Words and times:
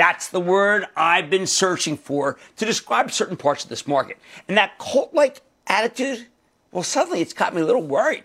That's 0.00 0.28
the 0.28 0.40
word 0.40 0.86
I've 0.96 1.28
been 1.28 1.46
searching 1.46 1.98
for 1.98 2.38
to 2.56 2.64
describe 2.64 3.12
certain 3.12 3.36
parts 3.36 3.64
of 3.64 3.68
this 3.68 3.86
market. 3.86 4.16
And 4.48 4.56
that 4.56 4.78
cult-like 4.78 5.42
attitude, 5.66 6.26
well, 6.72 6.82
suddenly 6.82 7.20
it's 7.20 7.34
got 7.34 7.54
me 7.54 7.60
a 7.60 7.66
little 7.66 7.82
worried. 7.82 8.22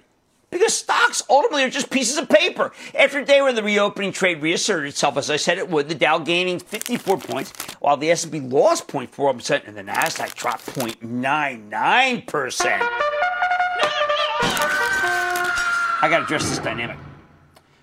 Because 0.51 0.73
stocks 0.73 1.21
ultimately 1.29 1.65
are 1.65 1.69
just 1.69 1.89
pieces 1.89 2.17
of 2.17 2.29
paper. 2.29 2.71
After 2.97 3.19
a 3.19 3.25
day 3.25 3.41
where 3.41 3.51
the 3.51 3.61
reopening 3.61 4.13
trade 4.13 4.41
reasserted 4.41 4.87
itself, 4.87 5.17
as 5.17 5.29
I 5.29 5.35
said 5.35 5.57
it 5.57 5.69
would, 5.69 5.89
the 5.89 5.95
Dow 5.95 6.17
gaining 6.17 6.59
54 6.59 7.17
points, 7.17 7.51
while 7.81 7.97
the 7.97 8.09
S&P 8.09 8.39
lost 8.39 8.87
0.4% 8.87 9.67
and 9.67 9.75
the 9.75 9.83
Nasdaq 9.83 10.33
dropped 10.33 10.67
0.99%. 10.67 12.79
I 16.01 16.07
got 16.09 16.19
to 16.19 16.23
address 16.23 16.47
this 16.47 16.59
dynamic. 16.59 16.95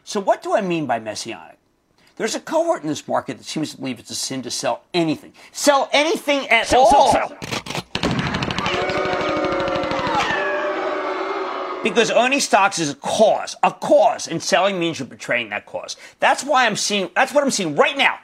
So, 0.04 0.18
what 0.18 0.42
do 0.42 0.56
I 0.56 0.62
mean 0.62 0.86
by 0.86 0.98
messianic? 0.98 1.58
There's 2.16 2.34
a 2.34 2.40
cohort 2.40 2.82
in 2.82 2.88
this 2.88 3.06
market 3.08 3.38
that 3.38 3.44
seems 3.44 3.70
to 3.72 3.78
believe 3.78 3.98
it's 3.98 4.10
a 4.10 4.14
sin 4.14 4.42
to 4.42 4.50
sell 4.50 4.82
anything. 4.92 5.32
Sell 5.50 5.88
anything 5.92 6.46
at 6.48 6.66
Sell, 6.66 6.82
all. 6.82 7.12
sell, 7.12 7.28
sell. 7.28 7.38
Because 11.82 12.12
owning 12.12 12.38
stocks 12.38 12.78
is 12.78 12.90
a 12.90 12.94
cause, 12.94 13.56
a 13.62 13.72
cause, 13.72 14.28
and 14.28 14.40
selling 14.40 14.78
means 14.78 15.00
you're 15.00 15.08
betraying 15.08 15.48
that 15.48 15.66
cause. 15.66 15.96
That's 16.20 16.44
why 16.44 16.66
I'm 16.66 16.76
seeing, 16.76 17.10
that's 17.16 17.34
what 17.34 17.42
I'm 17.42 17.50
seeing 17.50 17.74
right 17.74 17.96
now. 17.96 18.18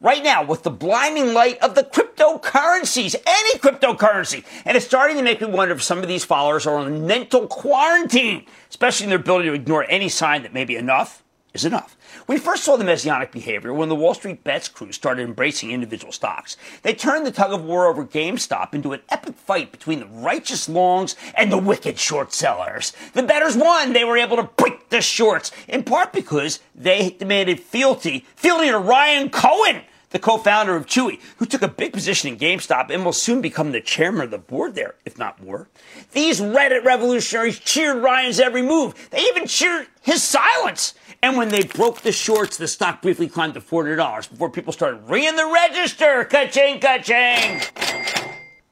Right 0.00 0.22
now, 0.22 0.44
with 0.44 0.62
the 0.62 0.70
blinding 0.70 1.34
light 1.34 1.58
of 1.58 1.74
the 1.74 1.82
cryptocurrencies, 1.82 3.14
any 3.26 3.58
cryptocurrency. 3.58 4.44
And 4.64 4.76
it's 4.76 4.86
starting 4.86 5.16
to 5.16 5.22
make 5.22 5.40
me 5.40 5.48
wonder 5.48 5.74
if 5.74 5.82
some 5.82 5.98
of 5.98 6.08
these 6.08 6.24
followers 6.24 6.66
are 6.66 6.76
on 6.76 7.06
mental 7.06 7.46
quarantine, 7.48 8.46
especially 8.70 9.04
in 9.04 9.10
their 9.10 9.18
ability 9.18 9.48
to 9.48 9.54
ignore 9.54 9.84
any 9.90 10.08
sign 10.08 10.42
that 10.44 10.54
maybe 10.54 10.76
enough 10.76 11.22
is 11.52 11.64
enough. 11.64 11.96
We 12.30 12.38
first 12.38 12.62
saw 12.62 12.76
the 12.76 12.84
messianic 12.84 13.32
behavior 13.32 13.74
when 13.74 13.88
the 13.88 13.96
Wall 13.96 14.14
Street 14.14 14.44
Bets 14.44 14.68
crew 14.68 14.92
started 14.92 15.24
embracing 15.24 15.72
individual 15.72 16.12
stocks. 16.12 16.56
They 16.82 16.94
turned 16.94 17.26
the 17.26 17.32
tug 17.32 17.52
of 17.52 17.64
war 17.64 17.88
over 17.88 18.04
GameStop 18.04 18.72
into 18.72 18.92
an 18.92 19.00
epic 19.08 19.34
fight 19.34 19.72
between 19.72 19.98
the 19.98 20.06
righteous 20.06 20.68
longs 20.68 21.16
and 21.34 21.50
the 21.50 21.58
wicked 21.58 21.98
short 21.98 22.32
sellers. 22.32 22.92
The 23.14 23.24
betters 23.24 23.56
won. 23.56 23.94
They 23.94 24.04
were 24.04 24.16
able 24.16 24.36
to 24.36 24.44
break 24.44 24.90
the 24.90 25.00
shorts, 25.00 25.50
in 25.66 25.82
part 25.82 26.12
because 26.12 26.60
they 26.72 27.10
demanded 27.10 27.58
fealty, 27.58 28.24
fealty 28.36 28.68
to 28.68 28.78
Ryan 28.78 29.30
Cohen, 29.30 29.82
the 30.10 30.20
co-founder 30.20 30.76
of 30.76 30.86
Chewy, 30.86 31.18
who 31.38 31.46
took 31.46 31.62
a 31.62 31.68
big 31.68 31.92
position 31.92 32.32
in 32.32 32.38
GameStop 32.38 32.90
and 32.90 33.04
will 33.04 33.12
soon 33.12 33.40
become 33.40 33.72
the 33.72 33.80
chairman 33.80 34.22
of 34.22 34.30
the 34.30 34.38
board 34.38 34.76
there, 34.76 34.94
if 35.04 35.18
not 35.18 35.42
more. 35.42 35.68
These 36.12 36.40
Reddit 36.40 36.84
revolutionaries 36.84 37.58
cheered 37.58 38.04
Ryan's 38.04 38.38
every 38.38 38.62
move. 38.62 39.08
They 39.10 39.20
even 39.22 39.48
cheered 39.48 39.88
his 40.02 40.22
silence. 40.22 40.94
And 41.22 41.36
when 41.36 41.50
they 41.50 41.62
broke 41.62 42.00
the 42.00 42.12
shorts, 42.12 42.56
the 42.56 42.66
stock 42.66 43.02
briefly 43.02 43.28
climbed 43.28 43.54
to 43.54 43.60
$400 43.60 44.30
before 44.30 44.50
people 44.50 44.72
started 44.72 45.02
ringing 45.08 45.36
the 45.36 45.46
register. 45.46 46.24
Ka-ching, 46.24 46.80
ka-ching. 46.80 47.60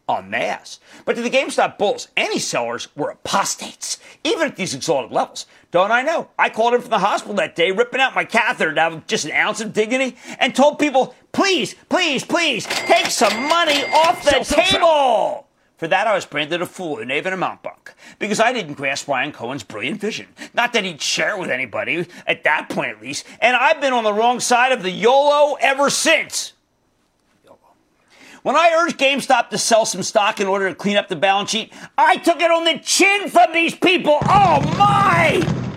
En 0.08 0.30
masse. 0.30 0.80
But 1.04 1.16
to 1.16 1.22
the 1.22 1.28
GameStop 1.28 1.76
bulls, 1.76 2.08
any 2.16 2.38
sellers 2.38 2.88
were 2.96 3.10
apostates, 3.10 3.98
even 4.24 4.48
at 4.48 4.56
these 4.56 4.74
exalted 4.74 5.12
levels. 5.12 5.44
Don't 5.70 5.92
I 5.92 6.00
know? 6.00 6.30
I 6.38 6.48
called 6.48 6.72
in 6.72 6.80
from 6.80 6.88
the 6.88 6.98
hospital 6.98 7.34
that 7.36 7.54
day, 7.54 7.70
ripping 7.70 8.00
out 8.00 8.14
my 8.14 8.24
catheter 8.24 8.74
to 8.74 8.80
have 8.80 9.06
just 9.06 9.26
an 9.26 9.32
ounce 9.32 9.60
of 9.60 9.74
dignity, 9.74 10.16
and 10.38 10.54
told 10.54 10.78
people, 10.78 11.14
please, 11.32 11.74
please, 11.90 12.24
please, 12.24 12.64
take 12.64 13.06
some 13.06 13.48
money 13.48 13.84
off 13.84 14.24
the 14.24 14.42
table. 14.44 15.47
For 15.78 15.86
that, 15.86 16.08
I 16.08 16.14
was 16.14 16.26
branded 16.26 16.60
a 16.60 16.66
fool, 16.66 16.98
a 16.98 17.04
knave, 17.04 17.24
and 17.24 17.34
a 17.34 17.38
mountebank. 17.38 17.94
Because 18.18 18.40
I 18.40 18.52
didn't 18.52 18.74
grasp 18.74 19.06
Ryan 19.06 19.30
Cohen's 19.30 19.62
brilliant 19.62 20.00
vision. 20.00 20.26
Not 20.52 20.72
that 20.72 20.84
he'd 20.84 21.00
share 21.00 21.36
it 21.36 21.40
with 21.40 21.50
anybody, 21.50 22.06
at 22.26 22.42
that 22.42 22.68
point 22.68 22.90
at 22.90 23.00
least. 23.00 23.24
And 23.40 23.56
I've 23.56 23.80
been 23.80 23.92
on 23.92 24.02
the 24.02 24.12
wrong 24.12 24.40
side 24.40 24.72
of 24.72 24.82
the 24.82 24.90
YOLO 24.90 25.56
ever 25.60 25.88
since. 25.88 26.52
When 28.42 28.56
I 28.56 28.70
urged 28.82 28.98
GameStop 28.98 29.50
to 29.50 29.58
sell 29.58 29.84
some 29.84 30.02
stock 30.02 30.40
in 30.40 30.46
order 30.46 30.68
to 30.68 30.74
clean 30.74 30.96
up 30.96 31.08
the 31.08 31.16
balance 31.16 31.50
sheet, 31.50 31.72
I 31.96 32.16
took 32.16 32.40
it 32.40 32.50
on 32.50 32.64
the 32.64 32.78
chin 32.78 33.28
from 33.28 33.52
these 33.52 33.74
people. 33.74 34.18
Oh 34.22 34.60
my! 34.78 35.67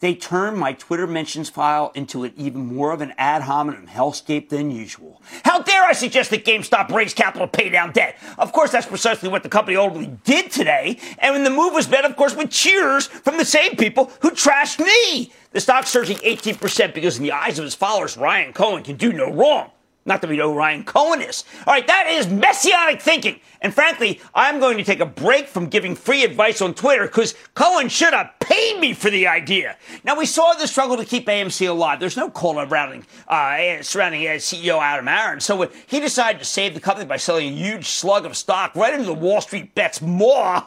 They 0.00 0.14
turned 0.14 0.58
my 0.58 0.74
Twitter 0.74 1.08
mentions 1.08 1.50
file 1.50 1.90
into 1.92 2.22
an 2.22 2.32
even 2.36 2.72
more 2.72 2.92
of 2.92 3.00
an 3.00 3.14
ad 3.18 3.42
hominem 3.42 3.88
hellscape 3.88 4.48
than 4.48 4.70
usual. 4.70 5.20
How 5.44 5.60
dare 5.60 5.82
I 5.82 5.92
suggest 5.92 6.30
that 6.30 6.44
GameStop 6.44 6.88
raise 6.90 7.12
capital 7.12 7.48
to 7.48 7.50
pay 7.50 7.68
down 7.68 7.90
debt? 7.90 8.16
Of 8.38 8.52
course, 8.52 8.70
that's 8.70 8.86
precisely 8.86 9.28
what 9.28 9.42
the 9.42 9.48
company 9.48 9.76
ultimately 9.76 10.16
did 10.22 10.52
today. 10.52 10.98
And 11.18 11.34
when 11.34 11.42
the 11.42 11.50
move 11.50 11.72
was 11.74 11.90
met, 11.90 12.04
of 12.04 12.14
course, 12.14 12.36
with 12.36 12.50
cheers 12.50 13.08
from 13.08 13.38
the 13.38 13.44
same 13.44 13.74
people 13.74 14.12
who 14.20 14.30
trashed 14.30 14.78
me. 14.78 15.32
The 15.50 15.60
stock 15.60 15.84
surging 15.86 16.18
18% 16.18 16.94
because 16.94 17.16
in 17.16 17.24
the 17.24 17.32
eyes 17.32 17.58
of 17.58 17.64
his 17.64 17.74
followers, 17.74 18.16
Ryan 18.16 18.52
Cohen 18.52 18.84
can 18.84 18.96
do 18.96 19.12
no 19.12 19.32
wrong. 19.32 19.72
Not 20.06 20.22
that 20.22 20.30
we 20.30 20.36
know 20.36 20.54
Ryan 20.54 20.84
Cohen 20.84 21.20
is. 21.20 21.44
All 21.66 21.74
right, 21.74 21.86
that 21.86 22.06
is 22.08 22.28
messianic 22.28 23.02
thinking. 23.02 23.40
And 23.60 23.74
frankly, 23.74 24.20
I'm 24.34 24.60
going 24.60 24.78
to 24.78 24.84
take 24.84 25.00
a 25.00 25.06
break 25.06 25.48
from 25.48 25.66
giving 25.66 25.96
free 25.96 26.24
advice 26.24 26.60
on 26.60 26.74
Twitter 26.74 27.06
because 27.06 27.34
Cohen 27.54 27.88
should 27.88 28.12
have 28.12 28.30
paid 28.38 28.78
me 28.80 28.92
for 28.92 29.10
the 29.10 29.26
idea. 29.26 29.76
Now, 30.04 30.16
we 30.16 30.26
saw 30.26 30.54
the 30.54 30.68
struggle 30.68 30.96
to 30.96 31.04
keep 31.04 31.26
AMC 31.26 31.68
alive. 31.68 32.00
There's 32.00 32.16
no 32.16 32.30
call 32.30 32.54
surrounding, 32.54 33.04
uh, 33.26 33.82
surrounding 33.82 34.26
uh, 34.26 34.32
CEO 34.32 34.80
Adam 34.80 35.08
Aron. 35.08 35.40
So 35.40 35.56
when 35.56 35.70
he 35.86 36.00
decided 36.00 36.38
to 36.38 36.44
save 36.44 36.74
the 36.74 36.80
company 36.80 37.06
by 37.06 37.16
selling 37.16 37.48
a 37.48 37.56
huge 37.56 37.86
slug 37.86 38.24
of 38.24 38.36
stock 38.36 38.74
right 38.74 38.94
into 38.94 39.06
the 39.06 39.14
Wall 39.14 39.40
Street 39.40 39.74
bets 39.74 40.00
more, 40.00 40.62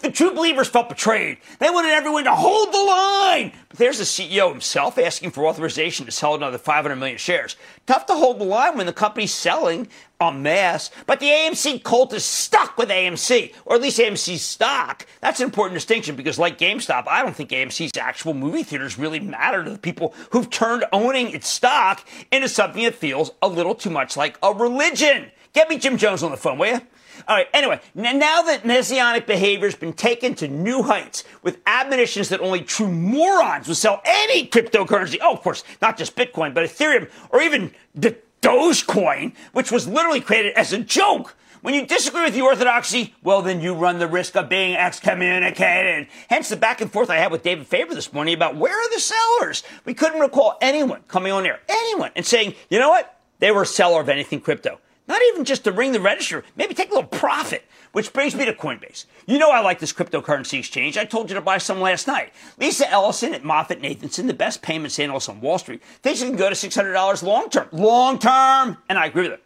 the 0.00 0.10
true 0.12 0.32
believers 0.32 0.68
felt 0.68 0.88
betrayed. 0.88 1.38
They 1.58 1.70
wanted 1.70 1.90
everyone 1.90 2.24
to 2.24 2.34
hold 2.34 2.72
the 2.72 2.78
line. 2.78 3.52
But 3.68 3.78
there's 3.78 3.98
the 3.98 4.04
CEO 4.04 4.50
himself 4.50 4.98
asking 4.98 5.32
for 5.32 5.46
authorization 5.46 6.06
to 6.06 6.12
sell 6.12 6.34
another 6.34 6.58
500 6.58 6.96
million 6.96 7.18
shares. 7.18 7.56
Tough 7.86 8.06
to 8.06 8.14
hold 8.14 8.38
the 8.38 8.44
line 8.44 8.76
when 8.76 8.86
the 8.86 8.92
company's 8.92 9.34
selling 9.34 9.88
en 10.20 10.42
mess. 10.42 10.90
But 11.06 11.20
the 11.20 11.26
AMC 11.26 11.82
cult 11.82 12.12
is 12.12 12.24
stuck 12.24 12.78
with 12.78 12.88
AMC, 12.88 13.54
or 13.64 13.76
at 13.76 13.82
least 13.82 13.98
AMC's 13.98 14.42
stock. 14.42 15.06
That's 15.20 15.40
an 15.40 15.44
important 15.44 15.74
distinction 15.74 16.16
because, 16.16 16.38
like 16.38 16.58
GameStop, 16.58 17.06
I 17.06 17.22
don't 17.22 17.34
think 17.34 17.50
AMC's 17.50 17.96
actual 17.98 18.34
movie 18.34 18.62
theaters 18.62 18.98
really 18.98 19.20
matter 19.20 19.64
to 19.64 19.70
the 19.70 19.78
people 19.78 20.14
who've 20.30 20.50
turned 20.50 20.84
owning 20.92 21.30
its 21.30 21.48
stock 21.48 22.06
into 22.30 22.48
something 22.48 22.84
that 22.84 22.94
feels 22.94 23.30
a 23.42 23.48
little 23.48 23.74
too 23.74 23.90
much 23.90 24.16
like 24.16 24.38
a 24.42 24.52
religion. 24.52 25.30
Get 25.52 25.68
me 25.68 25.78
Jim 25.78 25.96
Jones 25.96 26.22
on 26.22 26.30
the 26.30 26.36
phone, 26.36 26.58
will 26.58 26.74
you? 26.74 26.80
All 27.26 27.34
right, 27.34 27.48
anyway, 27.54 27.80
now 27.94 28.42
that 28.42 28.66
messianic 28.66 29.26
behavior 29.26 29.66
has 29.66 29.74
been 29.74 29.94
taken 29.94 30.34
to 30.34 30.48
new 30.48 30.82
heights 30.82 31.24
with 31.42 31.58
admonitions 31.66 32.28
that 32.28 32.40
only 32.40 32.60
true 32.60 32.90
morons 32.90 33.66
will 33.66 33.74
sell 33.74 34.02
any 34.04 34.46
cryptocurrency, 34.46 35.16
oh, 35.22 35.32
of 35.32 35.40
course, 35.40 35.64
not 35.80 35.96
just 35.96 36.14
Bitcoin, 36.14 36.52
but 36.52 36.64
Ethereum 36.64 37.10
or 37.30 37.40
even 37.40 37.72
the 37.94 38.16
Dogecoin, 38.42 39.34
which 39.52 39.72
was 39.72 39.88
literally 39.88 40.20
created 40.20 40.52
as 40.54 40.72
a 40.72 40.78
joke. 40.78 41.36
When 41.62 41.74
you 41.74 41.84
disagree 41.84 42.22
with 42.22 42.34
the 42.34 42.42
orthodoxy, 42.42 43.14
well, 43.24 43.42
then 43.42 43.60
you 43.60 43.74
run 43.74 43.98
the 43.98 44.06
risk 44.06 44.36
of 44.36 44.48
being 44.48 44.76
excommunicated. 44.76 46.06
Hence 46.28 46.48
the 46.48 46.56
back 46.56 46.80
and 46.80 46.92
forth 46.92 47.10
I 47.10 47.16
had 47.16 47.32
with 47.32 47.42
David 47.42 47.66
Faber 47.66 47.94
this 47.94 48.12
morning 48.12 48.34
about 48.34 48.54
where 48.54 48.72
are 48.72 48.90
the 48.94 49.00
sellers? 49.00 49.64
We 49.84 49.92
couldn't 49.92 50.20
recall 50.20 50.58
anyone 50.60 51.02
coming 51.08 51.32
on 51.32 51.44
air, 51.44 51.60
anyone, 51.68 52.12
and 52.14 52.24
saying, 52.24 52.54
you 52.70 52.78
know 52.78 52.90
what? 52.90 53.18
They 53.40 53.50
were 53.50 53.62
a 53.62 53.66
seller 53.66 54.00
of 54.00 54.08
anything 54.08 54.40
crypto. 54.40 54.78
Not 55.08 55.22
even 55.28 55.44
just 55.44 55.64
to 55.64 55.72
ring 55.72 55.92
the 55.92 56.00
register, 56.00 56.44
maybe 56.56 56.74
take 56.74 56.90
a 56.90 56.94
little 56.94 57.08
profit. 57.08 57.64
Which 57.92 58.12
brings 58.12 58.34
me 58.34 58.44
to 58.44 58.52
Coinbase. 58.52 59.06
You 59.26 59.38
know 59.38 59.50
I 59.50 59.60
like 59.60 59.78
this 59.78 59.92
cryptocurrency 59.92 60.58
exchange. 60.58 60.98
I 60.98 61.06
told 61.06 61.30
you 61.30 61.34
to 61.34 61.40
buy 61.40 61.56
some 61.56 61.80
last 61.80 62.06
night. 62.06 62.32
Lisa 62.58 62.90
Ellison 62.90 63.32
at 63.32 63.42
MoffettNathanson, 63.42 64.26
the 64.26 64.34
best 64.34 64.60
payments 64.60 64.98
analyst 64.98 65.30
on 65.30 65.40
Wall 65.40 65.58
Street, 65.58 65.82
thinks 66.02 66.20
it 66.20 66.26
can 66.26 66.36
go 66.36 66.50
to 66.50 66.54
$600 66.54 67.22
long 67.22 67.48
term. 67.48 67.68
Long 67.72 68.18
term! 68.18 68.76
And 68.90 68.98
I 68.98 69.06
agree 69.06 69.22
with 69.22 69.32
her. 69.32 69.40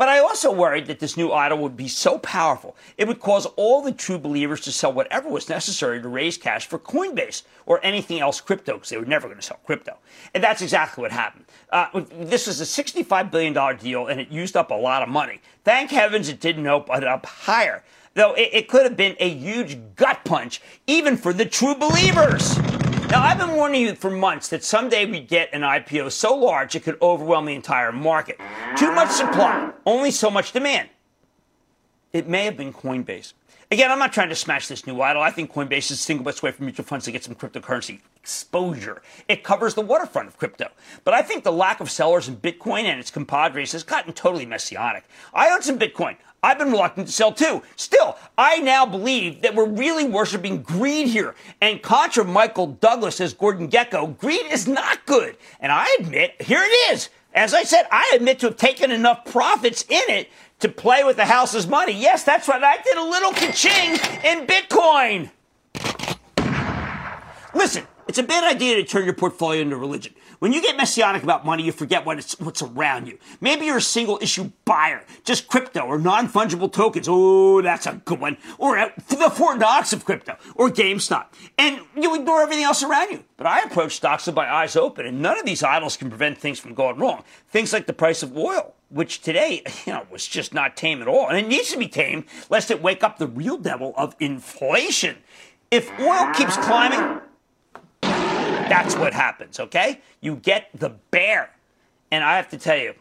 But 0.00 0.08
I 0.08 0.18
also 0.18 0.50
worried 0.50 0.86
that 0.86 0.98
this 0.98 1.18
new 1.18 1.30
idol 1.30 1.58
would 1.58 1.76
be 1.76 1.88
so 1.88 2.16
powerful, 2.20 2.74
it 2.96 3.06
would 3.06 3.20
cause 3.20 3.44
all 3.56 3.82
the 3.82 3.92
true 3.92 4.18
believers 4.18 4.62
to 4.62 4.72
sell 4.72 4.94
whatever 4.94 5.28
was 5.28 5.50
necessary 5.50 6.00
to 6.00 6.08
raise 6.08 6.38
cash 6.38 6.66
for 6.66 6.78
Coinbase 6.78 7.42
or 7.66 7.84
anything 7.84 8.18
else 8.18 8.40
crypto, 8.40 8.74
because 8.74 8.88
they 8.88 8.96
were 8.96 9.04
never 9.04 9.28
going 9.28 9.38
to 9.38 9.44
sell 9.44 9.60
crypto. 9.66 9.98
And 10.32 10.42
that's 10.42 10.62
exactly 10.62 11.02
what 11.02 11.12
happened. 11.12 11.44
Uh, 11.72 12.02
this 12.12 12.46
was 12.46 12.60
a 12.60 12.64
$65 12.64 13.30
billion 13.30 13.76
deal, 13.76 14.08
and 14.08 14.20
it 14.20 14.28
used 14.28 14.56
up 14.56 14.70
a 14.70 14.74
lot 14.74 15.02
of 15.02 15.08
money. 15.08 15.40
Thank 15.64 15.90
heavens 15.90 16.28
it 16.28 16.40
didn't 16.40 16.66
open 16.66 17.04
up 17.04 17.24
higher, 17.26 17.84
though 18.14 18.34
it, 18.34 18.50
it 18.52 18.68
could 18.68 18.82
have 18.82 18.96
been 18.96 19.16
a 19.20 19.28
huge 19.28 19.78
gut 19.94 20.24
punch, 20.24 20.60
even 20.86 21.16
for 21.16 21.32
the 21.32 21.44
true 21.44 21.76
believers. 21.76 22.58
Now, 23.10 23.22
I've 23.22 23.38
been 23.38 23.56
warning 23.56 23.82
you 23.82 23.94
for 23.94 24.10
months 24.10 24.48
that 24.48 24.64
someday 24.64 25.04
we'd 25.04 25.28
get 25.28 25.50
an 25.52 25.62
IPO 25.62 26.12
so 26.12 26.36
large 26.36 26.74
it 26.74 26.84
could 26.84 26.96
overwhelm 27.00 27.46
the 27.46 27.54
entire 27.54 27.92
market. 27.92 28.38
Too 28.76 28.92
much 28.92 29.10
supply, 29.10 29.72
only 29.86 30.10
so 30.10 30.30
much 30.30 30.52
demand. 30.52 30.88
It 32.12 32.28
may 32.28 32.44
have 32.44 32.56
been 32.56 32.72
Coinbase. 32.72 33.32
Again, 33.72 33.92
I'm 33.92 34.00
not 34.00 34.12
trying 34.12 34.30
to 34.30 34.34
smash 34.34 34.66
this 34.66 34.84
new 34.84 35.00
idol. 35.00 35.22
I 35.22 35.30
think 35.30 35.52
Coinbase 35.52 35.78
is 35.78 35.88
the 35.90 35.96
single 35.98 36.24
best 36.24 36.42
way 36.42 36.50
for 36.50 36.64
mutual 36.64 36.84
funds 36.84 37.04
to 37.04 37.12
get 37.12 37.22
some 37.22 37.36
cryptocurrency 37.36 38.00
exposure. 38.16 39.00
It 39.28 39.44
covers 39.44 39.74
the 39.74 39.80
waterfront 39.80 40.26
of 40.26 40.36
crypto. 40.36 40.70
But 41.04 41.14
I 41.14 41.22
think 41.22 41.44
the 41.44 41.52
lack 41.52 41.78
of 41.78 41.88
sellers 41.88 42.26
in 42.26 42.38
Bitcoin 42.38 42.82
and 42.82 42.98
its 42.98 43.12
compadres 43.12 43.70
has 43.70 43.84
gotten 43.84 44.12
totally 44.12 44.44
messianic. 44.44 45.04
I 45.32 45.50
own 45.50 45.62
some 45.62 45.78
Bitcoin. 45.78 46.16
I've 46.42 46.58
been 46.58 46.72
reluctant 46.72 47.06
to 47.06 47.12
sell 47.12 47.30
too. 47.30 47.62
Still, 47.76 48.16
I 48.36 48.56
now 48.56 48.86
believe 48.86 49.42
that 49.42 49.54
we're 49.54 49.68
really 49.68 50.04
worshiping 50.04 50.62
greed 50.62 51.06
here. 51.06 51.36
And 51.60 51.80
contra 51.80 52.24
Michael 52.24 52.66
Douglas 52.66 53.20
as 53.20 53.34
Gordon 53.34 53.70
Gekko, 53.70 54.18
greed 54.18 54.46
is 54.50 54.66
not 54.66 55.06
good. 55.06 55.36
And 55.60 55.70
I 55.70 55.86
admit, 56.00 56.42
here 56.42 56.60
it 56.60 56.92
is. 56.92 57.08
As 57.32 57.54
I 57.54 57.62
said, 57.62 57.86
I 57.92 58.14
admit 58.16 58.40
to 58.40 58.46
have 58.46 58.56
taken 58.56 58.90
enough 58.90 59.24
profits 59.26 59.84
in 59.88 60.02
it 60.08 60.28
to 60.60 60.68
play 60.68 61.04
with 61.04 61.16
the 61.16 61.24
house's 61.24 61.66
money. 61.66 61.92
Yes, 61.92 62.22
that's 62.22 62.48
right. 62.48 62.62
I 62.62 62.80
did 62.82 62.96
a 62.96 63.02
little 63.02 63.32
ka-ching 63.32 63.92
in 64.24 64.46
Bitcoin. 64.46 65.30
Listen, 67.54 67.86
it's 68.08 68.18
a 68.18 68.22
bad 68.22 68.44
idea 68.44 68.76
to 68.76 68.84
turn 68.84 69.04
your 69.04 69.14
portfolio 69.14 69.62
into 69.62 69.76
religion. 69.76 70.14
When 70.40 70.54
you 70.54 70.62
get 70.62 70.78
messianic 70.78 71.22
about 71.22 71.44
money, 71.44 71.62
you 71.64 71.70
forget 71.70 72.06
what 72.06 72.34
what's 72.38 72.62
around 72.62 73.06
you. 73.06 73.18
Maybe 73.42 73.66
you're 73.66 73.76
a 73.76 73.82
single 73.82 74.18
issue 74.22 74.50
buyer, 74.64 75.04
just 75.22 75.48
crypto 75.48 75.80
or 75.82 75.98
non 75.98 76.28
fungible 76.28 76.72
tokens. 76.72 77.08
Oh, 77.10 77.60
that's 77.60 77.86
a 77.86 78.00
good 78.06 78.18
one. 78.18 78.38
Or 78.56 78.78
uh, 78.78 78.88
the 79.10 79.28
Fort 79.28 79.58
Knox 79.58 79.92
of 79.92 80.06
crypto 80.06 80.38
or 80.54 80.70
GameStop. 80.70 81.26
And 81.58 81.82
you 81.94 82.14
ignore 82.14 82.40
everything 82.40 82.64
else 82.64 82.82
around 82.82 83.10
you. 83.10 83.22
But 83.36 83.48
I 83.48 83.60
approach 83.60 83.96
stocks 83.96 84.24
with 84.24 84.34
my 84.34 84.50
eyes 84.50 84.76
open, 84.76 85.04
and 85.04 85.20
none 85.20 85.38
of 85.38 85.44
these 85.44 85.62
idols 85.62 85.98
can 85.98 86.08
prevent 86.08 86.38
things 86.38 86.58
from 86.58 86.72
going 86.72 86.96
wrong. 86.96 87.22
Things 87.50 87.74
like 87.74 87.86
the 87.86 87.92
price 87.92 88.22
of 88.22 88.34
oil 88.34 88.74
which 88.88 89.20
today, 89.20 89.62
you 89.86 89.92
know, 89.92 90.06
was 90.10 90.26
just 90.26 90.54
not 90.54 90.74
tame 90.74 91.02
at 91.02 91.06
all. 91.06 91.28
And 91.28 91.36
it 91.36 91.46
needs 91.48 91.70
to 91.72 91.78
be 91.78 91.86
tamed 91.86 92.24
lest 92.48 92.70
it 92.70 92.82
wake 92.82 93.04
up 93.04 93.18
the 93.18 93.26
real 93.26 93.58
devil 93.58 93.92
of 93.96 94.16
inflation. 94.18 95.18
If 95.70 95.90
oil 96.00 96.32
keeps 96.34 96.56
climbing, 96.56 97.20
that's 98.70 98.94
what 98.94 99.12
happens, 99.12 99.58
okay? 99.58 100.00
You 100.20 100.36
get 100.36 100.68
the 100.72 100.90
bear. 101.10 101.50
And 102.10 102.22
I 102.22 102.36
have 102.36 102.48
to 102.50 102.58
tell 102.58 102.78
you, 102.78 102.94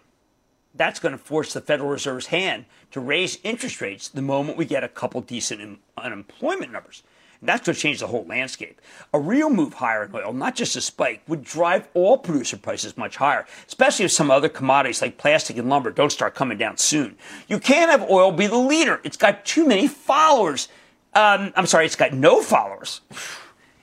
that's 0.74 1.00
going 1.00 1.12
to 1.12 1.18
force 1.18 1.54
the 1.54 1.62
Federal 1.62 1.89
Reserve's 1.89 2.27
hand 2.27 2.66
to 2.92 3.00
raise 3.00 3.39
interest 3.44 3.80
rates 3.80 4.07
the 4.07 4.21
moment 4.21 4.57
we 4.57 4.66
get 4.66 4.83
a 4.83 4.88
couple 4.88 5.21
decent 5.21 5.80
unemployment 5.98 6.71
numbers. 6.71 7.04
And 7.39 7.48
that's 7.48 7.66
going 7.66 7.75
to 7.75 7.81
change 7.81 8.00
the 8.00 8.07
whole 8.07 8.25
landscape. 8.25 8.81
A 9.13 9.19
real 9.19 9.50
move 9.50 9.75
higher 9.75 10.04
in 10.04 10.13
oil, 10.13 10.33
not 10.33 10.56
just 10.56 10.75
a 10.75 10.81
spike, 10.81 11.21
would 11.27 11.44
drive 11.44 11.88
all 11.94 12.18
producer 12.18 12.57
prices 12.57 12.98
much 12.98 13.15
higher, 13.15 13.45
especially 13.68 14.06
if 14.06 14.12
some 14.12 14.30
other 14.30 14.50
commodities 14.50 15.01
like 15.01 15.18
plastic 15.18 15.57
and 15.57 15.69
lumber 15.69 15.92
don't 15.92 16.12
start 16.12 16.36
coming 16.36 16.57
down 16.57 16.77
soon. 16.77 17.15
You 17.48 17.60
can't 17.60 17.92
have 17.92 18.10
oil 18.10 18.31
be 18.31 18.48
the 18.48 18.57
leader. 18.57 19.00
It's 19.04 19.18
got 19.18 19.45
too 19.45 19.68
many 19.68 19.88
followers. 19.88 20.68
Um, 21.13 21.54
I'm 21.56 21.65
sorry, 21.65 21.86
it's 21.86 21.95
got 21.95 22.13
no 22.13 22.42
followers. 22.42 23.01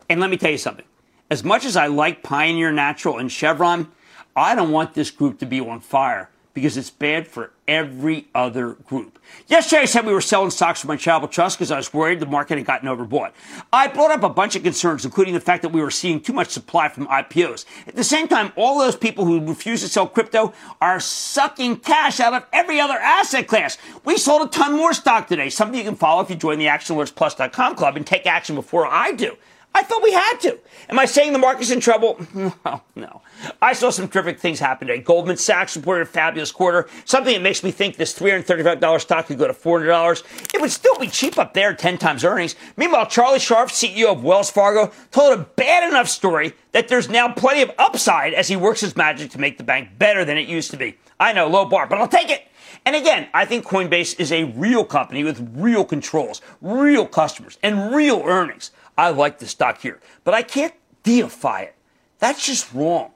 And 0.09 0.21
let 0.21 0.31
me 0.31 0.37
tell 0.37 0.53
you 0.53 0.59
something 0.59 0.85
as 1.31 1.45
much 1.45 1.65
as 1.65 1.77
I 1.77 1.87
like 1.87 2.23
Pioneer 2.23 2.73
Natural 2.73 3.19
and 3.19 3.31
Chevron, 3.31 3.91
I 4.35 4.55
don't 4.55 4.71
want 4.71 4.95
this 4.95 5.11
group 5.11 5.39
to 5.41 5.47
be 5.47 5.61
on 5.61 5.81
fire 5.81 6.31
because 6.57 6.79
it's 6.79 6.89
bad 6.89 7.29
for 7.29 7.53
every 7.69 8.29
other 8.35 8.73
group. 8.73 9.19
Yesterday, 9.47 9.83
I 9.83 9.85
said 9.85 10.07
we 10.07 10.15
were 10.15 10.23
selling 10.23 10.49
stocks 10.49 10.81
from 10.81 10.89
my 10.89 10.97
charitable 10.97 11.29
trust 11.29 11.59
because 11.59 11.71
I 11.71 11.77
was 11.77 11.93
worried 11.93 12.19
the 12.19 12.25
market 12.25 12.57
had 12.57 12.67
gotten 12.67 12.89
overbought. 12.89 13.33
I 13.75 13.89
brought 13.89 14.11
up 14.11 14.23
a 14.23 14.31
bunch 14.31 14.57
of 14.57 14.63
concerns, 14.63 15.05
including 15.05 15.35
the 15.35 15.41
fact 15.41 15.61
that 15.63 15.69
we 15.69 15.83
were 15.83 15.91
seeing 15.91 16.19
too 16.19 16.33
much 16.33 16.49
supply 16.49 16.89
from 16.89 17.09
IPOs. 17.09 17.67
At 17.87 17.95
the 17.95 18.03
same 18.03 18.27
time, 18.27 18.55
all 18.57 18.79
those 18.79 18.97
people 18.97 19.27
who 19.27 19.45
refuse 19.47 19.83
to 19.83 19.89
sell 19.89 20.07
crypto 20.07 20.55
are 20.81 20.99
sucking 20.99 21.81
cash 21.81 22.21
out 22.21 22.33
of 22.33 22.47
every 22.55 22.81
other 22.81 22.95
asset 22.95 23.47
class. 23.49 23.77
We 24.07 24.17
sold 24.17 24.49
a 24.49 24.51
ton 24.51 24.75
more 24.75 24.95
stock 24.95 25.29
today, 25.29 25.51
something 25.51 25.79
you 25.79 25.85
can 25.85 25.97
follow 25.97 26.23
if 26.23 26.31
you 26.31 26.37
join 26.37 26.59
the 26.59 26.67
ActionAlertsPlus.com 26.67 27.77
club 27.77 27.97
and 27.97 28.07
take 28.07 28.27
action 28.27 28.55
before 28.55 28.87
I 28.87 29.13
do. 29.13 29.37
I 29.77 29.83
thought 29.83 30.03
we 30.03 30.13
had 30.13 30.39
to. 30.39 30.59
Am 30.89 30.99
I 30.99 31.05
saying 31.05 31.35
the 31.35 31.39
market's 31.39 31.71
in 31.71 31.81
trouble? 31.81 32.19
No, 32.65 32.83
no. 32.95 33.23
I 33.61 33.75
saw 33.75 33.91
some 33.91 34.09
terrific 34.09 34.41
things 34.41 34.59
happen 34.59 34.89
today. 34.89 35.03
Goldman 35.03 35.37
Sachs 35.37 35.77
reported 35.77 36.03
a 36.03 36.07
fabulous 36.07 36.51
quarter, 36.51 36.89
something 37.05 37.35
that 37.35 37.43
makes 37.43 37.63
me 37.63 37.71
think 37.71 37.97
this 37.97 38.19
$335 38.19 39.01
stock 39.01 39.27
could 39.27 39.39
go 39.39 39.47
to 39.47 39.53
$400. 39.53 40.55
It 40.55 40.61
would 40.61 40.71
still 40.71 40.99
be 40.99 41.09
cheap 41.09 41.39
up 41.39 41.53
there, 41.53 41.75
10 41.75 41.99
times 41.99 42.25
earnings. 42.25 42.57
Meanwhile, 42.77 43.07
Charlie 43.07 43.39
Scharf, 43.39 43.69
CEO 43.69 44.11
of 44.13 44.25
Wells 44.25 44.51
Fargo, 44.51 44.91
told 45.11 45.39
a 45.39 45.43
bad 45.43 45.89
enough 45.89 46.09
story 46.09 46.55
that 46.73 46.89
there's 46.89 47.11
now 47.11 47.31
plenty 47.33 47.63
of 47.63 47.71
upside 47.79 48.33
as 48.33 48.49
he 48.49 48.57
works 48.57 48.81
his 48.81 48.97
magic 48.97 49.31
to 49.33 49.39
make 49.39 49.59
the 49.59 49.65
bank 49.65 49.99
better 49.99 50.25
than 50.25 50.39
it 50.39 50.49
used 50.49 50.71
to 50.71 50.77
be. 50.77 50.97
I 51.21 51.33
know, 51.35 51.49
low 51.49 51.67
bar, 51.67 51.87
but 51.87 51.99
I'll 51.99 52.09
take 52.09 52.31
it. 52.31 52.47
And 52.87 52.97
again, 52.97 53.29
I 53.35 53.45
think 53.45 53.67
Coinbase 53.67 54.19
is 54.19 54.33
a 54.33 54.45
real 54.45 54.85
company 54.85 55.25
with 55.25 55.51
real 55.55 55.85
controls, 55.85 56.41
real 56.63 57.07
customers, 57.07 57.59
and 57.63 57.95
real 57.95 58.23
earnings. 58.25 58.71
I 58.97 59.11
like 59.11 59.39
the 59.39 59.47
stock 59.47 59.81
here, 59.83 60.01
but 60.25 60.35
I 60.35 60.43
can't 60.43 60.75
deify 61.03 61.63
it. 61.63 61.75
That's 62.19 62.45
just 62.47 62.73
wrong. 62.73 63.11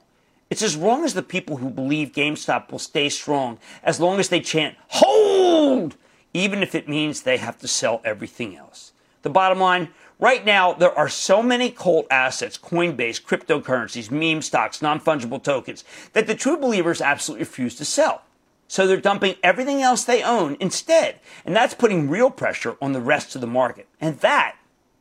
It's 0.49 0.61
as 0.61 0.75
wrong 0.75 1.05
as 1.05 1.13
the 1.13 1.23
people 1.23 1.57
who 1.57 1.69
believe 1.69 2.11
GameStop 2.11 2.71
will 2.71 2.79
stay 2.79 3.07
strong 3.09 3.57
as 3.83 3.99
long 3.99 4.19
as 4.19 4.29
they 4.29 4.41
chant, 4.41 4.75
hold, 4.89 5.95
even 6.33 6.61
if 6.61 6.75
it 6.75 6.89
means 6.89 7.21
they 7.21 7.37
have 7.37 7.57
to 7.59 7.67
sell 7.67 8.01
everything 8.03 8.55
else. 8.55 8.91
The 9.21 9.29
bottom 9.29 9.59
line, 9.59 9.89
right 10.19 10.43
now, 10.43 10.73
there 10.73 10.97
are 10.97 11.07
so 11.07 11.41
many 11.41 11.69
cult 11.69 12.05
assets, 12.11 12.57
Coinbase, 12.57 13.21
cryptocurrencies, 13.21 14.11
meme 14.11 14.41
stocks, 14.41 14.81
non-fungible 14.81 15.41
tokens, 15.41 15.85
that 16.13 16.27
the 16.27 16.35
true 16.35 16.57
believers 16.57 17.01
absolutely 17.01 17.43
refuse 17.43 17.75
to 17.75 17.85
sell. 17.85 18.23
So 18.67 18.87
they're 18.87 18.97
dumping 18.97 19.35
everything 19.43 19.81
else 19.81 20.03
they 20.03 20.23
own 20.23 20.57
instead. 20.59 21.19
And 21.45 21.55
that's 21.55 21.73
putting 21.73 22.09
real 22.09 22.29
pressure 22.29 22.77
on 22.81 22.93
the 22.93 23.01
rest 23.01 23.35
of 23.35 23.41
the 23.41 23.47
market. 23.47 23.87
And 23.99 24.19
that, 24.19 24.55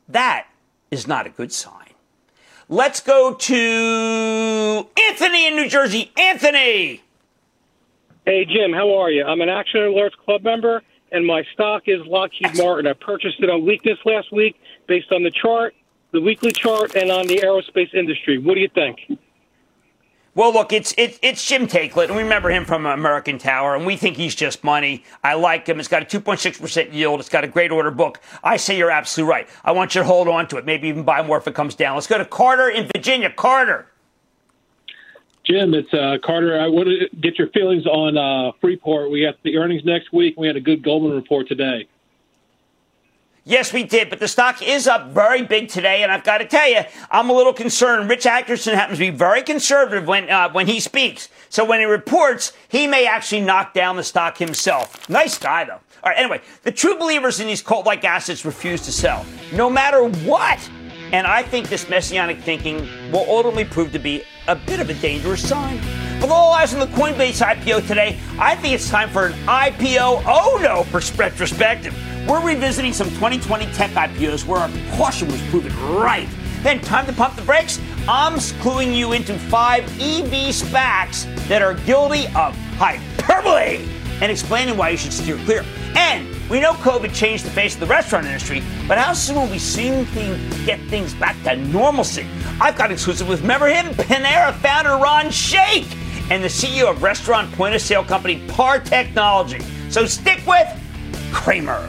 that 0.09 0.47
is 0.91 1.07
not 1.07 1.27
a 1.27 1.31
good 1.31 1.53
sign. 1.53 1.87
Let's 2.69 3.01
go 3.01 3.35
to 3.35 4.87
Anthony 5.01 5.47
in 5.47 5.57
New 5.57 5.69
Jersey. 5.69 6.13
Anthony! 6.17 7.03
Hey, 8.25 8.45
Jim, 8.45 8.73
how 8.73 8.99
are 8.99 9.11
you? 9.11 9.25
I'm 9.25 9.41
an 9.41 9.49
Action 9.49 9.81
Alerts 9.81 10.17
Club 10.17 10.45
member, 10.45 10.83
and 11.11 11.27
my 11.27 11.43
stock 11.53 11.85
is 11.87 12.05
Lockheed 12.07 12.47
Excellent. 12.47 12.69
Martin. 12.69 12.87
I 12.87 12.93
purchased 12.93 13.41
it 13.41 13.51
on 13.51 13.65
weakness 13.67 13.99
last 14.05 14.31
week 14.31 14.61
based 14.87 15.11
on 15.11 15.23
the 15.23 15.31
chart, 15.31 15.75
the 16.13 16.21
weekly 16.21 16.53
chart, 16.53 16.95
and 16.95 17.11
on 17.11 17.27
the 17.27 17.39
aerospace 17.39 17.93
industry. 17.95 18.39
What 18.39 18.55
do 18.55 18.61
you 18.61 18.69
think? 18.69 19.19
Well, 20.37 20.53
look, 20.53 20.73
it's 20.73 20.95
it's 20.97 21.19
it's 21.23 21.45
Jim 21.45 21.67
Taiclet, 21.67 22.05
and 22.05 22.17
we 22.17 22.23
remember 22.23 22.51
him 22.51 22.65
from 22.65 22.87
American 22.87 23.37
Tower, 23.37 23.75
and 23.75 23.85
we 23.85 23.97
think 23.97 24.17
he's 24.17 24.35
just 24.35 24.63
money. 24.63 25.03
I 25.25 25.35
like 25.35 25.67
him. 25.67 25.81
It's 25.81 25.89
got 25.89 26.03
a 26.03 26.07
2.6% 26.07 26.93
yield. 26.93 27.19
It's 27.19 27.29
got 27.29 27.43
a 27.43 27.49
great 27.49 27.73
order 27.73 27.91
book. 27.91 28.21
I 28.45 28.57
say 28.57 28.79
you're 28.79 28.93
absolutely 28.93 29.31
right. 29.31 29.49
I 29.65 29.73
want 29.73 29.97
you 29.97 30.03
to 30.03 30.07
hold 30.07 30.29
on 30.29 30.47
to 30.49 30.57
it. 30.57 30.65
Maybe 30.65 30.87
even 30.87 31.03
buy 31.03 31.23
more 31.23 31.39
if 31.39 31.49
it 31.49 31.55
comes 31.55 31.75
down. 31.75 31.97
Let's 31.97 32.07
go 32.07 32.17
to 32.17 32.25
Carter 32.25 32.69
in 32.69 32.89
Virginia. 32.95 33.29
Carter. 33.31 33.89
Jim, 35.43 35.75
it's 35.75 35.93
uh, 35.93 36.19
Carter. 36.23 36.61
I 36.61 36.69
want 36.69 36.89
to 36.89 37.09
get 37.17 37.37
your 37.37 37.49
feelings 37.49 37.85
on 37.87 38.17
uh, 38.17 38.53
Freeport. 38.61 39.11
We 39.11 39.23
have 39.23 39.35
the 39.43 39.57
earnings 39.57 39.85
next 39.85 40.13
week. 40.13 40.37
We 40.39 40.47
had 40.47 40.55
a 40.55 40.61
good 40.61 40.85
Goldman 40.85 41.11
report 41.11 41.49
today. 41.49 41.89
Yes, 43.51 43.73
we 43.73 43.83
did, 43.83 44.11
but 44.11 44.21
the 44.21 44.29
stock 44.29 44.63
is 44.63 44.87
up 44.87 45.09
very 45.09 45.43
big 45.43 45.69
today, 45.69 46.05
and 46.05 46.13
I've 46.13 46.23
got 46.23 46.39
to 46.39 46.45
tell 46.45 46.69
you, 46.69 46.83
I'm 47.11 47.31
a 47.31 47.33
little 47.33 47.53
concerned. 47.53 48.09
Rich 48.09 48.23
Adkerson 48.23 48.75
happens 48.75 48.99
to 48.99 49.05
be 49.05 49.11
very 49.11 49.43
conservative 49.43 50.07
when 50.07 50.31
uh, 50.31 50.53
when 50.53 50.69
he 50.69 50.79
speaks, 50.79 51.29
so 51.49 51.65
when 51.65 51.81
he 51.81 51.85
reports, 51.85 52.53
he 52.69 52.87
may 52.87 53.09
actually 53.09 53.41
knock 53.41 53.75
down 53.75 53.97
the 53.97 54.05
stock 54.05 54.39
himself. 54.39 55.11
Nice 55.11 55.37
guy, 55.37 55.65
though. 55.65 55.73
All 55.73 55.81
right, 56.05 56.17
anyway, 56.17 56.41
the 56.63 56.71
true 56.71 56.97
believers 56.97 57.41
in 57.41 57.49
these 57.49 57.61
cult-like 57.61 58.05
assets 58.05 58.45
refuse 58.45 58.83
to 58.83 58.93
sell, 58.93 59.27
no 59.53 59.69
matter 59.69 60.05
what. 60.05 60.71
And 61.11 61.27
I 61.27 61.43
think 61.43 61.69
this 61.69 61.89
messianic 61.89 62.39
thinking 62.39 62.87
will 63.11 63.29
ultimately 63.29 63.65
prove 63.65 63.91
to 63.95 63.99
be 63.99 64.23
a 64.47 64.55
bit 64.55 64.79
of 64.79 64.91
a 64.91 64.95
dangerous 64.95 65.47
sign. 65.47 65.81
With 66.21 66.31
all 66.31 66.53
eyes 66.53 66.73
on 66.73 66.79
the 66.79 66.87
Coinbase 66.97 67.45
IPO 67.45 67.89
today, 67.89 68.17
I 68.39 68.55
think 68.55 68.75
it's 68.75 68.89
time 68.89 69.11
for 69.11 69.27
an 69.27 69.33
IPO 69.33 70.23
oh 70.25 70.61
no 70.63 70.85
for 70.85 71.01
retrospective. 71.17 71.97
We're 72.29 72.45
revisiting 72.45 72.93
some 72.93 73.09
2020 73.11 73.67
tech 73.73 73.91
IPOs 73.91 74.47
where 74.47 74.61
our 74.61 74.71
caution 74.97 75.29
was 75.29 75.41
proven 75.49 75.75
right. 75.95 76.29
Then, 76.63 76.81
time 76.81 77.07
to 77.07 77.13
pump 77.13 77.35
the 77.37 77.43
brakes. 77.43 77.81
I'm 78.07 78.35
cluing 78.35 78.95
you 78.95 79.13
into 79.13 79.39
five 79.39 79.85
EV 80.01 80.53
SPACs 80.53 81.25
that 81.49 81.63
are 81.63 81.75
guilty 81.75 82.27
of 82.37 82.55
hyperbole 82.77 83.87
and 84.21 84.31
explaining 84.31 84.77
why 84.77 84.91
you 84.91 84.97
should 84.97 85.13
steer 85.13 85.37
clear. 85.45 85.65
And 85.97 86.29
we 86.51 86.61
know 86.61 86.73
COVID 86.75 87.15
changed 87.15 87.45
the 87.45 87.51
face 87.51 87.75
of 87.75 87.81
the 87.81 87.87
restaurant 87.87 88.27
industry, 88.27 88.63
but 88.87 88.99
how 88.99 89.15
soon 89.15 89.37
will 89.37 89.49
we 89.49 89.59
soon 89.59 90.05
get 90.67 90.79
things 90.89 91.15
back 91.15 91.43
to 91.45 91.57
normalcy? 91.57 92.27
I've 92.61 92.77
got 92.77 92.93
exclusive 92.93 93.29
with 93.29 93.41
remember 93.41 93.69
him, 93.69 93.87
Panera 93.95 94.53
founder 94.55 95.03
Ron 95.03 95.27
Shaich, 95.27 95.91
and 96.31 96.45
the 96.45 96.49
CEO 96.49 96.91
of 96.91 97.03
restaurant 97.03 97.51
point 97.53 97.75
of 97.75 97.81
sale 97.81 98.05
company 98.05 98.47
Par 98.49 98.79
Technology. 98.79 99.61
So 99.89 100.05
stick 100.05 100.47
with 100.47 100.69
Cramer. 101.33 101.89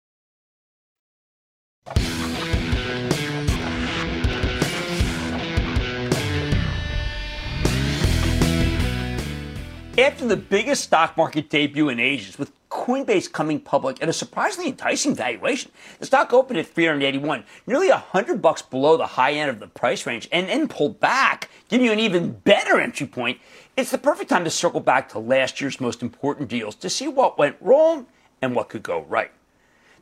After 10.01 10.25
the 10.25 10.35
biggest 10.35 10.85
stock 10.85 11.15
market 11.15 11.47
debut 11.47 11.87
in 11.87 11.99
ages, 11.99 12.39
with 12.39 12.51
Coinbase 12.69 13.31
coming 13.31 13.59
public 13.59 14.01
at 14.01 14.09
a 14.09 14.13
surprisingly 14.13 14.71
enticing 14.71 15.13
valuation, 15.13 15.69
the 15.99 16.07
stock 16.07 16.33
opened 16.33 16.57
at 16.57 16.65
381, 16.65 17.43
nearly 17.67 17.89
100 17.89 18.41
bucks 18.41 18.63
below 18.63 18.97
the 18.97 19.05
high 19.05 19.33
end 19.33 19.51
of 19.51 19.59
the 19.59 19.67
price 19.67 20.07
range, 20.07 20.27
and 20.31 20.49
then 20.49 20.67
pulled 20.67 20.99
back, 20.99 21.51
giving 21.67 21.85
you 21.85 21.91
an 21.91 21.99
even 21.99 22.31
better 22.31 22.79
entry 22.79 23.05
point. 23.05 23.39
It's 23.77 23.91
the 23.91 23.99
perfect 23.99 24.31
time 24.31 24.43
to 24.43 24.49
circle 24.49 24.79
back 24.79 25.07
to 25.09 25.19
last 25.19 25.61
year's 25.61 25.79
most 25.79 26.01
important 26.01 26.49
deals 26.49 26.73
to 26.77 26.89
see 26.89 27.07
what 27.07 27.37
went 27.37 27.57
wrong 27.61 28.07
and 28.41 28.55
what 28.55 28.69
could 28.69 28.81
go 28.81 29.03
right. 29.03 29.29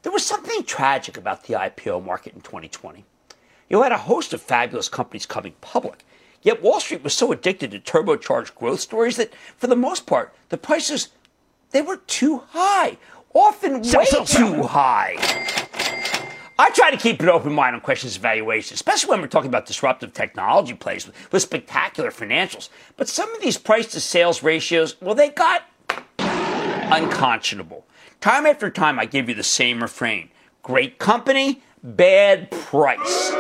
There 0.04 0.14
was 0.14 0.26
something 0.26 0.64
tragic 0.64 1.18
about 1.18 1.44
the 1.44 1.56
IPO 1.56 2.06
market 2.06 2.36
in 2.36 2.40
2020. 2.40 3.04
You 3.70 3.82
had 3.82 3.92
a 3.92 3.98
host 3.98 4.32
of 4.32 4.42
fabulous 4.42 4.88
companies 4.88 5.26
coming 5.26 5.56
public. 5.60 6.06
Yet 6.42 6.62
Wall 6.62 6.80
Street 6.80 7.04
was 7.04 7.14
so 7.14 7.32
addicted 7.32 7.72
to 7.72 7.80
turbocharged 7.80 8.56
growth 8.56 8.80
stories 8.80 9.18
that, 9.18 9.34
for 9.58 9.68
the 9.68 9.76
most 9.76 10.06
part, 10.06 10.34
the 10.50 10.58
prices 10.58 11.10
they 11.72 11.82
were 11.82 11.98
too 11.98 12.44
high, 12.50 12.98
often 13.34 13.82
way 13.82 14.06
too 14.26 14.64
high. 14.64 15.16
I 16.58 16.72
try 16.72 16.92
to 16.92 16.98
keep 16.98 17.22
an 17.22 17.30
open 17.30 17.54
mind 17.54 17.76
on 17.76 17.82
questions 17.82 18.18
of 18.18 18.22
valuation, 18.22 18.74
especially 18.74 19.12
when 19.12 19.22
we're 19.22 19.28
talking 19.28 19.48
about 19.48 19.66
disruptive 19.66 20.14
technology 20.14 20.74
plays 20.74 21.08
with, 21.08 21.32
with 21.32 21.42
spectacular 21.42 22.12
financials. 22.12 22.68
But 22.98 23.08
some 23.08 23.34
of 23.34 23.42
these 23.42 23.58
price 23.58 23.88
to 23.94 24.02
sales 24.02 24.44
ratios, 24.44 25.00
well, 25.02 25.16
they 25.16 25.30
got 25.30 25.64
unconscionable. 26.20 27.86
Time 28.20 28.46
after 28.46 28.70
time, 28.70 29.00
I 29.00 29.06
give 29.06 29.30
you 29.30 29.36
the 29.36 29.44
same 29.44 29.82
refrain 29.82 30.30
great 30.62 31.00
company, 31.00 31.62
bad 31.82 32.52
price. 32.52 33.32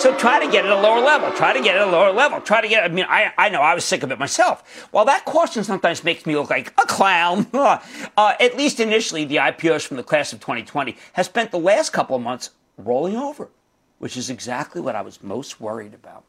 So 0.00 0.16
try 0.16 0.42
to 0.42 0.50
get 0.50 0.64
at 0.64 0.72
a 0.72 0.80
lower 0.80 1.02
level. 1.02 1.30
Try 1.32 1.52
to 1.52 1.60
get 1.60 1.76
at 1.76 1.86
a 1.86 1.90
lower 1.90 2.10
level. 2.10 2.40
Try 2.40 2.62
to 2.62 2.68
get. 2.68 2.84
I 2.84 2.88
mean, 2.88 3.04
I, 3.06 3.34
I 3.36 3.50
know 3.50 3.60
I 3.60 3.74
was 3.74 3.84
sick 3.84 4.02
of 4.02 4.10
it 4.10 4.18
myself. 4.18 4.88
While 4.92 5.04
that 5.04 5.26
caution 5.26 5.62
sometimes 5.62 6.02
makes 6.02 6.24
me 6.24 6.34
look 6.36 6.48
like 6.48 6.72
a 6.80 6.86
clown, 6.86 7.46
uh, 7.52 7.78
at 8.16 8.56
least 8.56 8.80
initially, 8.80 9.26
the 9.26 9.36
IPOs 9.36 9.86
from 9.86 9.98
the 9.98 10.02
class 10.02 10.32
of 10.32 10.40
2020 10.40 10.96
has 11.12 11.26
spent 11.26 11.50
the 11.50 11.58
last 11.58 11.92
couple 11.92 12.16
of 12.16 12.22
months 12.22 12.48
rolling 12.78 13.14
over, 13.14 13.50
which 13.98 14.16
is 14.16 14.30
exactly 14.30 14.80
what 14.80 14.96
I 14.96 15.02
was 15.02 15.22
most 15.22 15.60
worried 15.60 15.92
about. 15.92 16.24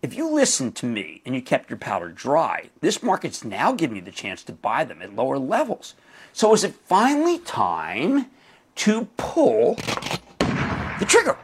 If 0.00 0.14
you 0.14 0.30
listened 0.30 0.76
to 0.76 0.86
me 0.86 1.20
and 1.26 1.34
you 1.34 1.42
kept 1.42 1.68
your 1.68 1.78
powder 1.78 2.08
dry, 2.08 2.70
this 2.80 3.02
market's 3.02 3.44
now 3.44 3.72
giving 3.72 3.96
you 3.96 4.02
the 4.02 4.10
chance 4.10 4.42
to 4.44 4.52
buy 4.52 4.84
them 4.84 5.02
at 5.02 5.14
lower 5.14 5.38
levels. 5.38 5.94
So 6.32 6.54
is 6.54 6.64
it 6.64 6.74
finally 6.86 7.38
time 7.38 8.30
to 8.76 9.08
pull 9.18 9.74
the 10.38 11.04
trigger? 11.06 11.36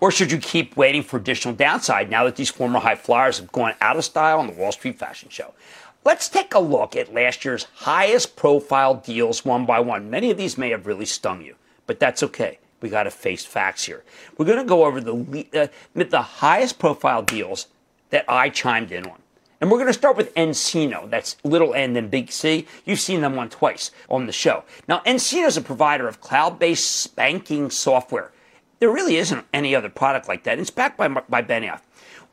Or 0.00 0.10
should 0.10 0.32
you 0.32 0.38
keep 0.38 0.76
waiting 0.76 1.02
for 1.02 1.16
additional 1.16 1.54
downside 1.54 2.10
now 2.10 2.24
that 2.24 2.36
these 2.36 2.50
former 2.50 2.80
high 2.80 2.94
flyers 2.94 3.38
have 3.38 3.52
gone 3.52 3.74
out 3.80 3.96
of 3.96 4.04
style 4.04 4.38
on 4.38 4.46
the 4.46 4.52
Wall 4.52 4.72
Street 4.72 4.98
fashion 4.98 5.28
show? 5.28 5.54
Let's 6.04 6.28
take 6.28 6.52
a 6.54 6.58
look 6.58 6.96
at 6.96 7.14
last 7.14 7.44
year's 7.44 7.64
highest 7.74 8.36
profile 8.36 8.94
deals 8.94 9.44
one 9.44 9.64
by 9.64 9.80
one. 9.80 10.10
Many 10.10 10.30
of 10.30 10.36
these 10.36 10.58
may 10.58 10.70
have 10.70 10.86
really 10.86 11.06
stung 11.06 11.42
you, 11.42 11.56
but 11.86 11.98
that's 11.98 12.22
okay. 12.22 12.58
We 12.82 12.90
got 12.90 13.04
to 13.04 13.10
face 13.10 13.46
facts 13.46 13.84
here. 13.84 14.04
We're 14.36 14.44
going 14.44 14.58
to 14.58 14.64
go 14.64 14.84
over 14.84 15.00
the, 15.00 15.46
uh, 15.54 15.68
the 15.94 16.20
highest 16.20 16.78
profile 16.78 17.22
deals 17.22 17.68
that 18.10 18.26
I 18.28 18.50
chimed 18.50 18.92
in 18.92 19.06
on. 19.06 19.18
And 19.60 19.70
we're 19.70 19.78
going 19.78 19.88
to 19.88 19.94
start 19.94 20.18
with 20.18 20.34
nCino. 20.34 21.08
That's 21.08 21.36
little 21.44 21.72
n 21.72 21.96
and 21.96 22.10
big 22.10 22.30
C. 22.30 22.66
You've 22.84 23.00
seen 23.00 23.22
them 23.22 23.36
one 23.36 23.48
twice 23.48 23.90
on 24.10 24.26
the 24.26 24.32
show. 24.32 24.64
Now, 24.86 25.00
nCino 25.06 25.46
is 25.46 25.56
a 25.56 25.62
provider 25.62 26.06
of 26.06 26.20
cloud-based 26.20 27.16
banking 27.16 27.70
software. 27.70 28.32
There 28.80 28.90
really 28.90 29.16
isn't 29.16 29.46
any 29.52 29.74
other 29.74 29.88
product 29.88 30.28
like 30.28 30.44
that. 30.44 30.58
It's 30.58 30.70
backed 30.70 30.98
by, 30.98 31.08
by 31.08 31.42
Benioff. 31.42 31.80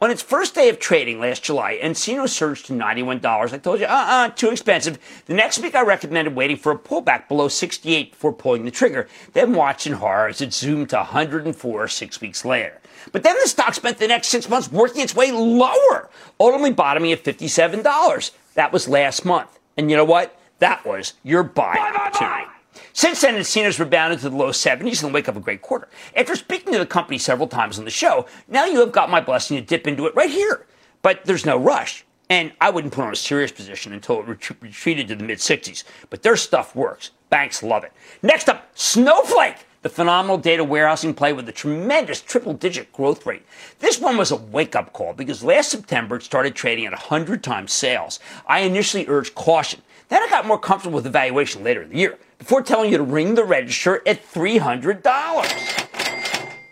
On 0.02 0.10
its 0.10 0.24
first 0.24 0.56
day 0.56 0.68
of 0.68 0.80
trading 0.80 1.20
last 1.20 1.44
July, 1.44 1.78
nCino 1.80 2.28
surged 2.28 2.66
to 2.66 2.74
$91. 2.74 3.54
I 3.54 3.58
told 3.60 3.80
you, 3.80 3.86
uh-uh, 3.86 4.30
too 4.30 4.50
expensive. 4.50 4.98
The 5.28 5.36
next 5.36 5.60
week, 5.60 5.76
I 5.76 5.84
recommended 5.84 6.36
waiting 6.36 6.58
for 6.58 6.72
a 6.72 6.78
pullback 6.78 7.28
below 7.28 7.48
68 7.48 8.10
before 8.10 8.34
pulling 8.34 8.66
the 8.66 8.72
trigger, 8.72 9.08
then 9.34 9.54
watching 9.54 9.94
horror 9.94 10.28
as 10.28 10.42
it 10.42 10.54
zoomed 10.54 10.90
to 10.90 10.96
104 10.96 11.88
six 11.88 12.20
weeks 12.20 12.44
later. 12.44 12.80
But 13.12 13.22
then 13.22 13.36
the 13.44 13.48
stock 13.48 13.76
spent 13.76 14.00
the 14.00 14.08
next 14.08 14.30
six 14.30 14.50
months 14.50 14.72
working 14.72 15.02
its 15.02 15.16
way 15.16 15.32
lower, 15.32 16.10
ultimately 16.40 16.74
bottoming 16.74 17.12
at 17.12 17.24
$57. 17.24 18.32
That 18.56 18.74
was 18.74 18.88
last 18.88 19.24
month. 19.24 19.60
And 19.78 19.92
you 19.92 19.98
know 19.98 20.06
what? 20.06 20.36
That 20.58 20.84
was 20.84 21.14
your 21.24 21.44
buy. 21.44 21.76
Buy, 21.76 22.10
buy. 22.20 22.61
Since 22.94 23.22
then, 23.22 23.36
nCino's 23.36 23.80
rebounded 23.80 24.20
to 24.20 24.30
the 24.30 24.36
low 24.36 24.50
70s 24.50 25.02
in 25.02 25.10
the 25.10 25.14
wake 25.14 25.28
of 25.28 25.38
a 25.38 25.40
great 25.40 25.62
quarter. 25.62 25.88
After 26.16 26.36
speaking 26.36 26.74
to 26.74 26.80
the 26.80 26.86
company 26.86 27.18
several 27.18 27.48
times 27.48 27.80
on 27.80 27.86
the 27.86 27.92
show, 27.92 28.26
now 28.48 28.66
you 28.66 28.80
have 28.80 28.92
got 28.92 29.10
my 29.10 29.22
blessing 29.22 29.58
to 29.58 29.64
dip 29.64 29.88
into 29.88 30.06
it 30.06 30.16
right 30.16 30.30
here. 30.30 30.66
But 31.02 31.26
there's 31.26 31.46
no 31.46 31.58
rush. 31.58 32.06
And 32.30 32.54
I 32.62 32.70
wouldn't 32.70 32.94
put 32.94 33.04
on 33.04 33.12
a 33.12 33.16
serious 33.16 33.52
position 33.52 33.94
until 33.94 34.20
it 34.20 34.28
ret- 34.28 34.62
retreated 34.62 35.08
to 35.10 35.16
the 35.16 35.24
mid 35.24 35.40
60s. 35.40 35.84
But 36.10 36.24
their 36.24 36.38
stuff 36.38 36.76
works. 36.76 37.12
Banks 37.30 37.64
love 37.64 37.84
it. 37.84 37.92
Next 38.22 38.50
up, 38.50 38.70
Snowflake 38.74 39.66
the 39.82 39.90
phenomenal 39.90 40.38
data 40.38 40.64
warehousing 40.64 41.14
play 41.14 41.34
with 41.34 41.50
a 41.50 41.52
tremendous 41.52 42.22
triple 42.22 42.54
digit 42.54 42.92
growth 42.94 43.26
rate. 43.26 43.44
This 43.80 44.00
one 44.00 44.16
was 44.16 44.30
a 44.30 44.36
wake 44.36 44.76
up 44.76 44.94
call 44.94 45.14
because 45.14 45.44
last 45.44 45.72
September 45.72 46.18
it 46.18 46.24
started 46.24 46.54
trading 46.54 46.86
at 46.86 46.92
100 46.92 47.44
times 47.44 47.74
sales. 47.74 48.20
I 48.46 48.60
initially 48.60 49.08
urged 49.08 49.34
caution. 49.34 49.82
Then 50.10 50.22
I 50.22 50.30
got 50.30 50.46
more 50.46 50.60
comfortable 50.60 50.96
with 50.96 51.06
the 51.06 51.10
valuation 51.10 51.64
later 51.64 51.82
in 51.82 51.90
the 51.90 51.98
year 51.98 52.20
before 52.42 52.64
telling 52.64 52.92
you 52.92 52.98
to 52.98 53.04
ring 53.04 53.36
the 53.36 53.44
register 53.44 54.02
at 54.08 54.26
$300. 54.26 55.06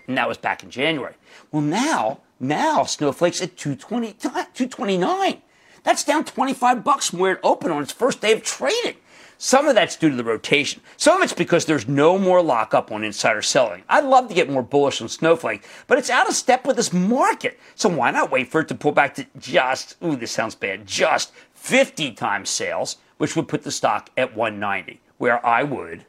And 0.08 0.18
that 0.18 0.28
was 0.28 0.40
back 0.40 0.64
in 0.64 0.72
January. 0.72 1.14
Well, 1.52 1.62
now, 1.62 2.22
now 2.40 2.86
Snowflake's 2.86 3.40
at 3.40 3.56
220, 3.56 4.14
229. 4.14 5.42
That's 5.84 6.04
down 6.04 6.26
25 6.26 6.84
bucks 6.84 7.12
from 7.12 7.20
where 7.20 7.34
it 7.34 7.40
opened 7.44 7.72
on 7.72 7.84
its 7.84 7.92
first 7.92 8.20
day 8.20 8.32
of 8.32 8.42
trading. 8.42 8.96
Some 9.38 9.68
of 9.68 9.76
that's 9.76 9.96
due 9.96 10.10
to 10.10 10.16
the 10.16 10.24
rotation. 10.24 10.82
Some 10.98 11.18
of 11.18 11.24
it's 11.24 11.34
because 11.34 11.66
there's 11.66 11.88
no 11.88 12.18
more 12.18 12.42
lockup 12.42 12.92
on 12.92 13.04
insider 13.04 13.44
selling. 13.44 13.84
I'd 13.88 14.06
love 14.06 14.28
to 14.30 14.34
get 14.34 14.50
more 14.50 14.64
bullish 14.64 15.00
on 15.02 15.08
Snowflake, 15.08 15.64
but 15.86 16.00
it's 16.00 16.10
out 16.10 16.28
of 16.28 16.34
step 16.34 16.66
with 16.66 16.78
this 16.78 16.92
market. 16.92 17.60
So 17.76 17.90
why 17.90 18.10
not 18.10 18.32
wait 18.32 18.48
for 18.48 18.62
it 18.62 18.70
to 18.70 18.76
pull 18.76 18.92
back 18.92 19.14
to 19.16 19.28
just, 19.38 19.98
ooh, 20.04 20.16
this 20.16 20.32
sounds 20.32 20.56
bad, 20.56 20.88
just 20.88 21.32
50 21.54 22.14
times 22.14 22.50
sales, 22.50 22.98
which 23.20 23.36
would 23.36 23.48
put 23.48 23.62
the 23.62 23.72
stock 23.72 24.10
at 24.17 24.36
190, 24.36 25.00
where 25.19 25.45
I 25.45 25.62
would 25.63 26.05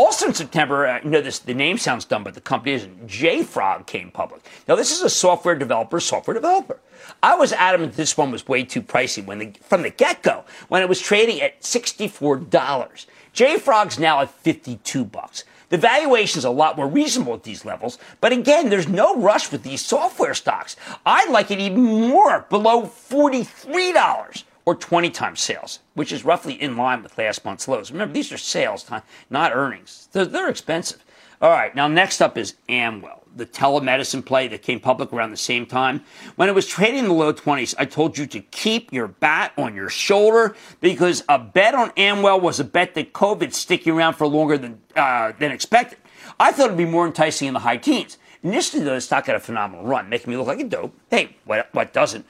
also 0.00 0.26
in 0.28 0.34
September, 0.34 0.86
uh, 0.86 1.00
you 1.04 1.10
know 1.10 1.20
this 1.20 1.40
the 1.40 1.52
name 1.52 1.76
sounds 1.76 2.04
dumb, 2.04 2.24
but 2.24 2.34
the 2.34 2.40
company 2.40 2.72
isn't. 2.72 3.06
JFrog 3.06 3.86
came 3.86 4.10
public. 4.10 4.40
Now 4.66 4.74
this 4.74 4.92
is 4.92 5.02
a 5.02 5.10
software 5.10 5.54
developer, 5.54 6.00
software 6.00 6.34
developer. 6.34 6.80
I 7.22 7.34
was 7.34 7.52
adamant 7.52 7.94
this 7.94 8.16
one 8.16 8.30
was 8.30 8.48
way 8.48 8.64
too 8.64 8.82
pricey 8.82 9.24
when 9.24 9.38
the, 9.38 9.52
from 9.60 9.82
the 9.82 9.90
get 9.90 10.22
go 10.22 10.44
when 10.68 10.82
it 10.82 10.88
was 10.88 11.00
trading 11.00 11.40
at 11.42 11.62
sixty 11.62 12.08
four 12.08 12.36
dollars. 12.36 13.06
JFrog's 13.34 13.98
now 13.98 14.20
at 14.20 14.30
fifty 14.30 14.76
two 14.84 15.04
bucks. 15.04 15.44
The 15.68 15.78
valuation 15.78 16.38
is 16.38 16.44
a 16.44 16.50
lot 16.50 16.76
more 16.76 16.88
reasonable 16.88 17.34
at 17.34 17.44
these 17.44 17.64
levels, 17.64 17.98
but 18.20 18.32
again, 18.32 18.70
there's 18.70 18.88
no 18.88 19.16
rush 19.16 19.52
with 19.52 19.62
these 19.62 19.84
software 19.84 20.34
stocks. 20.34 20.74
I'd 21.06 21.30
like 21.30 21.52
it 21.52 21.60
even 21.60 21.84
more, 21.84 22.46
below 22.48 22.82
$43 22.82 24.42
or 24.64 24.74
20 24.74 25.10
times 25.10 25.40
sales, 25.40 25.80
which 25.94 26.12
is 26.12 26.24
roughly 26.24 26.54
in 26.54 26.76
line 26.76 27.02
with 27.02 27.16
last 27.18 27.44
month's 27.44 27.66
lows. 27.68 27.90
Remember, 27.90 28.12
these 28.12 28.32
are 28.32 28.38
sales, 28.38 28.88
not 29.30 29.52
earnings. 29.54 30.08
They're, 30.12 30.24
they're 30.24 30.48
expensive. 30.48 31.04
All 31.42 31.50
right, 31.50 31.74
now 31.74 31.88
next 31.88 32.20
up 32.20 32.36
is 32.36 32.54
Amwell, 32.68 33.24
the 33.34 33.46
telemedicine 33.46 34.22
play 34.24 34.46
that 34.48 34.60
came 34.60 34.78
public 34.78 35.10
around 35.10 35.30
the 35.30 35.38
same 35.38 35.64
time. 35.64 36.04
When 36.36 36.50
it 36.50 36.54
was 36.54 36.66
trading 36.66 36.98
in 36.98 37.08
the 37.08 37.14
low 37.14 37.32
20s, 37.32 37.74
I 37.78 37.86
told 37.86 38.18
you 38.18 38.26
to 38.26 38.40
keep 38.40 38.92
your 38.92 39.08
bat 39.08 39.52
on 39.56 39.74
your 39.74 39.88
shoulder 39.88 40.54
because 40.82 41.24
a 41.30 41.38
bet 41.38 41.74
on 41.74 41.92
Amwell 41.96 42.40
was 42.40 42.60
a 42.60 42.64
bet 42.64 42.94
that 42.94 43.14
COVID's 43.14 43.56
sticking 43.56 43.94
around 43.94 44.14
for 44.14 44.26
longer 44.26 44.58
than, 44.58 44.82
uh, 44.94 45.32
than 45.38 45.50
expected. 45.50 45.98
I 46.38 46.52
thought 46.52 46.66
it'd 46.66 46.76
be 46.76 46.84
more 46.84 47.06
enticing 47.06 47.48
in 47.48 47.54
the 47.54 47.60
high 47.60 47.78
teens. 47.78 48.18
Initially, 48.42 48.82
though, 48.82 48.94
the 48.94 49.00
stock 49.00 49.26
had 49.26 49.36
a 49.36 49.40
phenomenal 49.40 49.84
run, 49.84 50.08
making 50.08 50.30
me 50.30 50.36
look 50.36 50.46
like 50.46 50.60
a 50.60 50.64
dope. 50.64 50.94
Hey, 51.10 51.36
what, 51.44 51.68
what 51.72 51.92
doesn't? 51.92 52.24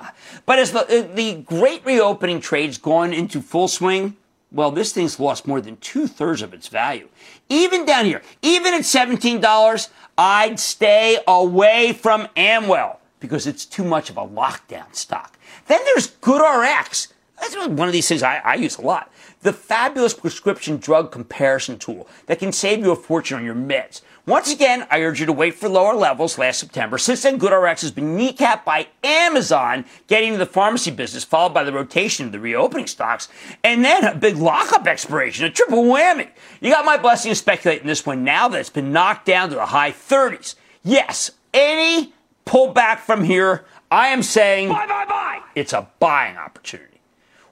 but 0.46 0.58
as 0.58 0.70
the, 0.70 1.10
the 1.12 1.42
great 1.42 1.84
reopening 1.84 2.40
trade's 2.40 2.78
gone 2.78 3.12
into 3.12 3.40
full 3.40 3.66
swing, 3.66 4.16
well, 4.52 4.70
this 4.70 4.92
thing's 4.92 5.18
lost 5.18 5.46
more 5.46 5.60
than 5.60 5.76
two 5.78 6.06
thirds 6.06 6.40
of 6.40 6.54
its 6.54 6.68
value. 6.68 7.08
Even 7.48 7.84
down 7.84 8.04
here, 8.04 8.22
even 8.42 8.74
at 8.74 8.82
$17, 8.82 9.88
I'd 10.16 10.60
stay 10.60 11.18
away 11.26 11.92
from 11.92 12.28
Amwell 12.36 13.00
because 13.18 13.46
it's 13.46 13.64
too 13.64 13.84
much 13.84 14.08
of 14.08 14.16
a 14.16 14.26
lockdown 14.26 14.94
stock. 14.94 15.36
Then 15.66 15.80
there's 15.84 16.12
GoodRx. 16.16 17.08
That's 17.40 17.56
one 17.56 17.88
of 17.88 17.92
these 17.92 18.08
things 18.08 18.22
I, 18.22 18.38
I 18.38 18.54
use 18.54 18.78
a 18.78 18.82
lot. 18.82 19.10
The 19.42 19.52
fabulous 19.52 20.14
prescription 20.14 20.78
drug 20.78 21.12
comparison 21.12 21.78
tool 21.78 22.08
that 22.26 22.38
can 22.38 22.52
save 22.52 22.80
you 22.80 22.92
a 22.92 22.96
fortune 22.96 23.38
on 23.38 23.44
your 23.44 23.54
meds. 23.54 24.00
Once 24.26 24.52
again, 24.52 24.84
I 24.90 25.02
urge 25.02 25.20
you 25.20 25.26
to 25.26 25.32
wait 25.32 25.54
for 25.54 25.68
lower 25.68 25.94
levels 25.94 26.36
last 26.36 26.58
September. 26.58 26.98
Since 26.98 27.22
then, 27.22 27.38
GoodRx 27.38 27.80
has 27.82 27.92
been 27.92 28.18
kneecapped 28.18 28.64
by 28.64 28.88
Amazon 29.04 29.84
getting 30.08 30.32
into 30.32 30.44
the 30.44 30.50
pharmacy 30.50 30.90
business, 30.90 31.22
followed 31.22 31.54
by 31.54 31.62
the 31.62 31.72
rotation 31.72 32.26
of 32.26 32.32
the 32.32 32.40
reopening 32.40 32.88
stocks, 32.88 33.28
and 33.62 33.84
then 33.84 34.02
a 34.02 34.16
big 34.16 34.36
lockup 34.36 34.88
expiration, 34.88 35.44
a 35.44 35.50
triple 35.50 35.84
whammy. 35.84 36.28
You 36.60 36.72
got 36.72 36.84
my 36.84 36.96
blessing 36.96 37.30
to 37.30 37.36
speculate 37.36 37.82
in 37.82 37.86
this 37.86 38.04
one 38.04 38.24
now 38.24 38.48
that 38.48 38.58
it's 38.58 38.68
been 38.68 38.92
knocked 38.92 39.26
down 39.26 39.50
to 39.50 39.54
the 39.54 39.66
high 39.66 39.92
30s. 39.92 40.56
Yes, 40.82 41.30
any 41.54 42.12
pullback 42.44 42.98
from 42.98 43.22
here, 43.22 43.64
I 43.92 44.08
am 44.08 44.24
saying 44.24 44.70
buy, 44.70 44.88
buy, 44.88 45.04
buy. 45.04 45.40
It's 45.54 45.72
a 45.72 45.86
buying 46.00 46.36
opportunity. 46.36 46.95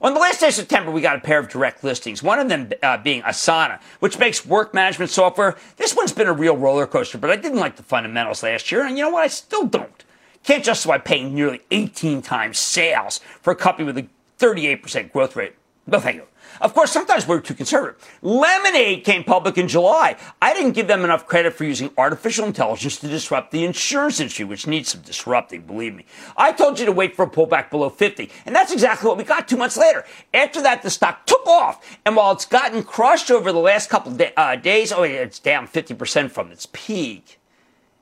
On 0.05 0.12
the 0.12 0.21
last 0.21 0.40
day 0.40 0.49
of 0.49 0.53
September, 0.53 0.90
we 0.90 1.01
got 1.01 1.17
a 1.17 1.21
pair 1.21 1.38
of 1.38 1.49
direct 1.49 1.83
listings, 1.83 2.23
one 2.23 2.38
of 2.38 2.51
them 2.51 2.71
uh, 2.83 2.99
being 2.99 3.23
Asana, 3.23 3.81
which 4.01 4.19
makes 4.19 4.45
work 4.45 4.75
management 4.75 5.11
software. 5.11 5.57
This 5.79 5.97
one's 5.97 6.12
been 6.12 6.27
a 6.27 6.33
real 6.35 6.59
roller 6.59 6.87
coaster, 6.87 7.17
but 7.17 7.31
I 7.31 7.37
didn't 7.37 7.59
like 7.59 7.77
the 7.77 7.83
fundamentals 7.83 8.43
last 8.43 8.71
year, 8.71 8.85
and 8.85 8.99
you 8.99 9.05
know 9.05 9.09
what? 9.09 9.23
I 9.25 9.29
still 9.29 9.64
don't. 9.64 10.05
Can't 10.43 10.62
justify 10.62 10.99
paying 10.99 11.35
nearly 11.35 11.62
18 11.71 12.21
times 12.21 12.59
sales 12.59 13.21
for 13.40 13.53
a 13.53 13.57
company 13.57 13.87
with 13.87 13.97
a 13.97 14.07
38% 14.38 15.11
growth 15.11 15.37
rate. 15.37 15.55
No 15.87 16.01
thank 16.01 16.16
you. 16.16 16.27
Of 16.61 16.73
course, 16.73 16.92
sometimes 16.92 17.27
we're 17.27 17.40
too 17.40 17.55
conservative. 17.55 17.97
Lemonade 18.23 19.05
came 19.05 19.25
public 19.25 19.59
in 19.59 19.68
July. 19.68 20.16
I 20.40 20.55
didn't 20.55 20.73
give 20.73 20.87
them 20.87 21.05
enough 21.05 21.27
credit 21.27 21.53
for 21.53 21.64
using 21.64 21.90
artificial 21.99 22.47
intelligence 22.47 22.99
to 22.99 23.09
disrupt 23.09 23.51
the 23.51 23.64
insurance 23.64 24.20
industry, 24.20 24.44
which 24.44 24.66
needs 24.66 24.90
some 24.90 25.03
disrupting, 25.03 25.62
believe 25.62 25.94
me. 25.94 26.07
I 26.37 26.53
told 26.53 26.79
you 26.79 26.87
to 26.87 26.92
wait 26.92 27.16
for 27.16 27.25
a 27.25 27.31
pullback 27.31 27.70
below 27.70 27.90
50, 27.90 28.31
and 28.47 28.55
that's 28.55 28.73
exactly 28.73 29.09
what 29.09 29.18
we 29.18 29.25
got 29.25 29.49
two 29.49 29.57
months 29.57 29.77
later. 29.77 30.05
After 30.33 30.62
that, 30.62 30.83
the 30.83 30.90
stock 30.90 31.27
took 31.27 31.47
off, 31.47 31.99
and 32.07 32.16
while 32.16 32.33
it's 32.33 32.47
gotten 32.47 32.83
crushed 32.83 33.31
over 33.31 33.53
the 33.53 33.59
last 33.59 33.90
couple 33.90 34.16
uh, 34.37 34.57
days, 34.57 34.92
oh, 34.92 35.03
it's 35.03 35.38
down 35.38 35.66
50% 35.66 36.31
from 36.31 36.51
its 36.51 36.66
peak, 36.73 37.40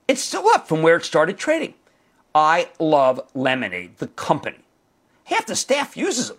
it's 0.07 0.23
still 0.23 0.47
up 0.49 0.69
from 0.69 0.83
where 0.83 0.97
it 0.97 1.05
started 1.05 1.39
trading. 1.39 1.75
I 2.35 2.69
love 2.79 3.21
Lemonade, 3.35 3.99
the 3.99 4.09
company. 4.09 4.59
Half 5.25 5.47
the 5.47 5.57
staff 5.57 5.97
uses 5.97 6.29
them 6.29 6.39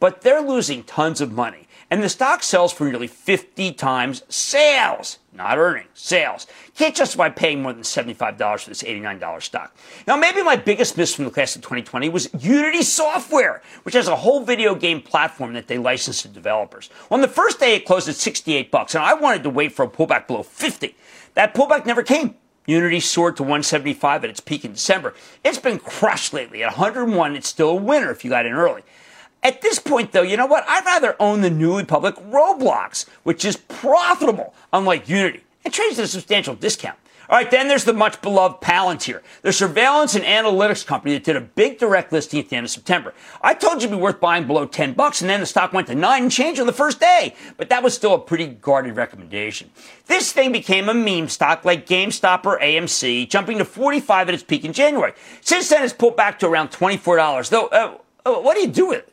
but 0.00 0.22
they're 0.22 0.42
losing 0.42 0.82
tons 0.82 1.20
of 1.20 1.30
money. 1.32 1.66
and 1.90 2.02
the 2.04 2.08
stock 2.08 2.42
sells 2.44 2.72
for 2.72 2.84
nearly 2.84 3.08
50 3.08 3.72
times 3.72 4.22
sales, 4.28 5.18
not 5.32 5.58
earnings, 5.58 5.88
sales. 5.94 6.46
Can't 6.76 6.94
justify 6.94 7.28
paying 7.30 7.62
more 7.62 7.72
than 7.72 7.82
$75 7.82 8.60
for 8.60 8.70
this 8.70 8.84
$89 8.84 9.42
stock. 9.42 9.76
Now, 10.06 10.16
maybe 10.16 10.40
my 10.44 10.54
biggest 10.54 10.96
miss 10.96 11.12
from 11.12 11.24
the 11.24 11.32
class 11.32 11.56
of 11.56 11.62
2020 11.62 12.08
was 12.08 12.30
Unity 12.38 12.82
Software, 12.82 13.60
which 13.82 13.94
has 13.94 14.06
a 14.06 14.14
whole 14.14 14.44
video 14.44 14.76
game 14.76 15.02
platform 15.02 15.52
that 15.54 15.66
they 15.66 15.78
license 15.78 16.22
to 16.22 16.28
developers. 16.28 16.90
On 17.10 17.22
the 17.22 17.28
first 17.28 17.58
day, 17.58 17.74
it 17.74 17.84
closed 17.86 18.08
at 18.08 18.14
68 18.14 18.70
bucks, 18.70 18.94
and 18.94 19.02
I 19.02 19.14
wanted 19.14 19.42
to 19.42 19.50
wait 19.50 19.72
for 19.72 19.84
a 19.84 19.88
pullback 19.88 20.28
below 20.28 20.44
50. 20.44 20.94
That 21.34 21.54
pullback 21.54 21.86
never 21.86 22.04
came. 22.04 22.36
Unity 22.66 23.00
soared 23.00 23.36
to 23.38 23.42
175 23.42 24.22
at 24.22 24.30
its 24.30 24.38
peak 24.38 24.64
in 24.64 24.74
December. 24.74 25.14
It's 25.42 25.58
been 25.58 25.80
crushed 25.80 26.32
lately. 26.32 26.62
At 26.62 26.76
101, 26.78 27.34
it's 27.34 27.48
still 27.48 27.70
a 27.70 27.74
winner 27.74 28.12
if 28.12 28.24
you 28.24 28.30
got 28.30 28.46
in 28.46 28.52
early. 28.52 28.82
At 29.42 29.62
this 29.62 29.78
point, 29.78 30.12
though, 30.12 30.22
you 30.22 30.36
know 30.36 30.46
what? 30.46 30.64
I'd 30.68 30.84
rather 30.84 31.16
own 31.18 31.40
the 31.40 31.50
newly 31.50 31.84
public 31.84 32.14
Roblox, 32.16 33.06
which 33.22 33.44
is 33.44 33.56
profitable, 33.56 34.54
unlike 34.72 35.08
Unity, 35.08 35.44
and 35.64 35.72
trades 35.72 35.98
at 35.98 36.04
a 36.04 36.08
substantial 36.08 36.54
discount. 36.54 36.98
All 37.30 37.36
right, 37.36 37.48
then 37.48 37.68
there's 37.68 37.84
the 37.84 37.92
much 37.92 38.20
beloved 38.22 38.60
Palantir, 38.60 39.22
the 39.42 39.52
surveillance 39.52 40.16
and 40.16 40.24
analytics 40.24 40.84
company 40.84 41.14
that 41.14 41.22
did 41.22 41.36
a 41.36 41.40
big 41.40 41.78
direct 41.78 42.12
listing 42.12 42.40
at 42.40 42.48
the 42.48 42.56
end 42.56 42.66
of 42.66 42.70
September. 42.70 43.14
I 43.40 43.54
told 43.54 43.74
you 43.74 43.86
it'd 43.86 43.96
be 43.96 44.02
worth 44.02 44.18
buying 44.18 44.48
below 44.48 44.66
10 44.66 44.94
bucks, 44.94 45.20
and 45.20 45.30
then 45.30 45.38
the 45.38 45.46
stock 45.46 45.72
went 45.72 45.86
to 45.86 45.94
nine 45.94 46.24
and 46.24 46.32
change 46.32 46.58
on 46.58 46.66
the 46.66 46.72
first 46.72 46.98
day. 46.98 47.36
But 47.56 47.68
that 47.68 47.84
was 47.84 47.94
still 47.94 48.14
a 48.14 48.18
pretty 48.18 48.48
guarded 48.48 48.96
recommendation. 48.96 49.70
This 50.06 50.32
thing 50.32 50.50
became 50.50 50.88
a 50.88 50.94
meme 50.94 51.28
stock 51.28 51.64
like 51.64 51.86
GameStop 51.86 52.44
or 52.44 52.58
AMC, 52.58 53.30
jumping 53.30 53.58
to 53.58 53.64
45 53.64 54.28
at 54.28 54.34
its 54.34 54.42
peak 54.42 54.64
in 54.64 54.72
January. 54.72 55.12
Since 55.40 55.68
then, 55.68 55.84
it's 55.84 55.92
pulled 55.92 56.16
back 56.16 56.40
to 56.40 56.48
around 56.48 56.72
$24. 56.72 57.48
Though, 57.48 57.68
uh, 57.68 57.96
uh, 58.26 58.40
what 58.40 58.56
do 58.56 58.60
you 58.60 58.68
do 58.68 58.88
with 58.88 58.98
it? 58.98 59.12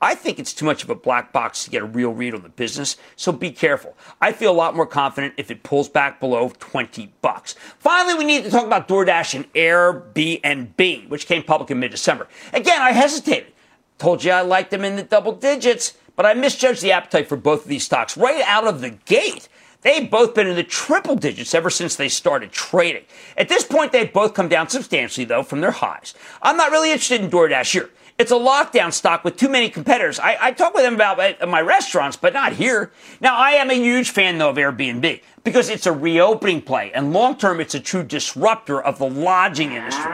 I 0.00 0.14
think 0.14 0.38
it's 0.38 0.54
too 0.54 0.64
much 0.64 0.84
of 0.84 0.90
a 0.90 0.94
black 0.94 1.32
box 1.32 1.64
to 1.64 1.70
get 1.70 1.82
a 1.82 1.86
real 1.86 2.12
read 2.12 2.34
on 2.34 2.42
the 2.42 2.48
business, 2.48 2.96
so 3.16 3.32
be 3.32 3.50
careful. 3.50 3.96
I 4.20 4.30
feel 4.30 4.52
a 4.52 4.54
lot 4.54 4.76
more 4.76 4.86
confident 4.86 5.34
if 5.36 5.50
it 5.50 5.64
pulls 5.64 5.88
back 5.88 6.20
below 6.20 6.52
20 6.60 7.12
bucks. 7.20 7.56
Finally, 7.80 8.14
we 8.14 8.24
need 8.24 8.44
to 8.44 8.50
talk 8.50 8.64
about 8.64 8.86
DoorDash 8.86 9.34
and 9.34 9.52
Airbnb, 9.54 11.08
which 11.08 11.26
came 11.26 11.42
public 11.42 11.72
in 11.72 11.80
mid-December. 11.80 12.28
Again, 12.52 12.80
I 12.80 12.92
hesitated. 12.92 13.52
Told 13.98 14.22
you 14.22 14.30
I 14.30 14.42
liked 14.42 14.70
them 14.70 14.84
in 14.84 14.94
the 14.94 15.02
double 15.02 15.32
digits, 15.32 15.94
but 16.14 16.24
I 16.24 16.34
misjudged 16.34 16.82
the 16.82 16.92
appetite 16.92 17.28
for 17.28 17.36
both 17.36 17.62
of 17.62 17.68
these 17.68 17.84
stocks 17.84 18.16
right 18.16 18.42
out 18.46 18.68
of 18.68 18.80
the 18.80 18.90
gate. 18.90 19.48
They've 19.82 20.10
both 20.10 20.34
been 20.34 20.46
in 20.46 20.56
the 20.56 20.64
triple 20.64 21.16
digits 21.16 21.54
ever 21.54 21.70
since 21.70 21.96
they 21.96 22.08
started 22.08 22.52
trading. 22.52 23.04
At 23.36 23.48
this 23.48 23.64
point, 23.64 23.92
they've 23.92 24.12
both 24.12 24.34
come 24.34 24.48
down 24.48 24.68
substantially, 24.68 25.24
though, 25.24 25.42
from 25.42 25.60
their 25.60 25.70
highs. 25.70 26.14
I'm 26.42 26.56
not 26.56 26.70
really 26.70 26.90
interested 26.90 27.20
in 27.20 27.30
DoorDash 27.30 27.72
here. 27.72 27.90
It's 28.18 28.32
a 28.32 28.34
lockdown 28.34 28.92
stock 28.92 29.22
with 29.22 29.36
too 29.36 29.48
many 29.48 29.70
competitors. 29.70 30.18
I, 30.18 30.36
I 30.40 30.50
talk 30.50 30.74
with 30.74 30.82
them 30.82 30.96
about 30.96 31.48
my 31.48 31.60
restaurants, 31.60 32.16
but 32.16 32.32
not 32.32 32.52
here. 32.52 32.90
Now, 33.20 33.36
I 33.36 33.52
am 33.52 33.70
a 33.70 33.74
huge 33.74 34.10
fan, 34.10 34.38
though, 34.38 34.50
of 34.50 34.56
Airbnb 34.56 35.22
because 35.44 35.68
it's 35.68 35.86
a 35.86 35.92
reopening 35.92 36.62
play, 36.62 36.90
and 36.92 37.12
long 37.12 37.36
term, 37.36 37.60
it's 37.60 37.76
a 37.76 37.80
true 37.80 38.02
disruptor 38.02 38.82
of 38.82 38.98
the 38.98 39.08
lodging 39.08 39.70
industry. 39.70 40.10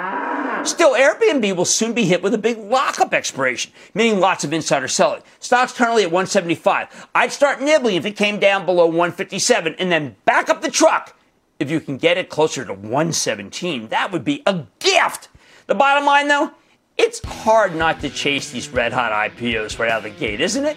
Still, 0.66 0.92
Airbnb 0.92 1.56
will 1.56 1.64
soon 1.64 1.94
be 1.94 2.04
hit 2.04 2.22
with 2.22 2.34
a 2.34 2.38
big 2.38 2.58
lockup 2.58 3.14
expiration, 3.14 3.72
meaning 3.94 4.20
lots 4.20 4.44
of 4.44 4.52
insider 4.52 4.86
selling. 4.86 5.22
Stock's 5.40 5.72
currently 5.72 6.02
at 6.02 6.10
175. 6.10 7.08
I'd 7.14 7.32
start 7.32 7.62
nibbling 7.62 7.96
if 7.96 8.04
it 8.04 8.18
came 8.18 8.38
down 8.38 8.66
below 8.66 8.84
157 8.84 9.76
and 9.78 9.90
then 9.90 10.16
back 10.26 10.50
up 10.50 10.60
the 10.60 10.70
truck. 10.70 11.16
If 11.58 11.70
you 11.70 11.80
can 11.80 11.96
get 11.96 12.18
it 12.18 12.28
closer 12.28 12.66
to 12.66 12.74
117, 12.74 13.88
that 13.88 14.12
would 14.12 14.24
be 14.24 14.42
a 14.44 14.66
gift. 14.78 15.28
The 15.66 15.74
bottom 15.74 16.04
line, 16.04 16.28
though, 16.28 16.52
it's 16.96 17.24
hard 17.24 17.74
not 17.74 18.00
to 18.00 18.10
chase 18.10 18.50
these 18.50 18.68
red 18.68 18.92
hot 18.92 19.12
IPOs 19.12 19.78
right 19.78 19.90
out 19.90 19.98
of 19.98 20.04
the 20.04 20.18
gate, 20.18 20.40
isn't 20.40 20.64
it? 20.64 20.76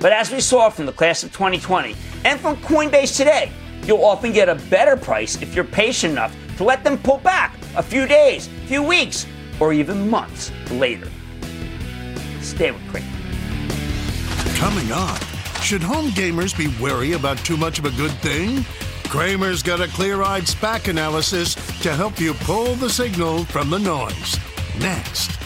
But 0.00 0.12
as 0.12 0.30
we 0.30 0.40
saw 0.40 0.68
from 0.68 0.86
the 0.86 0.92
class 0.92 1.22
of 1.22 1.32
2020 1.32 1.94
and 2.24 2.38
from 2.40 2.56
Coinbase 2.56 3.16
today, 3.16 3.50
you'll 3.84 4.04
often 4.04 4.32
get 4.32 4.48
a 4.48 4.54
better 4.70 4.96
price 4.96 5.40
if 5.40 5.54
you're 5.54 5.64
patient 5.64 6.12
enough 6.12 6.34
to 6.56 6.64
let 6.64 6.84
them 6.84 6.98
pull 6.98 7.18
back 7.18 7.56
a 7.76 7.82
few 7.82 8.06
days, 8.06 8.46
a 8.46 8.66
few 8.66 8.82
weeks, 8.82 9.26
or 9.60 9.72
even 9.72 10.08
months 10.08 10.52
later. 10.70 11.10
Stay 12.40 12.70
with 12.70 12.86
Cramer. 12.88 13.06
Coming 14.56 14.92
on, 14.92 15.18
should 15.60 15.82
home 15.82 16.10
gamers 16.10 16.56
be 16.56 16.74
wary 16.82 17.12
about 17.12 17.38
too 17.38 17.56
much 17.56 17.78
of 17.78 17.84
a 17.84 17.90
good 17.92 18.12
thing? 18.22 18.64
Cramer's 19.04 19.62
got 19.62 19.80
a 19.80 19.88
clear 19.88 20.22
eyed 20.22 20.44
SPAC 20.44 20.88
analysis 20.88 21.54
to 21.80 21.94
help 21.94 22.18
you 22.18 22.34
pull 22.34 22.74
the 22.74 22.90
signal 22.90 23.44
from 23.44 23.70
the 23.70 23.78
noise. 23.78 24.38
Next. 24.78 25.45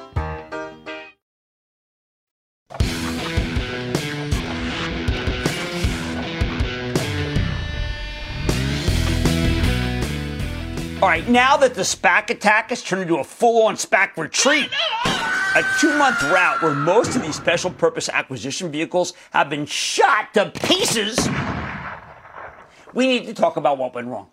All 11.01 11.07
right, 11.09 11.27
now 11.27 11.57
that 11.57 11.73
the 11.73 11.81
SPAC 11.81 12.29
attack 12.29 12.69
has 12.69 12.83
turned 12.83 13.01
into 13.01 13.17
a 13.17 13.23
full 13.23 13.63
on 13.63 13.73
SPAC 13.73 14.17
retreat, 14.17 14.69
a 15.03 15.65
two 15.79 15.97
month 15.97 16.21
route 16.21 16.61
where 16.61 16.75
most 16.75 17.15
of 17.15 17.23
these 17.23 17.35
special 17.35 17.71
purpose 17.71 18.07
acquisition 18.07 18.71
vehicles 18.71 19.13
have 19.31 19.49
been 19.49 19.65
shot 19.65 20.31
to 20.35 20.51
pieces, 20.51 21.17
we 22.93 23.07
need 23.07 23.25
to 23.25 23.33
talk 23.33 23.57
about 23.57 23.79
what 23.79 23.95
went 23.95 24.09
wrong. 24.09 24.29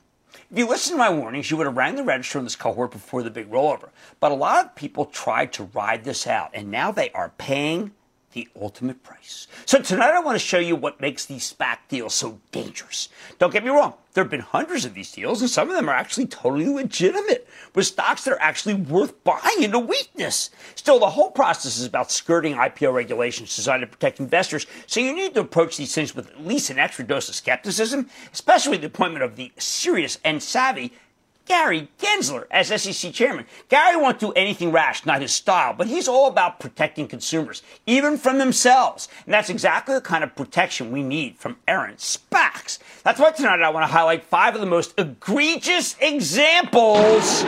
If 0.50 0.58
you 0.58 0.68
listened 0.68 0.96
to 0.96 0.98
my 0.98 1.08
warnings, 1.08 1.50
you 1.50 1.56
would 1.56 1.64
have 1.64 1.74
rang 1.74 1.96
the 1.96 2.02
register 2.02 2.38
on 2.38 2.44
this 2.44 2.54
cohort 2.54 2.90
before 2.90 3.22
the 3.22 3.30
big 3.30 3.50
rollover. 3.50 3.88
But 4.20 4.32
a 4.32 4.34
lot 4.34 4.66
of 4.66 4.74
people 4.74 5.06
tried 5.06 5.54
to 5.54 5.64
ride 5.64 6.04
this 6.04 6.26
out, 6.26 6.50
and 6.52 6.70
now 6.70 6.92
they 6.92 7.10
are 7.12 7.30
paying 7.38 7.92
the 8.38 8.48
ultimate 8.60 9.02
price. 9.02 9.48
So 9.66 9.80
tonight 9.80 10.12
I 10.12 10.20
want 10.20 10.36
to 10.36 10.44
show 10.44 10.60
you 10.60 10.76
what 10.76 11.00
makes 11.00 11.26
these 11.26 11.52
SPAC 11.52 11.78
deals 11.88 12.14
so 12.14 12.38
dangerous. 12.52 13.08
Don't 13.40 13.52
get 13.52 13.64
me 13.64 13.70
wrong, 13.70 13.94
there 14.14 14.22
have 14.22 14.30
been 14.30 14.40
hundreds 14.40 14.84
of 14.84 14.94
these 14.94 15.10
deals, 15.10 15.40
and 15.40 15.50
some 15.50 15.68
of 15.68 15.74
them 15.74 15.88
are 15.88 15.94
actually 15.94 16.26
totally 16.26 16.68
legitimate, 16.68 17.48
with 17.74 17.86
stocks 17.86 18.24
that 18.24 18.34
are 18.34 18.40
actually 18.40 18.74
worth 18.74 19.24
buying 19.24 19.62
into 19.62 19.80
weakness. 19.80 20.50
Still, 20.76 21.00
the 21.00 21.10
whole 21.10 21.32
process 21.32 21.78
is 21.78 21.86
about 21.86 22.12
skirting 22.12 22.54
IPO 22.54 22.94
regulations 22.94 23.56
designed 23.56 23.80
to 23.80 23.88
protect 23.88 24.20
investors, 24.20 24.66
so 24.86 25.00
you 25.00 25.12
need 25.12 25.34
to 25.34 25.40
approach 25.40 25.76
these 25.76 25.94
things 25.94 26.14
with 26.14 26.30
at 26.30 26.46
least 26.46 26.70
an 26.70 26.78
extra 26.78 27.04
dose 27.04 27.28
of 27.28 27.34
skepticism, 27.34 28.08
especially 28.32 28.76
the 28.76 28.86
appointment 28.86 29.24
of 29.24 29.34
the 29.34 29.50
serious 29.58 30.20
and 30.24 30.40
savvy 30.40 30.92
Gary 31.48 31.88
Gensler 31.98 32.46
as 32.50 32.68
SEC 32.68 33.12
chairman. 33.12 33.46
Gary 33.70 33.96
won't 33.96 34.18
do 34.18 34.32
anything 34.32 34.70
rash, 34.70 35.06
not 35.06 35.22
his 35.22 35.32
style, 35.32 35.72
but 35.72 35.86
he's 35.86 36.06
all 36.06 36.28
about 36.28 36.60
protecting 36.60 37.08
consumers, 37.08 37.62
even 37.86 38.18
from 38.18 38.36
themselves. 38.38 39.08
And 39.24 39.32
that's 39.32 39.48
exactly 39.48 39.94
the 39.94 40.02
kind 40.02 40.22
of 40.22 40.36
protection 40.36 40.92
we 40.92 41.02
need 41.02 41.38
from 41.38 41.56
errant 41.66 41.98
SPACs. 41.98 42.78
That's 43.02 43.18
why 43.18 43.32
tonight 43.32 43.62
I 43.62 43.70
want 43.70 43.84
to 43.84 43.92
highlight 43.92 44.24
five 44.24 44.54
of 44.54 44.60
the 44.60 44.66
most 44.66 44.92
egregious 44.98 45.96
examples 46.00 47.44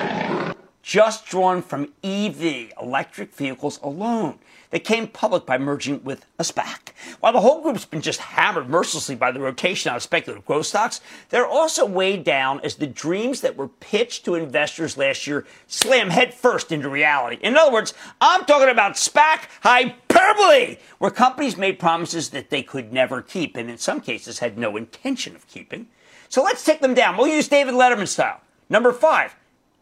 just 0.82 1.26
drawn 1.26 1.62
from 1.62 1.92
EV, 2.02 2.72
electric 2.80 3.34
vehicles 3.34 3.78
alone. 3.82 4.38
They 4.70 4.78
came 4.78 5.08
public 5.08 5.46
by 5.46 5.58
merging 5.58 6.02
with 6.04 6.26
a 6.38 6.44
SPAC. 6.44 6.92
While 7.18 7.32
the 7.32 7.40
whole 7.40 7.60
group's 7.60 7.84
been 7.84 8.00
just 8.00 8.20
hammered 8.20 8.68
mercilessly 8.68 9.16
by 9.16 9.32
the 9.32 9.40
rotation 9.40 9.90
out 9.90 9.96
of 9.96 10.02
speculative 10.02 10.46
growth 10.46 10.66
stocks, 10.66 11.00
they're 11.28 11.46
also 11.46 11.84
weighed 11.84 12.22
down 12.24 12.60
as 12.62 12.76
the 12.76 12.86
dreams 12.86 13.40
that 13.40 13.56
were 13.56 13.68
pitched 13.68 14.24
to 14.24 14.36
investors 14.36 14.96
last 14.96 15.26
year 15.26 15.44
slam 15.66 16.10
headfirst 16.10 16.70
into 16.70 16.88
reality. 16.88 17.38
In 17.42 17.56
other 17.56 17.72
words, 17.72 17.94
I'm 18.20 18.44
talking 18.44 18.68
about 18.68 18.94
SPAC 18.94 19.48
hyperbole, 19.62 20.76
where 20.98 21.10
companies 21.10 21.56
made 21.56 21.80
promises 21.80 22.30
that 22.30 22.50
they 22.50 22.62
could 22.62 22.92
never 22.92 23.22
keep, 23.22 23.56
and 23.56 23.68
in 23.68 23.78
some 23.78 24.00
cases 24.00 24.38
had 24.38 24.56
no 24.56 24.76
intention 24.76 25.34
of 25.34 25.48
keeping. 25.48 25.88
So 26.28 26.44
let's 26.44 26.64
take 26.64 26.80
them 26.80 26.94
down. 26.94 27.16
We'll 27.16 27.26
use 27.26 27.48
David 27.48 27.74
Letterman 27.74 28.06
style. 28.06 28.40
Number 28.68 28.92
five. 28.92 29.34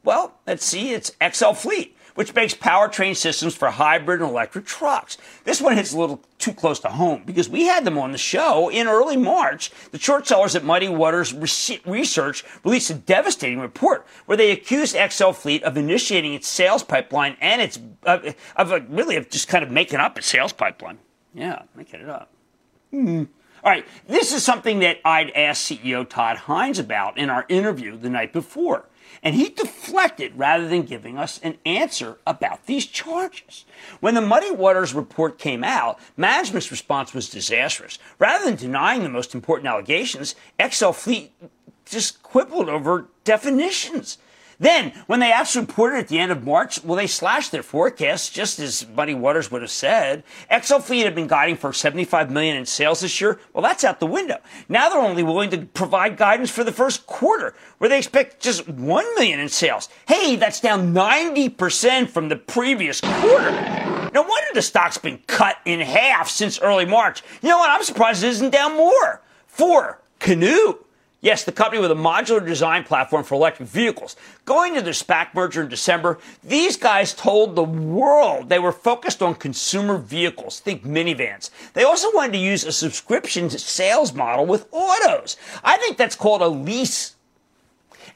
Well, 0.05 0.35
let's 0.47 0.65
see, 0.65 0.93
it's 0.93 1.13
XL 1.23 1.53
Fleet 1.53 1.97
which 2.19 2.35
makes 2.35 2.53
powertrain 2.53 3.15
systems 3.15 3.55
for 3.55 3.71
hybrid 3.71 4.21
and 4.21 4.29
electric 4.29 4.67
trucks. 4.67 5.19
This 5.45 5.61
one 5.61 5.77
hits 5.77 5.93
a 5.93 6.01
little 6.01 6.21
too 6.39 6.53
close 6.53 6.81
to 6.81 6.89
home 6.89 7.23
because 7.25 7.49
we 7.49 7.67
had 7.67 7.85
them 7.85 7.97
on 7.97 8.11
the 8.11 8.19
show 8.19 8.69
in 8.71 8.89
early 8.89 9.17
March. 9.17 9.71
The 9.93 10.01
short 10.01 10.27
sellers 10.27 10.57
at 10.57 10.65
Muddy 10.65 10.89
Waters 10.89 11.33
Research 11.33 12.45
released 12.65 12.91
a 12.91 12.95
devastating 12.95 13.61
report 13.61 14.05
where 14.27 14.37
they 14.37 14.51
accused 14.51 14.97
XL 14.97 15.31
Fleet 15.31 15.63
of 15.63 15.77
initiating 15.77 16.35
its 16.35 16.49
sales 16.49 16.83
pipeline 16.83 17.37
and 17.41 17.63
its 17.63 17.79
of 18.03 18.73
really 18.91 19.15
of 19.15 19.31
just 19.31 19.47
kind 19.47 19.63
of 19.63 19.71
making 19.71 20.01
up 20.01 20.19
its 20.19 20.27
sales 20.27 20.53
pipeline. 20.53 20.99
Yeah, 21.33 21.63
making 21.77 22.01
it 22.01 22.09
up. 22.09 22.33
Hmm. 22.91 23.25
All 23.63 23.71
right, 23.71 23.87
this 24.09 24.33
is 24.33 24.43
something 24.43 24.81
that 24.81 24.99
I'd 25.05 25.31
asked 25.37 25.71
CEO 25.71 26.09
Tod 26.09 26.37
Hynes 26.37 26.81
about 26.81 27.17
in 27.17 27.31
our 27.31 27.47
interview 27.49 27.97
the 27.97 28.11
night 28.11 28.33
before 28.33 28.88
and 29.23 29.35
he 29.35 29.49
deflected 29.49 30.37
rather 30.37 30.69
than 30.69 30.83
giving 30.83 31.19
us 31.19 31.41
an 31.43 31.59
answer 31.67 32.19
about 32.27 32.67
these 32.67 32.87
charges. 32.87 33.65
When 34.01 34.15
the 34.15 34.21
Muddy 34.21 34.51
Waters 34.51 34.95
report 34.95 35.39
came 35.39 35.65
out, 35.65 35.99
management's 36.17 36.71
response 36.71 37.15
was 37.15 37.29
disastrous. 37.29 37.99
Rather 38.19 38.45
than 38.45 38.57
denying 38.57 39.03
the 39.03 39.09
most 39.09 39.35
important 39.35 39.69
allegations, 39.69 40.35
XL 40.61 40.91
Fleet 40.91 41.33
just 41.85 42.23
quibbled 42.23 42.69
over 42.69 43.09
definitions. 43.25 44.19
Then, 44.61 44.93
when 45.07 45.21
they 45.21 45.31
actually 45.31 45.67
reported 45.67 45.99
at 45.99 46.09
the 46.09 46.19
end 46.19 46.33
of 46.33 46.45
March, 46.45 46.83
well, 46.83 46.97
they 46.97 47.07
slashed 47.07 47.53
their 47.53 47.63
forecast, 47.63 48.35
just 48.35 48.59
as 48.59 48.87
Muddy 48.89 49.15
Waters 49.15 49.51
would 49.51 49.63
have 49.63 49.71
said. 49.71 50.25
XL 50.53 50.79
Fleet 50.79 51.05
had 51.05 51.15
been 51.15 51.29
guiding 51.29 51.57
for 51.57 51.73
75 51.73 52.31
million 52.31 52.57
in 52.57 52.67
sales 52.67 53.01
this 53.01 53.21
year. 53.21 53.39
Well, 53.53 53.63
that's 53.63 53.85
out 53.85 54.01
the 54.01 54.07
window. 54.07 54.39
Now 54.69 54.89
they're 54.89 54.99
only 55.01 55.23
willing 55.23 55.51
to 55.51 55.59
provide 55.67 56.17
guidance 56.17 56.51
for 56.51 56.65
the 56.65 56.73
first 56.73 57.07
quarter, 57.07 57.55
where 57.79 57.89
they 57.89 57.99
expect 57.99 58.41
just 58.41 58.69
1 58.69 59.15
million 59.15 59.39
in 59.39 59.49
sales. 59.49 59.89
Hey, 60.09 60.35
that's 60.35 60.61
down 60.61 60.93
90% 60.93 62.09
from 62.09 62.29
the 62.29 62.37
previous 62.37 63.01
quarter. 63.01 63.51
No 64.13 64.23
wonder 64.23 64.49
the 64.55 64.63
stock's 64.63 64.99
been 64.99 65.19
cut 65.29 65.59
in 65.65 65.81
half 65.81 66.29
since 66.29 66.61
early 66.61 66.87
March. 66.87 67.23
You 67.43 67.51
know 67.51 67.59
what? 67.59 67.71
I'm 67.71 67.85
surprised 67.85 68.25
it 68.25 68.29
isn't 68.29 68.51
down 68.51 68.77
more. 68.77 69.23
Four, 69.47 70.01
Canoo. 70.19 70.79
Yes, 71.21 71.43
the 71.43 71.51
company 71.51 71.83
with 71.83 71.91
a 71.91 71.97
modular 71.97 72.45
design 72.47 72.85
platform 72.85 73.25
for 73.25 73.35
electric 73.35 73.69
vehicles. 73.69 74.15
Going 74.45 74.75
to 74.75 74.83
their 74.83 74.93
SPAC 74.93 75.35
merger 75.35 75.63
in 75.63 75.69
December, 75.69 76.19
these 76.45 76.77
guys 76.77 77.13
told 77.13 77.57
the 77.57 77.65
world 77.65 78.49
they 78.49 78.61
were 78.61 78.71
focused 78.71 79.21
on 79.21 79.35
consumer 79.35 79.99
vehicles, 79.99 80.61
think 80.61 80.85
minivans. 80.85 81.51
They 81.73 81.83
also 81.83 82.13
wanted 82.15 82.35
to 82.35 82.39
use 82.39 82.63
a 82.63 82.71
subscription 82.71 83.51
sales 83.51 84.13
model 84.13 84.47
with 84.47 84.69
autos. 84.71 85.37
I 85.65 85.77
think 85.79 85.97
that's 85.97 86.15
called 86.15 86.41
a 86.41 86.49
lease. 86.49 87.17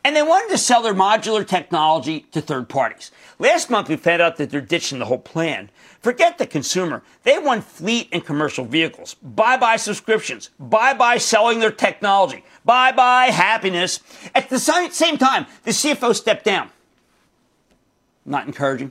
And 0.05 0.17
they 0.17 0.23
wanted 0.23 0.51
to 0.51 0.59
sell 0.59 0.83
their 0.83 0.95
modular 0.95 1.47
technology 1.47 2.27
to 2.33 2.41
third 2.41 2.69
parties. 2.69 3.13
Last 3.39 3.71
month, 3.71 3.89
we 3.89 3.97
found 3.97 4.21
out 4.21 4.37
that 4.37 4.51
they're 4.51 4.61
ditching 4.61 4.99
the 4.99 5.05
whole 5.05 5.19
plan. 5.19 5.71
Forget 6.01 6.39
the 6.39 6.47
consumer. 6.47 7.03
They 7.23 7.39
want 7.39 7.63
fleet 7.63 8.09
and 8.11 8.25
commercial 8.25 8.65
vehicles. 8.65 9.15
Bye 9.23 9.57
bye 9.57 9.77
subscriptions. 9.77 10.51
Bye 10.59 10.95
bye 10.95 11.19
selling 11.19 11.61
their 11.61 11.71
technology. 11.71 12.45
Bye 12.65 12.91
bye 12.91 13.27
happiness. 13.27 14.01
At 14.35 14.49
the 14.49 14.59
same 14.59 15.19
time, 15.19 15.47
the 15.63 15.71
CFO 15.71 16.15
stepped 16.15 16.45
down. 16.45 16.71
Not 18.25 18.47
encouraging. 18.47 18.91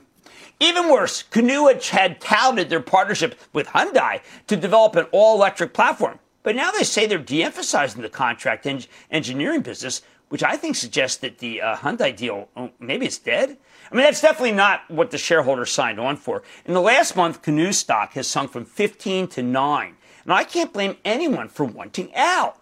Even 0.60 0.88
worse, 0.88 1.24
Canoo 1.24 1.66
had 1.90 2.20
touted 2.20 2.70
their 2.70 2.80
partnership 2.80 3.38
with 3.52 3.66
Hyundai 3.68 4.20
to 4.46 4.56
develop 4.56 4.96
an 4.96 5.06
all 5.12 5.34
electric 5.36 5.74
platform. 5.74 6.18
But 6.44 6.56
now 6.56 6.70
they 6.70 6.84
say 6.84 7.06
they're 7.06 7.18
de 7.18 7.42
emphasizing 7.42 8.02
the 8.02 8.08
contract 8.08 8.66
en- 8.66 8.82
engineering 9.10 9.60
business, 9.60 10.02
which 10.32 10.42
I 10.42 10.56
think 10.56 10.76
suggests 10.76 11.18
that 11.18 11.40
the 11.40 11.60
uh, 11.60 11.76
Hyundai 11.76 12.16
deal, 12.16 12.48
oh, 12.56 12.70
maybe 12.80 13.04
it's 13.04 13.18
dead. 13.18 13.58
I 13.90 13.94
mean, 13.94 14.02
that's 14.02 14.22
definitely 14.22 14.52
not 14.52 14.80
what 14.90 15.10
the 15.10 15.18
shareholders 15.18 15.70
signed 15.70 16.00
on 16.00 16.16
for. 16.16 16.42
In 16.64 16.72
the 16.72 16.80
last 16.80 17.14
month, 17.16 17.42
Canoo 17.42 17.70
stock 17.70 18.14
has 18.14 18.28
sunk 18.28 18.50
from 18.50 18.64
15 18.64 19.28
to 19.28 19.42
9. 19.42 19.94
And 20.24 20.32
I 20.32 20.44
can't 20.44 20.72
blame 20.72 20.96
anyone 21.04 21.48
for 21.48 21.66
wanting 21.66 22.14
out. 22.14 22.56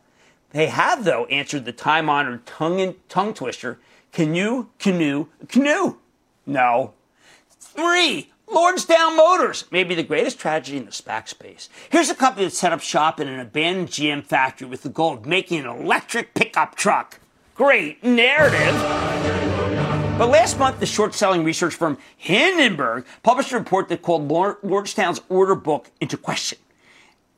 They 0.50 0.66
have, 0.66 1.04
though, 1.04 1.26
answered 1.26 1.64
the 1.64 1.70
time 1.70 2.10
honored 2.10 2.44
tongue, 2.44 2.96
tongue 3.08 3.34
twister 3.34 3.78
Can 4.10 4.34
you 4.34 4.70
canoe 4.80 5.28
canoe? 5.46 5.98
No. 6.46 6.94
Three, 7.50 8.32
Lordstown 8.48 9.16
Motors, 9.16 9.66
maybe 9.70 9.94
the 9.94 10.02
greatest 10.02 10.40
tragedy 10.40 10.76
in 10.76 10.86
the 10.86 10.90
SPAC 10.90 11.28
space. 11.28 11.68
Here's 11.88 12.10
a 12.10 12.16
company 12.16 12.46
that 12.46 12.50
set 12.50 12.72
up 12.72 12.80
shop 12.80 13.20
in 13.20 13.28
an 13.28 13.38
abandoned 13.38 13.90
GM 13.90 14.24
factory 14.24 14.66
with 14.66 14.82
the 14.82 14.88
goal 14.88 15.14
of 15.14 15.24
making 15.24 15.60
an 15.60 15.66
electric 15.66 16.34
pickup 16.34 16.74
truck. 16.74 17.19
Great 17.54 18.02
narrative. 18.02 18.74
But 20.18 20.28
last 20.28 20.58
month, 20.58 20.80
the 20.80 20.86
short 20.86 21.14
selling 21.14 21.44
research 21.44 21.74
firm 21.74 21.98
Hindenburg 22.16 23.06
published 23.22 23.52
a 23.52 23.58
report 23.58 23.88
that 23.88 24.02
called 24.02 24.28
Lordstown's 24.28 25.20
order 25.28 25.54
book 25.54 25.90
into 26.00 26.16
question 26.16 26.58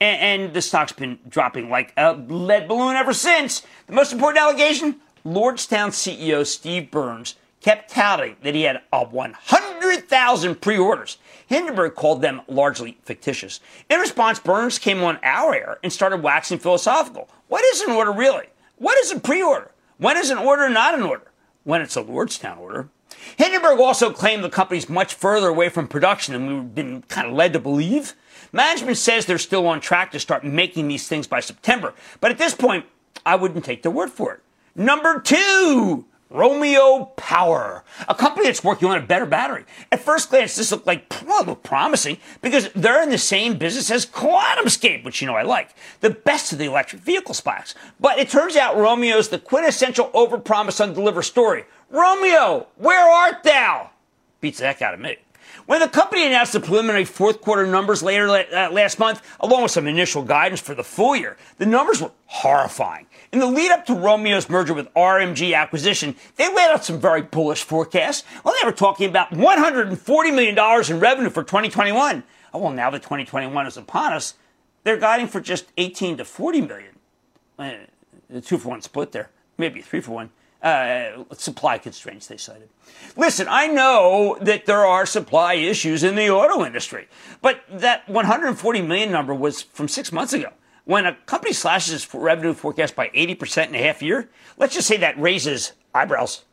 and, 0.03 0.53
the 0.53 0.63
stock's 0.63 0.93
been 0.93 1.19
dropping 1.29 1.71
like 1.71 1.93
a 1.97 2.15
lead 2.15 2.69
balloon 2.69 2.97
ever 2.97 3.13
since. 3.13 3.63
The 3.87 3.93
most 3.93 4.13
important 4.13 4.43
allegation 4.43 4.97
Lordstown 5.25 5.91
CEO 5.91 6.45
Steve 6.45 6.91
Burns 6.91 7.37
kept 7.61 7.91
touting 7.91 8.37
that 8.43 8.55
he 8.55 8.63
had 8.63 8.77
uh, 8.77 8.81
a 8.93 9.05
100,000 9.05 10.61
pre 10.61 10.77
orders. 10.77 11.19
Hindenburg 11.47 11.95
called 11.95 12.23
them 12.23 12.43
largely 12.49 12.99
fictitious. 13.05 13.61
In 13.89 14.01
response, 14.01 14.41
Burns 14.41 14.79
came 14.79 15.03
on 15.03 15.19
our 15.23 15.55
air 15.55 15.79
and 15.83 15.93
started 15.93 16.23
waxing 16.23 16.59
philosophical. 16.59 17.29
What 17.49 17.65
is 17.67 17.83
an 17.83 17.93
order 17.93 18.13
really? 18.13 18.47
What 18.79 18.99
is 18.99 19.13
a 19.13 19.21
pre 19.21 19.43
order? 19.43 19.71
When 19.99 20.17
is 20.17 20.31
an 20.31 20.39
order 20.39 20.69
not 20.69 20.95
an 20.95 21.03
order? 21.03 21.31
When 21.65 21.81
it's 21.81 21.97
a 21.97 22.03
Lordstown 22.03 22.59
order. 22.59 22.89
Hindenburg 23.37 23.79
also 23.79 24.13
claimed 24.13 24.43
the 24.43 24.51
company's 24.51 24.89
much 24.89 25.15
further 25.15 25.49
away 25.49 25.69
from 25.69 25.87
production 25.87 26.35
than 26.35 26.47
we've 26.47 26.75
been 26.75 27.03
kind 27.03 27.29
of 27.29 27.35
led 27.35 27.53
to 27.53 27.61
believe. 27.61 28.15
Management 28.53 28.97
says 28.97 29.27
they're 29.27 29.39
still 29.39 29.67
on 29.67 29.81
track 29.81 30.11
to 30.13 30.21
start 30.21 30.45
making 30.45 30.89
these 30.89 31.09
things 31.09 31.27
by 31.27 31.41
September, 31.41 31.95
but 32.21 32.31
at 32.31 32.39
this 32.39 32.55
point, 32.55 32.87
I 33.25 33.37
wouldn't 33.37 33.65
take 33.65 33.83
their 33.83 33.93
word 33.93 34.11
for 34.11 34.35
it. 34.35 34.41
Number 34.75 35.21
two, 35.21 36.07
Romeo 36.33 37.07
Power, 37.17 37.85
a 38.09 38.15
company 38.15 38.47
that's 38.47 38.65
working 38.65 38.89
on 38.89 38.99
a 38.99 39.03
better 39.03 39.27
battery. 39.27 39.65
At 39.91 40.01
first 40.01 40.31
glance, 40.31 40.57
this 40.57 40.73
looked 40.73 40.87
like 40.87 41.13
looked 41.27 41.63
promising 41.63 42.19
because 42.41 42.71
they're 42.75 43.03
in 43.03 43.11
the 43.11 43.19
same 43.19 43.59
business 43.59 43.91
as 43.91 44.07
QuantumScape, 44.07 45.05
which 45.05 45.21
you 45.21 45.27
know 45.27 45.37
I 45.37 45.43
like, 45.43 45.71
the 46.01 46.11
best 46.11 46.53
of 46.53 46.59
the 46.59 46.65
electric 46.65 47.03
vehicle 47.03 47.35
SPACs. 47.35 47.75
But 48.01 48.19
it 48.19 48.29
turns 48.29 48.57
out 48.57 48.77
Romeo's 48.77 49.29
the 49.29 49.39
quintessential 49.39 50.11
overpromise 50.11 50.83
undeliver 50.83 51.23
story. 51.23 51.65
Romeo, 51.91 52.67
where 52.77 53.11
art 53.11 53.43
thou? 53.43 53.91
Beats 54.41 54.59
the 54.59 54.67
heck 54.67 54.83
out 54.83 54.95
of 54.95 55.01
me. 55.01 55.17
When 55.67 55.81
the 55.81 55.89
company 55.89 56.27
announced 56.27 56.55
the 56.55 56.61
preliminary 56.61 57.05
fourth 57.05 57.41
quarter 57.41 57.67
numbers 57.67 58.03
later 58.03 58.29
uh, 58.29 58.71
last 58.71 58.99
month, 58.99 59.23
along 59.41 59.63
with 59.63 59.73
some 59.73 59.87
initial 59.87 60.23
guidance 60.23 60.61
for 60.61 60.75
the 60.75 60.83
full 60.83 61.15
year, 61.15 61.37
the 61.59 61.67
numbers 61.67 62.01
were 62.01 62.11
horrifying. 62.27 63.07
In 63.33 63.39
the 63.39 63.47
lead 63.47 63.71
up 63.71 63.87
to 63.87 63.95
Romeo's 63.95 64.51
merger 64.51 64.75
with 64.75 64.93
RMG 64.93 65.57
acquisition, 65.57 66.17
they 66.37 66.49
laid 66.49 66.71
out 66.71 66.85
some 66.85 67.01
very 67.01 67.23
bullish 67.23 67.63
forecasts. 67.63 68.25
Well, 68.45 68.55
they 68.61 68.67
were 68.67 68.73
talking 68.73 69.09
about 69.09 69.31
$140 69.31 70.35
million 70.35 70.59
in 70.91 71.01
revenue 71.01 71.31
for 71.31 71.43
2021. 71.43 72.25
Oh, 72.53 72.59
well, 72.59 72.73
now 72.73 72.91
that 72.91 73.03
2021 73.03 73.67
is 73.67 73.79
upon 73.79 74.13
us, 74.13 74.35
they're 74.85 74.99
guiding 74.99 75.29
for 75.29 75.41
just 75.41 75.73
18 75.79 76.19
to 76.19 76.25
40 76.27 76.61
million. 76.61 76.99
Uh, 77.59 77.73
two 78.43 78.59
for 78.59 78.69
one 78.69 78.83
split 78.83 79.13
there, 79.13 79.31
maybe 79.57 79.81
three 79.81 80.01
for 80.01 80.13
one 80.13 80.31
uh, 80.63 81.25
supply 81.33 81.79
constraints 81.79 82.27
they 82.27 82.37
cited. 82.37 82.69
Listen, 83.17 83.47
I 83.49 83.67
know 83.67 84.37
that 84.41 84.67
there 84.67 84.85
are 84.85 85.07
supply 85.07 85.55
issues 85.55 86.05
in 86.05 86.15
the 86.15 86.31
auto 86.31 86.65
industry, 86.65 87.09
but 87.41 87.63
that 87.71 88.09
140 88.09 88.83
million 88.83 89.11
number 89.11 89.35
was 89.35 89.63
from 89.63 89.89
six 89.89 90.13
months 90.13 90.33
ago. 90.33 90.53
When 90.85 91.07
a 91.07 91.15
company 91.27 91.53
slashes 91.53 91.95
its 91.95 92.15
revenue 92.15 92.55
forecast 92.55 92.97
by 92.97 93.09
80% 93.09 93.69
in 93.69 93.75
a 93.75 93.79
half 93.79 94.03
year, 94.03 94.29
let's 94.57 94.75
just 94.75 94.89
say 94.89 94.97
that 94.99 95.21
raises 95.21 95.73
eyebrows. 95.95 96.45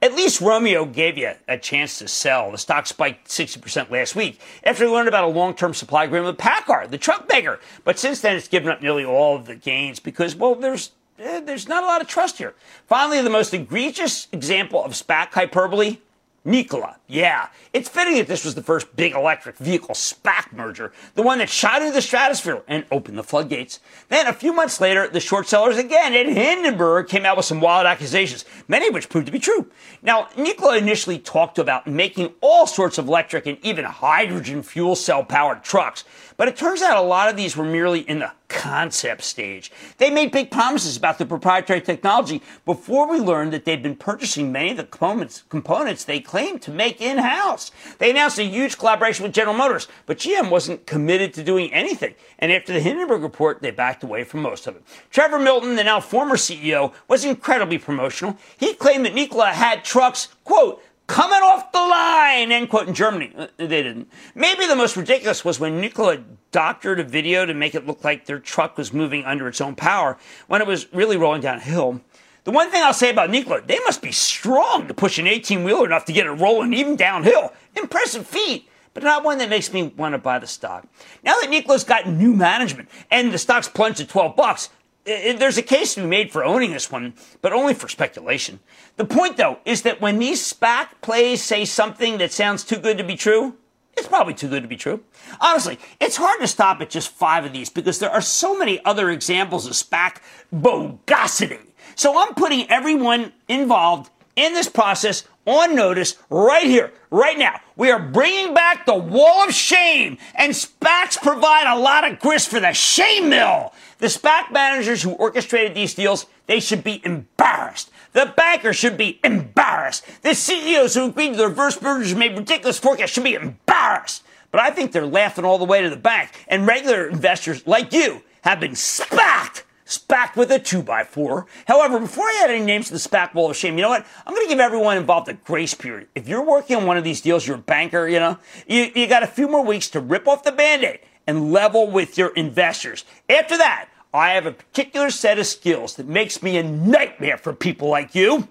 At 0.00 0.14
least 0.14 0.40
Romeo 0.40 0.84
gave 0.84 1.16
you 1.16 1.32
a 1.48 1.56
chance 1.56 1.98
to 1.98 2.08
sell. 2.08 2.50
The 2.50 2.58
stock 2.58 2.86
spiked 2.86 3.28
60% 3.28 3.90
last 3.90 4.14
week 4.14 4.38
after 4.62 4.84
we 4.84 4.92
learned 4.92 5.08
about 5.08 5.24
a 5.24 5.28
long 5.28 5.54
term 5.54 5.72
supply 5.72 6.04
agreement 6.04 6.36
with 6.36 6.44
PACCAR, 6.44 6.90
the 6.90 6.98
truck 6.98 7.28
maker. 7.28 7.58
But 7.84 7.98
since 7.98 8.20
then, 8.20 8.36
it's 8.36 8.48
given 8.48 8.68
up 8.68 8.82
nearly 8.82 9.04
all 9.04 9.34
of 9.34 9.46
the 9.46 9.56
gains 9.56 10.00
because, 10.00 10.36
well, 10.36 10.54
there's 10.54 10.90
eh, 11.18 11.40
there's 11.40 11.68
not 11.68 11.84
a 11.84 11.86
lot 11.86 12.02
of 12.02 12.06
trust 12.06 12.36
here. 12.38 12.54
Finally, 12.86 13.22
the 13.22 13.30
most 13.30 13.54
egregious 13.54 14.28
example 14.30 14.84
of 14.84 14.92
SPAC 14.92 15.32
hyperbole 15.32 15.98
Nikola. 16.44 16.98
Yeah, 17.06 17.48
it's 17.72 17.88
fitting 17.88 18.16
that 18.16 18.26
this 18.26 18.44
was 18.44 18.54
the 18.54 18.62
first 18.62 18.94
big 18.96 19.14
electric 19.14 19.56
vehicle 19.56 19.94
SPAC 19.94 20.52
merger, 20.52 20.92
the 21.14 21.22
one 21.22 21.38
that 21.38 21.48
shot 21.48 21.80
into 21.80 21.94
the 21.94 22.02
stratosphere 22.02 22.62
and 22.68 22.84
opened 22.90 23.16
the 23.16 23.22
floodgates. 23.22 23.80
Then 24.10 24.26
a 24.26 24.32
few 24.32 24.52
months 24.52 24.80
later, 24.80 25.08
the 25.08 25.20
short 25.20 25.48
sellers 25.48 25.78
again 25.78 26.12
at 26.12 26.26
Hindenburg 26.26 27.08
came 27.08 27.24
out 27.24 27.38
with 27.38 27.46
some 27.46 27.60
wild 27.60 27.86
accusations, 27.86 28.44
many 28.68 28.88
of 28.88 28.94
which 28.94 29.08
proved 29.08 29.26
to 29.26 29.32
be 29.32 29.38
true. 29.38 29.70
Now, 30.02 30.28
Nikola 30.36 30.76
initially 30.76 31.18
talked 31.18 31.58
about 31.58 31.86
making 31.86 32.34
all 32.42 32.66
sorts 32.66 32.98
of 32.98 33.08
electric 33.08 33.46
and 33.46 33.58
even 33.62 33.86
hydrogen 33.86 34.62
fuel 34.62 34.96
cell 34.96 35.24
powered 35.24 35.64
trucks. 35.64 36.04
But 36.36 36.48
it 36.48 36.56
turns 36.56 36.82
out 36.82 36.96
a 36.96 37.06
lot 37.06 37.28
of 37.28 37.36
these 37.36 37.56
were 37.56 37.64
merely 37.64 38.00
in 38.00 38.18
the 38.18 38.32
concept 38.48 39.22
stage. 39.22 39.70
They 39.98 40.10
made 40.10 40.32
big 40.32 40.50
promises 40.50 40.96
about 40.96 41.18
the 41.18 41.26
proprietary 41.26 41.80
technology 41.80 42.42
before 42.64 43.08
we 43.08 43.18
learned 43.18 43.52
that 43.52 43.64
they'd 43.64 43.82
been 43.82 43.96
purchasing 43.96 44.50
many 44.50 44.72
of 44.72 44.76
the 44.76 44.84
components, 44.84 45.44
components 45.48 46.04
they 46.04 46.20
claimed 46.20 46.62
to 46.62 46.70
make 46.70 47.00
in 47.00 47.18
house. 47.18 47.70
They 47.98 48.10
announced 48.10 48.38
a 48.38 48.44
huge 48.44 48.78
collaboration 48.78 49.22
with 49.22 49.32
General 49.32 49.56
Motors, 49.56 49.88
but 50.06 50.18
GM 50.18 50.50
wasn't 50.50 50.86
committed 50.86 51.34
to 51.34 51.44
doing 51.44 51.72
anything. 51.72 52.14
And 52.38 52.52
after 52.52 52.72
the 52.72 52.80
Hindenburg 52.80 53.22
report, 53.22 53.62
they 53.62 53.70
backed 53.70 54.02
away 54.02 54.24
from 54.24 54.42
most 54.42 54.66
of 54.66 54.76
it. 54.76 54.82
Trevor 55.10 55.38
Milton, 55.38 55.76
the 55.76 55.84
now 55.84 56.00
former 56.00 56.36
CEO, 56.36 56.92
was 57.08 57.24
incredibly 57.24 57.78
promotional. 57.78 58.36
He 58.56 58.74
claimed 58.74 59.04
that 59.04 59.14
Nikola 59.14 59.48
had 59.48 59.84
trucks, 59.84 60.28
quote, 60.44 60.82
coming 61.06 61.40
off 61.42 61.72
the 61.72 61.78
line, 61.78 62.52
end 62.52 62.68
quote, 62.68 62.88
in 62.88 62.94
Germany. 62.94 63.32
Uh, 63.36 63.46
they 63.56 63.66
didn't. 63.66 64.10
Maybe 64.34 64.66
the 64.66 64.76
most 64.76 64.96
ridiculous 64.96 65.44
was 65.44 65.60
when 65.60 65.80
Nikola 65.80 66.18
doctored 66.52 67.00
a 67.00 67.04
video 67.04 67.46
to 67.46 67.54
make 67.54 67.74
it 67.74 67.86
look 67.86 68.04
like 68.04 68.26
their 68.26 68.38
truck 68.38 68.76
was 68.76 68.92
moving 68.92 69.24
under 69.24 69.48
its 69.48 69.60
own 69.60 69.74
power 69.74 70.16
when 70.46 70.60
it 70.60 70.66
was 70.66 70.92
really 70.92 71.16
rolling 71.16 71.40
downhill. 71.40 72.00
The 72.44 72.50
one 72.50 72.70
thing 72.70 72.82
I'll 72.82 72.92
say 72.92 73.10
about 73.10 73.30
Nikola, 73.30 73.62
they 73.62 73.78
must 73.80 74.02
be 74.02 74.12
strong 74.12 74.86
to 74.88 74.94
push 74.94 75.18
an 75.18 75.26
18 75.26 75.64
wheeler 75.64 75.86
enough 75.86 76.04
to 76.06 76.12
get 76.12 76.26
it 76.26 76.32
rolling 76.32 76.74
even 76.74 76.96
downhill. 76.96 77.52
Impressive 77.74 78.26
feat 78.26 78.68
but 78.94 79.02
not 79.02 79.24
one 79.24 79.38
that 79.38 79.50
makes 79.50 79.72
me 79.72 79.82
want 79.82 80.14
to 80.14 80.18
buy 80.18 80.38
the 80.38 80.46
stock. 80.46 80.86
Now 81.22 81.34
that 81.40 81.50
Nikola's 81.50 81.84
got 81.84 82.08
new 82.08 82.32
management 82.32 82.88
and 83.10 83.32
the 83.32 83.38
stock's 83.38 83.68
plunged 83.68 83.98
to 83.98 84.06
12 84.06 84.36
bucks, 84.36 84.70
it, 85.04 85.38
there's 85.38 85.58
a 85.58 85.62
case 85.62 85.94
to 85.94 86.00
be 86.00 86.06
made 86.06 86.32
for 86.32 86.44
owning 86.44 86.72
this 86.72 86.90
one, 86.90 87.14
but 87.42 87.52
only 87.52 87.74
for 87.74 87.88
speculation. 87.88 88.60
The 88.96 89.04
point, 89.04 89.36
though, 89.36 89.58
is 89.64 89.82
that 89.82 90.00
when 90.00 90.18
these 90.18 90.52
SPAC 90.52 90.88
plays 91.00 91.42
say 91.42 91.64
something 91.64 92.18
that 92.18 92.32
sounds 92.32 92.64
too 92.64 92.78
good 92.78 92.98
to 92.98 93.04
be 93.04 93.16
true, 93.16 93.56
it's 93.96 94.08
probably 94.08 94.34
too 94.34 94.48
good 94.48 94.62
to 94.62 94.68
be 94.68 94.76
true. 94.76 95.04
Honestly, 95.40 95.78
it's 96.00 96.16
hard 96.16 96.40
to 96.40 96.48
stop 96.48 96.80
at 96.80 96.90
just 96.90 97.10
five 97.10 97.44
of 97.44 97.52
these 97.52 97.70
because 97.70 97.98
there 97.98 98.10
are 98.10 98.20
so 98.20 98.58
many 98.58 98.84
other 98.84 99.10
examples 99.10 99.66
of 99.66 99.72
SPAC 99.72 100.16
bogosity. 100.52 101.60
So 101.94 102.18
I'm 102.18 102.34
putting 102.34 102.68
everyone 102.70 103.32
involved 103.48 104.10
in 104.36 104.52
this 104.52 104.68
process 104.68 105.24
on 105.46 105.74
notice 105.74 106.16
right 106.30 106.66
here, 106.66 106.92
right 107.10 107.38
now. 107.38 107.60
We 107.76 107.90
are 107.90 108.00
bringing 108.00 108.54
back 108.54 108.86
the 108.86 108.94
wall 108.94 109.44
of 109.48 109.54
shame, 109.54 110.18
and 110.34 110.52
SPACs 110.52 111.20
provide 111.20 111.66
a 111.66 111.78
lot 111.78 112.10
of 112.10 112.20
grist 112.20 112.48
for 112.48 112.60
the 112.60 112.72
shame 112.72 113.28
mill. 113.28 113.72
The 113.98 114.06
SPAC 114.06 114.52
managers 114.52 115.02
who 115.02 115.12
orchestrated 115.12 115.74
these 115.74 115.94
deals, 115.94 116.26
they 116.46 116.60
should 116.60 116.84
be 116.84 117.00
embarrassed. 117.04 117.90
The 118.12 118.32
bankers 118.36 118.76
should 118.76 118.96
be 118.96 119.18
embarrassed. 119.24 120.04
The 120.22 120.34
CEOs 120.34 120.94
who 120.94 121.06
agreed 121.06 121.30
to 121.32 121.36
the 121.36 121.48
reverse 121.48 121.80
mergers 121.82 122.14
made 122.14 122.36
ridiculous 122.36 122.78
forecasts 122.78 123.10
should 123.10 123.24
be 123.24 123.34
embarrassed. 123.34 124.22
But 124.52 124.60
I 124.60 124.70
think 124.70 124.92
they're 124.92 125.06
laughing 125.06 125.44
all 125.44 125.58
the 125.58 125.64
way 125.64 125.82
to 125.82 125.90
the 125.90 125.96
bank, 125.96 126.30
and 126.46 126.66
regular 126.66 127.08
investors 127.08 127.66
like 127.66 127.92
you 127.92 128.22
have 128.42 128.60
been 128.60 128.72
SPACed. 128.72 129.62
SPAC 129.98 130.36
with 130.36 130.50
a 130.50 130.58
2x4. 130.58 131.46
However, 131.66 131.98
before 132.00 132.24
I 132.24 132.42
add 132.44 132.50
any 132.50 132.64
names 132.64 132.86
to 132.86 132.92
the 132.92 132.98
SPAC 132.98 133.34
wall 133.34 133.50
of 133.50 133.56
shame, 133.56 133.76
you 133.76 133.82
know 133.82 133.88
what? 133.88 134.06
I'm 134.26 134.34
going 134.34 134.46
to 134.46 134.48
give 134.48 134.60
everyone 134.60 134.96
involved 134.96 135.28
a 135.28 135.34
grace 135.34 135.74
period. 135.74 136.08
If 136.14 136.28
you're 136.28 136.44
working 136.44 136.76
on 136.76 136.86
one 136.86 136.96
of 136.96 137.04
these 137.04 137.20
deals, 137.20 137.46
you're 137.46 137.56
a 137.56 137.60
banker, 137.60 138.08
you 138.08 138.20
know, 138.20 138.38
you, 138.66 138.90
you 138.94 139.06
got 139.06 139.22
a 139.22 139.26
few 139.26 139.48
more 139.48 139.64
weeks 139.64 139.88
to 139.90 140.00
rip 140.00 140.28
off 140.28 140.42
the 140.42 140.52
band-aid 140.52 141.00
and 141.26 141.52
level 141.52 141.90
with 141.90 142.18
your 142.18 142.28
investors. 142.30 143.04
After 143.28 143.56
that, 143.58 143.88
I 144.12 144.30
have 144.30 144.46
a 144.46 144.52
particular 144.52 145.10
set 145.10 145.38
of 145.38 145.46
skills 145.46 145.96
that 145.96 146.06
makes 146.06 146.42
me 146.42 146.56
a 146.56 146.62
nightmare 146.62 147.36
for 147.36 147.52
people 147.52 147.88
like 147.88 148.14
you. 148.14 148.48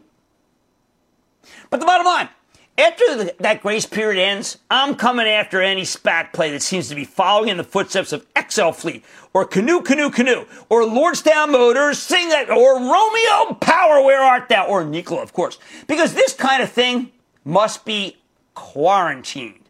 But 1.69 1.79
the 1.79 1.85
bottom 1.85 2.05
line, 2.05 2.29
after 2.77 3.25
that 3.39 3.61
grace 3.61 3.85
period 3.85 4.19
ends, 4.19 4.57
I'm 4.71 4.95
coming 4.95 5.27
after 5.27 5.61
any 5.61 5.83
SPAC 5.83 6.33
play 6.33 6.51
that 6.51 6.61
seems 6.61 6.89
to 6.89 6.95
be 6.95 7.05
following 7.05 7.49
in 7.49 7.57
the 7.57 7.63
footsteps 7.63 8.11
of 8.11 8.25
XL 8.49 8.71
Fleet 8.71 9.05
or 9.33 9.45
Canoo 9.45 9.81
Canoo 9.81 10.11
Canoo 10.11 10.47
or 10.69 10.81
Lordstown 10.81 11.51
Motors, 11.51 11.99
Sing 11.99 12.29
that, 12.29 12.49
or 12.49 12.79
Romeo 12.79 13.53
Power, 13.59 14.03
Where 14.03 14.21
Art 14.21 14.49
Thou, 14.49 14.67
or 14.67 14.83
Nikola, 14.83 15.21
of 15.21 15.33
course. 15.33 15.59
Because 15.87 16.13
this 16.13 16.33
kind 16.33 16.63
of 16.63 16.71
thing 16.71 17.11
must 17.45 17.85
be 17.85 18.17
quarantined, 18.55 19.65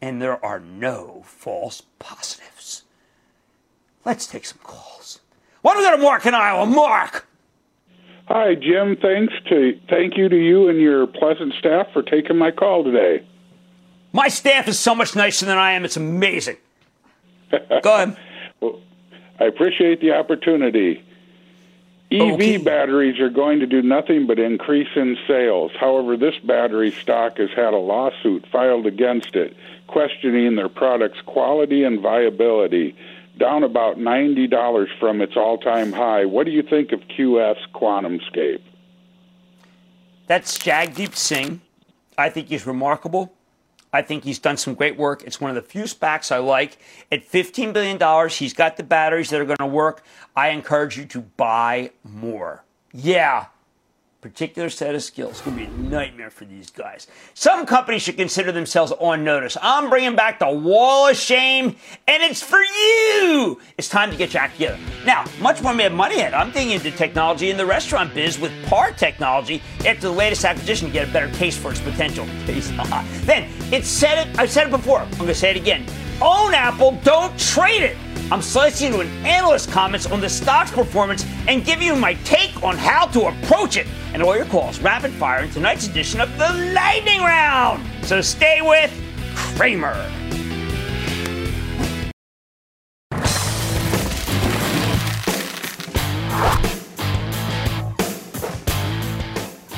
and 0.00 0.20
there 0.20 0.44
are 0.44 0.58
no 0.58 1.22
false 1.26 1.82
positives. 2.00 2.82
Let's 4.04 4.26
take 4.26 4.46
some 4.46 4.58
calls. 4.64 5.20
Why 5.62 5.74
don't 5.74 5.82
we 5.82 5.88
go 5.90 5.96
to 5.96 6.02
Mark 6.02 6.26
in 6.26 6.34
Iowa? 6.34 6.66
Mark! 6.66 7.27
Hi, 8.28 8.54
Jim. 8.54 8.94
Thanks 8.96 9.32
to 9.48 9.80
thank 9.88 10.18
you 10.18 10.28
to 10.28 10.36
you 10.36 10.68
and 10.68 10.78
your 10.78 11.06
pleasant 11.06 11.54
staff 11.54 11.86
for 11.94 12.02
taking 12.02 12.36
my 12.36 12.50
call 12.50 12.84
today. 12.84 13.24
My 14.12 14.28
staff 14.28 14.68
is 14.68 14.78
so 14.78 14.94
much 14.94 15.16
nicer 15.16 15.46
than 15.46 15.56
I 15.56 15.72
am. 15.72 15.86
It's 15.86 15.96
amazing. 15.96 16.58
Go 17.50 17.94
ahead. 17.94 18.18
well, 18.60 18.80
I 19.40 19.44
appreciate 19.44 20.02
the 20.02 20.12
opportunity. 20.12 21.02
EV 22.12 22.32
okay. 22.32 22.56
batteries 22.58 23.18
are 23.18 23.30
going 23.30 23.60
to 23.60 23.66
do 23.66 23.80
nothing 23.80 24.26
but 24.26 24.38
increase 24.38 24.88
in 24.94 25.16
sales. 25.26 25.72
However, 25.80 26.18
this 26.18 26.38
battery 26.44 26.90
stock 26.90 27.38
has 27.38 27.50
had 27.56 27.72
a 27.72 27.78
lawsuit 27.78 28.46
filed 28.52 28.86
against 28.86 29.36
it, 29.36 29.56
questioning 29.86 30.54
their 30.56 30.68
product's 30.68 31.22
quality 31.22 31.82
and 31.82 32.00
viability 32.00 32.94
down 33.38 33.62
about 33.62 33.96
$90 33.96 34.86
from 34.98 35.20
its 35.20 35.36
all 35.36 35.58
time 35.58 35.92
high. 35.92 36.24
What 36.24 36.44
do 36.44 36.52
you 36.52 36.62
think 36.62 36.92
of 36.92 37.00
QS 37.00 37.56
QuantumScape? 37.74 38.60
That's 40.26 40.58
Jagdeep 40.58 41.14
Singh. 41.14 41.60
I 42.18 42.28
think 42.28 42.48
he's 42.48 42.66
remarkable. 42.66 43.32
I 43.92 44.02
think 44.02 44.24
he's 44.24 44.38
done 44.38 44.56
some 44.56 44.74
great 44.74 44.98
work. 44.98 45.22
It's 45.24 45.40
one 45.40 45.50
of 45.50 45.54
the 45.54 45.62
few 45.62 45.84
SPACs 45.84 46.30
I 46.30 46.38
like. 46.38 46.76
At 47.10 47.26
$15 47.26 47.72
billion, 47.72 48.28
he's 48.28 48.52
got 48.52 48.76
the 48.76 48.82
batteries 48.82 49.30
that 49.30 49.40
are 49.40 49.46
going 49.46 49.56
to 49.56 49.66
work. 49.66 50.04
I 50.36 50.50
encourage 50.50 50.98
you 50.98 51.06
to 51.06 51.20
buy 51.22 51.92
more. 52.04 52.64
Yeah, 52.92 53.46
particular 54.20 54.68
set 54.68 54.94
of 54.96 55.02
skills. 55.02 55.32
It's 55.32 55.40
going 55.42 55.58
to 55.58 55.64
be 55.64 55.70
a 55.70 55.90
nightmare 55.90 56.30
for 56.30 56.44
these 56.44 56.70
guys. 56.70 57.06
Some 57.34 57.66
companies 57.66 58.02
should 58.02 58.16
consider 58.16 58.50
themselves 58.50 58.90
on 58.98 59.22
notice. 59.22 59.56
I'm 59.62 59.88
bringing 59.88 60.16
back 60.16 60.40
the 60.40 60.50
wall 60.50 61.08
of 61.08 61.16
shame, 61.16 61.76
and 62.08 62.22
it's 62.22 62.42
for 62.42 62.58
you. 62.58 63.60
It's 63.76 63.88
time 63.88 64.10
to 64.10 64.16
get 64.16 64.34
your 64.34 64.42
act 64.42 64.54
together. 64.54 64.78
Now, 65.06 65.24
much 65.40 65.62
more 65.62 65.72
Mad 65.72 65.94
Money 65.94 66.16
ahead. 66.16 66.34
I'm 66.34 66.50
digging 66.50 66.72
into 66.72 66.90
technology 66.90 67.50
in 67.50 67.56
the 67.56 67.66
restaurant 67.66 68.12
biz 68.12 68.40
with 68.40 68.52
PAR 68.66 68.90
Technology 68.92 69.62
after 69.86 70.08
the 70.08 70.12
latest 70.12 70.44
acquisition 70.44 70.88
to 70.88 70.92
get 70.92 71.08
a 71.08 71.12
better 71.12 71.32
case 71.36 71.56
for 71.56 71.70
its 71.70 71.80
potential. 71.80 72.26
then, 72.46 73.48
it's 73.72 73.88
said 73.88 74.26
it, 74.26 74.38
I've 74.38 74.50
said 74.50 74.66
it 74.66 74.70
before. 74.70 75.00
I'm 75.00 75.10
going 75.12 75.28
to 75.28 75.34
say 75.34 75.50
it 75.50 75.56
again. 75.56 75.86
Own 76.20 76.52
Apple, 76.54 76.98
don't 77.04 77.38
trade 77.38 77.82
it. 77.82 77.96
I'm 78.30 78.42
slicing 78.42 78.88
into 78.88 79.00
an 79.00 79.08
analyst 79.24 79.70
comments 79.70 80.04
on 80.04 80.20
the 80.20 80.28
stock's 80.28 80.70
performance 80.70 81.24
and 81.46 81.64
giving 81.64 81.86
you 81.86 81.96
my 81.96 82.14
take 82.24 82.62
on 82.62 82.76
how 82.76 83.06
to 83.06 83.28
approach 83.28 83.76
it. 83.78 83.86
And 84.12 84.22
all 84.22 84.36
your 84.36 84.44
calls 84.46 84.80
rapid 84.80 85.12
fire 85.12 85.44
in 85.44 85.50
tonight's 85.50 85.86
edition 85.86 86.20
of 86.20 86.30
the 86.36 86.72
Lightning 86.74 87.20
Round. 87.20 87.82
So 88.04 88.20
stay 88.20 88.60
with 88.60 88.92
Cramer. 89.34 90.17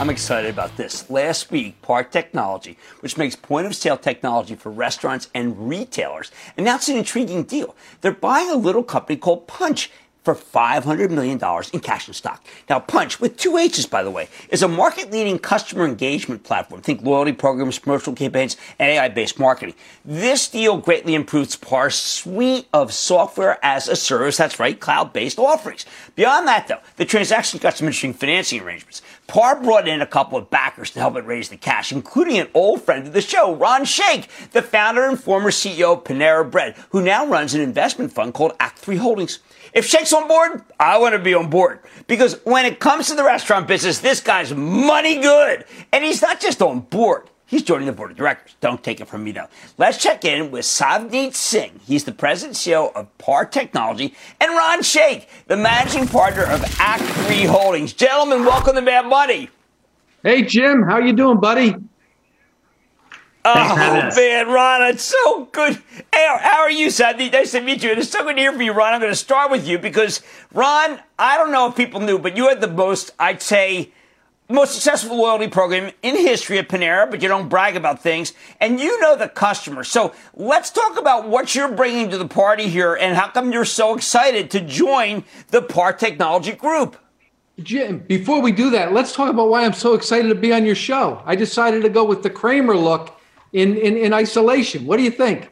I'm 0.00 0.08
excited 0.08 0.48
about 0.48 0.78
this. 0.78 1.10
Last 1.10 1.50
week, 1.50 1.82
PAR 1.82 2.04
Technology, 2.04 2.78
which 3.00 3.18
makes 3.18 3.36
point 3.36 3.66
of 3.66 3.74
sale 3.74 3.98
technology 3.98 4.54
for 4.54 4.72
restaurants 4.72 5.28
and 5.34 5.68
retailers, 5.68 6.30
announced 6.56 6.88
an 6.88 6.96
intriguing 6.96 7.42
deal. 7.42 7.76
They're 8.00 8.10
buying 8.10 8.48
a 8.48 8.56
little 8.56 8.82
company 8.82 9.18
called 9.18 9.46
Punch 9.46 9.90
for 10.24 10.34
$500 10.34 11.10
million 11.10 11.40
in 11.72 11.80
cash 11.80 12.06
and 12.06 12.14
stock. 12.14 12.44
Now, 12.68 12.80
Punch, 12.80 13.20
with 13.20 13.36
two 13.36 13.56
H's, 13.56 13.86
by 13.86 14.02
the 14.02 14.10
way, 14.10 14.28
is 14.50 14.62
a 14.62 14.68
market 14.68 15.10
leading 15.10 15.38
customer 15.38 15.84
engagement 15.84 16.44
platform. 16.44 16.82
Think 16.82 17.02
loyalty 17.02 17.32
programs, 17.32 17.78
promotional 17.78 18.14
campaigns, 18.14 18.56
and 18.78 18.90
AI 18.90 19.08
based 19.08 19.38
marketing. 19.38 19.74
This 20.04 20.48
deal 20.48 20.76
greatly 20.76 21.14
improves 21.14 21.56
PAR's 21.56 21.94
suite 21.94 22.68
of 22.72 22.92
software 22.92 23.58
as 23.62 23.88
a 23.88 23.96
service. 23.96 24.36
That's 24.36 24.60
right, 24.60 24.78
cloud 24.78 25.12
based 25.12 25.38
offerings. 25.38 25.86
Beyond 26.16 26.46
that, 26.48 26.68
though, 26.68 26.80
the 26.96 27.06
transaction 27.06 27.58
got 27.58 27.76
some 27.76 27.86
interesting 27.86 28.14
financing 28.14 28.60
arrangements. 28.60 29.00
PAR 29.30 29.62
brought 29.62 29.86
in 29.86 30.02
a 30.02 30.06
couple 30.08 30.36
of 30.36 30.50
backers 30.50 30.90
to 30.90 30.98
help 30.98 31.14
it 31.14 31.24
raise 31.24 31.50
the 31.50 31.56
cash, 31.56 31.92
including 31.92 32.38
an 32.38 32.48
old 32.52 32.82
friend 32.82 33.06
of 33.06 33.12
the 33.12 33.20
show, 33.20 33.54
Ron 33.54 33.82
Shaich, 33.82 34.26
the 34.50 34.60
founder 34.60 35.04
and 35.04 35.22
former 35.22 35.52
CEO 35.52 35.96
of 35.96 36.02
Panera 36.02 36.50
Bread, 36.50 36.74
who 36.88 37.00
now 37.00 37.24
runs 37.24 37.54
an 37.54 37.60
investment 37.60 38.12
fund 38.12 38.34
called 38.34 38.56
Act 38.58 38.80
3 38.80 38.96
Holdings. 38.96 39.38
If 39.72 39.86
Shaich's 39.86 40.12
on 40.12 40.26
board, 40.26 40.64
I 40.80 40.98
want 40.98 41.12
to 41.12 41.20
be 41.20 41.32
on 41.32 41.48
board. 41.48 41.78
Because 42.08 42.40
when 42.42 42.66
it 42.66 42.80
comes 42.80 43.06
to 43.06 43.14
the 43.14 43.22
restaurant 43.22 43.68
business, 43.68 44.00
this 44.00 44.20
guy's 44.20 44.52
money 44.52 45.20
good. 45.20 45.64
And 45.92 46.04
he's 46.04 46.22
not 46.22 46.40
just 46.40 46.60
on 46.60 46.80
board. 46.80 47.30
He's 47.50 47.64
joining 47.64 47.86
the 47.86 47.92
board 47.92 48.12
of 48.12 48.16
directors. 48.16 48.54
Don't 48.60 48.80
take 48.80 49.00
it 49.00 49.08
from 49.08 49.24
me, 49.24 49.32
though. 49.32 49.48
Let's 49.76 49.98
check 49.98 50.24
in 50.24 50.52
with 50.52 50.64
Savneet 50.64 51.34
Singh. 51.34 51.80
He's 51.84 52.04
the 52.04 52.12
president 52.12 52.64
and 52.64 52.74
CEO 52.74 52.94
of 52.94 53.18
PAR 53.18 53.44
Technology, 53.44 54.14
and 54.40 54.52
Ron 54.52 54.82
Shaich, 54.82 55.26
the 55.48 55.56
managing 55.56 56.06
partner 56.06 56.44
of 56.44 56.62
Act 56.78 57.02
3 57.02 57.42
Holdings. 57.46 57.92
Gentlemen, 57.92 58.44
welcome 58.44 58.76
to 58.76 58.80
Mad 58.80 59.06
Money. 59.06 59.50
Hey, 60.22 60.42
Jim. 60.42 60.84
How 60.84 60.98
you 60.98 61.12
doing, 61.12 61.40
buddy? 61.40 61.74
Oh, 63.44 64.10
man, 64.14 64.46
Ron, 64.46 64.82
it's 64.82 65.02
so 65.02 65.46
good. 65.46 65.82
Hey, 66.14 66.28
how 66.40 66.60
are 66.60 66.70
you, 66.70 66.86
Savneet? 66.86 67.32
Nice 67.32 67.50
to 67.50 67.60
meet 67.60 67.82
you. 67.82 67.90
And 67.90 67.98
it's 67.98 68.10
so 68.10 68.22
good 68.22 68.36
to 68.36 68.42
hear 68.42 68.52
from 68.52 68.62
you, 68.62 68.72
Ron. 68.72 68.94
I'm 68.94 69.00
going 69.00 69.10
to 69.10 69.16
start 69.16 69.50
with 69.50 69.66
you 69.66 69.76
because, 69.76 70.22
Ron, 70.54 71.00
I 71.18 71.36
don't 71.36 71.50
know 71.50 71.66
if 71.66 71.74
people 71.74 71.98
knew, 71.98 72.16
but 72.16 72.36
you 72.36 72.48
had 72.48 72.60
the 72.60 72.68
most, 72.68 73.10
I'd 73.18 73.42
say, 73.42 73.90
most 74.50 74.74
successful 74.74 75.16
loyalty 75.16 75.48
program 75.48 75.92
in 76.02 76.16
history 76.16 76.58
at 76.58 76.68
Panera, 76.68 77.10
but 77.10 77.22
you 77.22 77.28
don't 77.28 77.48
brag 77.48 77.76
about 77.76 78.02
things, 78.02 78.32
and 78.60 78.80
you 78.80 79.00
know 79.00 79.16
the 79.16 79.28
customer. 79.28 79.84
So 79.84 80.14
let's 80.34 80.70
talk 80.70 80.98
about 80.98 81.28
what 81.28 81.54
you're 81.54 81.72
bringing 81.72 82.10
to 82.10 82.18
the 82.18 82.28
party 82.28 82.68
here 82.68 82.94
and 82.94 83.16
how 83.16 83.28
come 83.28 83.52
you're 83.52 83.64
so 83.64 83.94
excited 83.94 84.50
to 84.52 84.60
join 84.60 85.24
the 85.48 85.62
PAR 85.62 85.92
Technology 85.92 86.52
Group. 86.52 86.96
Jim, 87.62 87.98
before 87.98 88.40
we 88.40 88.52
do 88.52 88.70
that, 88.70 88.92
let's 88.92 89.14
talk 89.14 89.28
about 89.30 89.48
why 89.48 89.64
I'm 89.64 89.72
so 89.72 89.94
excited 89.94 90.28
to 90.28 90.34
be 90.34 90.52
on 90.52 90.64
your 90.64 90.74
show. 90.74 91.22
I 91.26 91.36
decided 91.36 91.82
to 91.82 91.88
go 91.88 92.04
with 92.04 92.22
the 92.22 92.30
Cramer 92.30 92.76
look 92.76 93.20
in, 93.52 93.76
in, 93.76 93.96
in 93.96 94.12
isolation. 94.14 94.86
What 94.86 94.96
do 94.96 95.02
you 95.02 95.10
think? 95.10 95.50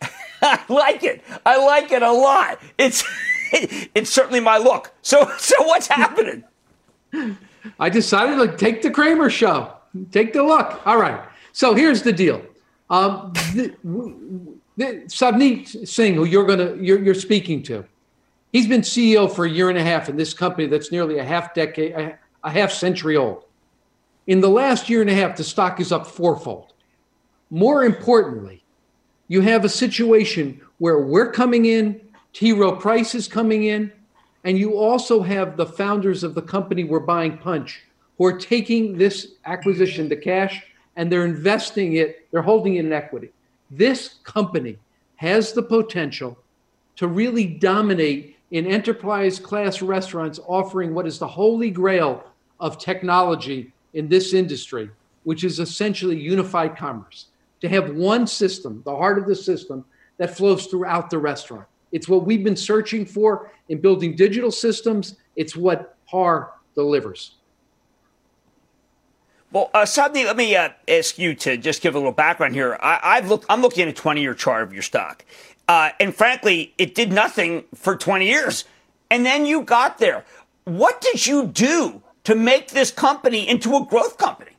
I 0.42 0.60
like 0.68 1.04
it. 1.04 1.22
I 1.44 1.64
like 1.64 1.92
it 1.92 2.02
a 2.02 2.12
lot. 2.12 2.60
It's 2.78 3.04
it's 3.52 4.10
certainly 4.10 4.40
my 4.40 4.58
look. 4.58 4.92
So 5.02 5.30
so 5.38 5.54
what's 5.64 5.86
happening? 5.86 6.44
I 7.78 7.88
decided 7.88 8.36
to 8.38 8.56
take 8.56 8.82
the 8.82 8.90
Cramer 8.90 9.30
show, 9.30 9.72
take 10.10 10.32
the 10.32 10.42
look. 10.42 10.86
All 10.86 10.98
right. 10.98 11.20
So 11.52 11.74
here's 11.74 12.02
the 12.02 12.12
deal. 12.12 12.42
Um, 12.90 13.32
the, 13.54 13.74
the, 14.76 14.86
Savneet 15.06 15.88
Singh, 15.88 16.14
who 16.14 16.24
you're 16.24 16.46
gonna 16.46 16.76
you're, 16.76 17.02
you're 17.02 17.14
speaking 17.14 17.62
to, 17.64 17.84
he's 18.52 18.66
been 18.66 18.82
CEO 18.82 19.30
for 19.30 19.46
a 19.46 19.50
year 19.50 19.70
and 19.70 19.78
a 19.78 19.82
half 19.82 20.08
in 20.08 20.16
this 20.16 20.34
company 20.34 20.66
that's 20.66 20.92
nearly 20.92 21.18
a 21.18 21.24
half 21.24 21.54
decade, 21.54 21.92
a, 21.92 22.18
a 22.44 22.50
half 22.50 22.70
century 22.70 23.16
old. 23.16 23.44
In 24.26 24.40
the 24.40 24.48
last 24.48 24.90
year 24.90 25.00
and 25.00 25.10
a 25.10 25.14
half, 25.14 25.36
the 25.36 25.44
stock 25.44 25.80
is 25.80 25.92
up 25.92 26.06
fourfold. 26.06 26.72
More 27.50 27.84
importantly, 27.84 28.62
you 29.28 29.40
have 29.40 29.64
a 29.64 29.68
situation 29.68 30.60
where 30.78 30.98
we're 30.98 31.30
coming 31.32 31.66
in, 31.66 32.00
T. 32.32 32.52
Rowe 32.52 32.76
Price 32.76 33.14
is 33.14 33.28
coming 33.28 33.64
in, 33.64 33.92
and 34.46 34.56
you 34.56 34.78
also 34.78 35.22
have 35.22 35.56
the 35.56 35.66
founders 35.66 36.22
of 36.22 36.36
the 36.36 36.40
company 36.40 36.84
we're 36.84 37.00
buying 37.00 37.36
Punch 37.36 37.82
who 38.16 38.24
are 38.24 38.38
taking 38.38 38.96
this 38.96 39.32
acquisition 39.44 40.08
to 40.08 40.14
cash 40.14 40.62
and 40.94 41.10
they're 41.10 41.26
investing 41.26 41.96
it, 41.96 42.28
they're 42.30 42.42
holding 42.42 42.76
it 42.76 42.84
in 42.84 42.92
equity. 42.92 43.30
This 43.72 44.14
company 44.22 44.78
has 45.16 45.52
the 45.52 45.64
potential 45.64 46.38
to 46.94 47.08
really 47.08 47.44
dominate 47.44 48.36
in 48.52 48.68
enterprise 48.68 49.40
class 49.40 49.82
restaurants 49.82 50.38
offering 50.46 50.94
what 50.94 51.08
is 51.08 51.18
the 51.18 51.26
holy 51.26 51.68
grail 51.68 52.22
of 52.60 52.78
technology 52.78 53.72
in 53.94 54.08
this 54.08 54.32
industry, 54.32 54.88
which 55.24 55.42
is 55.42 55.58
essentially 55.58 56.16
unified 56.16 56.76
commerce. 56.76 57.26
To 57.62 57.68
have 57.68 57.96
one 57.96 58.28
system, 58.28 58.80
the 58.84 58.96
heart 58.96 59.18
of 59.18 59.26
the 59.26 59.34
system, 59.34 59.84
that 60.18 60.36
flows 60.36 60.66
throughout 60.66 61.10
the 61.10 61.18
restaurant. 61.18 61.66
It's 61.96 62.10
what 62.10 62.26
we've 62.26 62.44
been 62.44 62.56
searching 62.56 63.06
for 63.06 63.50
in 63.70 63.80
building 63.80 64.14
digital 64.14 64.50
systems. 64.50 65.16
It's 65.34 65.56
what 65.56 65.96
PAR 66.06 66.52
delivers. 66.74 67.36
Well, 69.50 69.70
uh, 69.72 69.86
let 69.96 70.36
me 70.36 70.54
uh, 70.54 70.68
ask 70.86 71.18
you 71.18 71.34
to 71.36 71.56
just 71.56 71.80
give 71.80 71.94
a 71.94 71.98
little 71.98 72.12
background 72.12 72.52
here. 72.52 72.76
I, 72.82 73.14
have 73.14 73.30
looked. 73.30 73.46
I'm 73.48 73.62
looking 73.62 73.84
at 73.84 73.88
a 73.88 73.94
20 73.94 74.20
year 74.20 74.34
chart 74.34 74.62
of 74.62 74.74
your 74.74 74.82
stock, 74.82 75.24
uh, 75.68 75.88
and 75.98 76.14
frankly, 76.14 76.74
it 76.76 76.94
did 76.94 77.14
nothing 77.14 77.64
for 77.74 77.96
20 77.96 78.26
years, 78.26 78.66
and 79.10 79.24
then 79.24 79.46
you 79.46 79.62
got 79.62 79.96
there. 79.96 80.22
What 80.64 81.00
did 81.00 81.26
you 81.26 81.46
do 81.46 82.02
to 82.24 82.34
make 82.34 82.72
this 82.72 82.90
company 82.90 83.48
into 83.48 83.74
a 83.74 83.86
growth 83.86 84.18
company? 84.18 84.55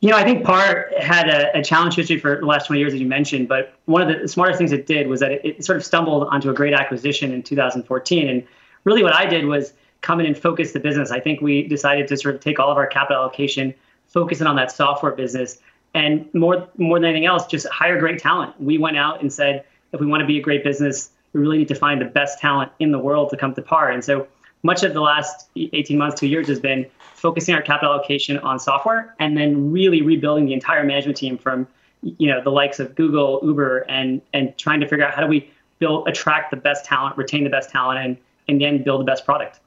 You 0.00 0.10
know, 0.10 0.16
I 0.16 0.22
think 0.22 0.44
PAR 0.44 0.90
had 1.00 1.28
a, 1.28 1.58
a, 1.58 1.62
challenge 1.62 1.96
history 1.96 2.20
for 2.20 2.38
the 2.38 2.46
last 2.46 2.66
20 2.66 2.78
years, 2.78 2.94
as 2.94 3.00
you 3.00 3.06
mentioned, 3.06 3.48
but 3.48 3.72
one 3.86 4.00
of 4.00 4.20
the 4.20 4.28
smartest 4.28 4.58
things 4.58 4.70
it 4.70 4.86
did 4.86 5.08
was 5.08 5.18
that 5.20 5.32
it, 5.32 5.44
it, 5.44 5.64
sort 5.64 5.76
of 5.76 5.84
stumbled 5.84 6.28
onto 6.30 6.50
a 6.50 6.54
great 6.54 6.72
acquisition 6.72 7.32
in 7.32 7.42
2014. 7.42 8.28
And 8.28 8.46
really 8.84 9.02
what 9.02 9.12
I 9.12 9.26
did 9.26 9.46
was 9.46 9.72
come 10.00 10.20
in 10.20 10.26
and 10.26 10.38
focus 10.38 10.70
the 10.70 10.78
business. 10.78 11.10
I 11.10 11.18
think 11.18 11.40
we 11.40 11.66
decided 11.66 12.06
to 12.08 12.16
sort 12.16 12.36
of 12.36 12.40
take 12.40 12.60
all 12.60 12.70
of 12.70 12.76
our 12.76 12.86
capital 12.86 13.22
allocation, 13.22 13.74
focus 14.06 14.40
it 14.40 14.46
on 14.46 14.54
that 14.54 14.70
software 14.70 15.12
business, 15.12 15.58
and 15.94 16.32
more, 16.32 16.68
more 16.76 17.00
than 17.00 17.08
anything 17.08 17.26
else, 17.26 17.46
just 17.46 17.66
hire 17.68 17.98
great 17.98 18.20
talent. 18.20 18.54
We 18.60 18.78
went 18.78 18.96
out 18.96 19.20
and 19.20 19.32
said, 19.32 19.64
if 19.92 20.00
we 20.00 20.06
want 20.06 20.20
to 20.20 20.26
be 20.26 20.38
a 20.38 20.42
great 20.42 20.62
business, 20.62 21.10
we 21.32 21.40
really 21.40 21.58
need 21.58 21.68
to 21.68 21.74
find 21.74 22.00
the 22.00 22.06
best 22.06 22.38
talent 22.38 22.70
in 22.78 22.92
the 22.92 22.98
world 22.98 23.30
to 23.30 23.36
come 23.36 23.54
to 23.54 23.62
PAR. 23.62 23.90
And 23.90 24.04
so 24.04 24.28
much 24.62 24.82
of 24.82 24.92
the 24.92 25.00
last 25.00 25.48
18 25.56 25.98
months, 25.98 26.20
two 26.20 26.26
years 26.26 26.46
has 26.48 26.60
been 26.60 26.86
focusing 27.18 27.54
our 27.54 27.62
capital 27.62 27.92
allocation 27.92 28.38
on 28.38 28.58
software 28.58 29.14
and 29.18 29.36
then 29.36 29.72
really 29.72 30.02
rebuilding 30.02 30.46
the 30.46 30.52
entire 30.52 30.84
management 30.84 31.16
team 31.16 31.36
from 31.36 31.66
you 32.02 32.28
know 32.28 32.40
the 32.42 32.50
likes 32.50 32.78
of 32.78 32.94
Google, 32.94 33.40
Uber, 33.42 33.78
and 33.88 34.22
and 34.32 34.56
trying 34.56 34.80
to 34.80 34.86
figure 34.86 35.04
out 35.04 35.14
how 35.14 35.20
do 35.20 35.26
we 35.26 35.50
build 35.80 36.08
attract 36.08 36.50
the 36.50 36.56
best 36.56 36.84
talent, 36.84 37.16
retain 37.16 37.44
the 37.44 37.50
best 37.50 37.70
talent, 37.70 37.98
and 37.98 38.16
and 38.48 38.60
then 38.60 38.82
build 38.82 39.00
the 39.00 39.04
best 39.04 39.24
product. 39.24 39.60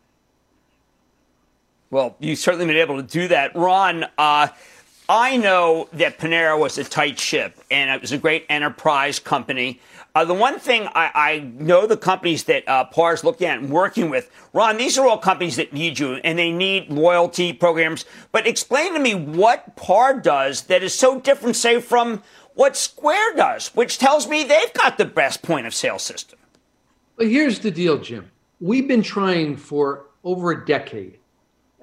Well, 1.89 2.15
you've 2.19 2.39
certainly 2.39 2.67
been 2.67 2.77
able 2.77 2.97
to 2.97 3.03
do 3.03 3.27
that, 3.27 3.53
Ron. 3.53 4.05
Uh, 4.17 4.47
I 5.11 5.35
know 5.35 5.89
that 5.91 6.19
Panera 6.19 6.57
was 6.57 6.77
a 6.77 6.85
tight 6.85 7.19
ship, 7.19 7.59
and 7.69 7.89
it 7.89 7.99
was 7.99 8.13
a 8.13 8.17
great 8.17 8.45
enterprise 8.47 9.19
company. 9.19 9.81
Uh, 10.15 10.23
the 10.23 10.33
one 10.33 10.57
thing 10.57 10.87
I, 10.87 11.11
I, 11.13 11.39
know 11.39 11.85
the 11.85 11.97
companies 11.97 12.45
that 12.45 12.65
uh, 12.65 12.85
PAR 12.85 13.13
is 13.15 13.21
looking 13.25 13.47
at 13.47 13.57
and 13.57 13.69
working 13.69 14.09
with, 14.09 14.31
Ron, 14.53 14.77
these 14.77 14.97
are 14.97 15.05
all 15.05 15.17
companies 15.17 15.57
that 15.57 15.73
need 15.73 15.99
you 15.99 16.13
and 16.15 16.39
they 16.39 16.49
need 16.49 16.89
loyalty 16.89 17.51
programs. 17.51 18.05
But 18.31 18.47
explain 18.47 18.93
to 18.93 19.01
me 19.01 19.13
what 19.13 19.75
PAR 19.75 20.17
does 20.17 20.61
that 20.63 20.81
is 20.81 20.93
so 20.93 21.19
different, 21.19 21.57
say, 21.57 21.81
from 21.81 22.23
what 22.53 22.77
Square 22.77 23.35
does, 23.35 23.67
which 23.75 23.97
tells 23.97 24.29
me 24.29 24.45
they've 24.45 24.73
got 24.73 24.97
the 24.97 25.03
best 25.03 25.41
point 25.41 25.67
of 25.67 25.73
sale 25.73 25.99
system. 25.99 26.39
But 27.17 27.27
here's 27.27 27.59
the 27.59 27.71
deal, 27.71 27.97
Jim. 27.97 28.31
We've 28.61 28.87
been 28.87 29.03
trying 29.03 29.57
for 29.57 30.05
over 30.23 30.51
a 30.51 30.65
decade 30.65 31.19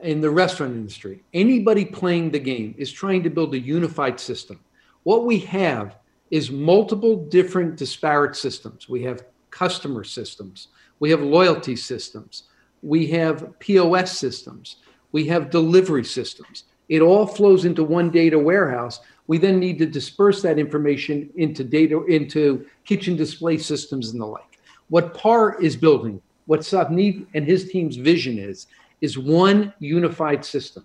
in 0.02 0.20
the 0.20 0.30
restaurant 0.30 0.74
industry. 0.74 1.22
Anybody 1.34 1.84
playing 1.84 2.30
the 2.30 2.38
game 2.38 2.74
is 2.78 2.92
trying 2.92 3.22
to 3.22 3.30
build 3.30 3.54
a 3.54 3.58
unified 3.58 4.20
system. 4.20 4.60
What 5.02 5.24
we 5.24 5.38
have 5.40 5.96
is 6.30 6.50
multiple 6.50 7.16
different 7.26 7.76
disparate 7.76 8.36
systems. 8.36 8.88
We 8.88 9.02
have 9.04 9.24
customer 9.50 10.04
systems, 10.04 10.68
we 11.00 11.10
have 11.10 11.22
loyalty 11.22 11.74
systems, 11.74 12.44
we 12.82 13.06
have 13.08 13.58
POS 13.60 14.18
systems, 14.18 14.76
we 15.12 15.26
have 15.26 15.50
delivery 15.50 16.04
systems. 16.04 16.64
It 16.88 17.02
all 17.02 17.26
flows 17.26 17.64
into 17.64 17.84
one 17.84 18.10
data 18.10 18.38
warehouse. 18.38 19.00
We 19.26 19.38
then 19.38 19.58
need 19.58 19.78
to 19.78 19.86
disperse 19.86 20.42
that 20.42 20.58
information 20.58 21.30
into 21.36 21.64
data 21.64 22.04
into 22.04 22.66
kitchen 22.84 23.16
display 23.16 23.58
systems 23.58 24.10
and 24.10 24.20
the 24.20 24.26
like. 24.26 24.58
What 24.88 25.14
PAR 25.14 25.60
is 25.60 25.76
building, 25.76 26.22
what 26.46 26.60
Savneet 26.60 27.26
and 27.34 27.44
his 27.44 27.70
team's 27.70 27.96
vision 27.96 28.38
is, 28.38 28.68
is 29.00 29.18
one 29.18 29.72
unified 29.78 30.44
system. 30.44 30.84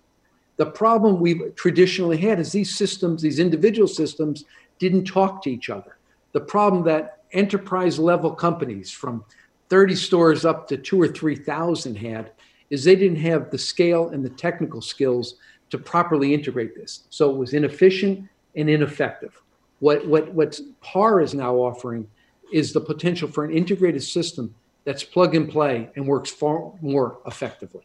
The 0.58 0.68
problem 0.68 1.20
we've 1.20 1.56
traditionally 1.56 2.18
had 2.18 2.40
is 2.40 2.52
these 2.52 2.76
systems, 2.76 3.22
these 3.22 3.40
individual 3.40 3.88
systems, 3.88 4.46
didn't 4.80 5.06
talk 5.06 5.42
to 5.44 5.52
each 5.52 5.70
other. 5.70 5.98
The 6.34 6.42
problem 6.42 6.84
that 6.84 7.24
enterprise 7.32 7.98
level 7.98 8.32
companies 8.32 8.92
from 8.92 9.26
30 9.70 9.96
stores 9.96 10.46
up 10.46 10.68
to 10.68 10.78
two 10.78 11.02
or 11.02 11.08
3,000 11.08 11.96
had 11.96 12.32
is 12.70 12.84
they 12.84 12.96
didn't 12.96 13.18
have 13.18 13.50
the 13.50 13.58
scale 13.58 14.10
and 14.10 14.24
the 14.24 14.30
technical 14.30 14.82
skills 14.82 15.36
to 15.70 15.78
properly 15.78 16.34
integrate 16.34 16.76
this. 16.76 17.04
So 17.10 17.32
it 17.32 17.38
was 17.38 17.54
inefficient 17.54 18.28
and 18.56 18.70
ineffective. 18.70 19.42
What, 19.80 20.08
what, 20.08 20.32
what 20.34 20.60
PAR 20.82 21.22
is 21.22 21.34
now 21.34 21.56
offering 21.56 22.08
is 22.52 22.74
the 22.74 22.82
potential 22.82 23.28
for 23.28 23.44
an 23.44 23.52
integrated 23.52 24.04
system 24.04 24.54
that's 24.86 25.04
plug 25.04 25.36
and 25.36 25.50
play 25.50 25.90
and 25.96 26.08
works 26.08 26.30
far 26.30 26.72
more 26.82 27.20
effectively. 27.26 27.84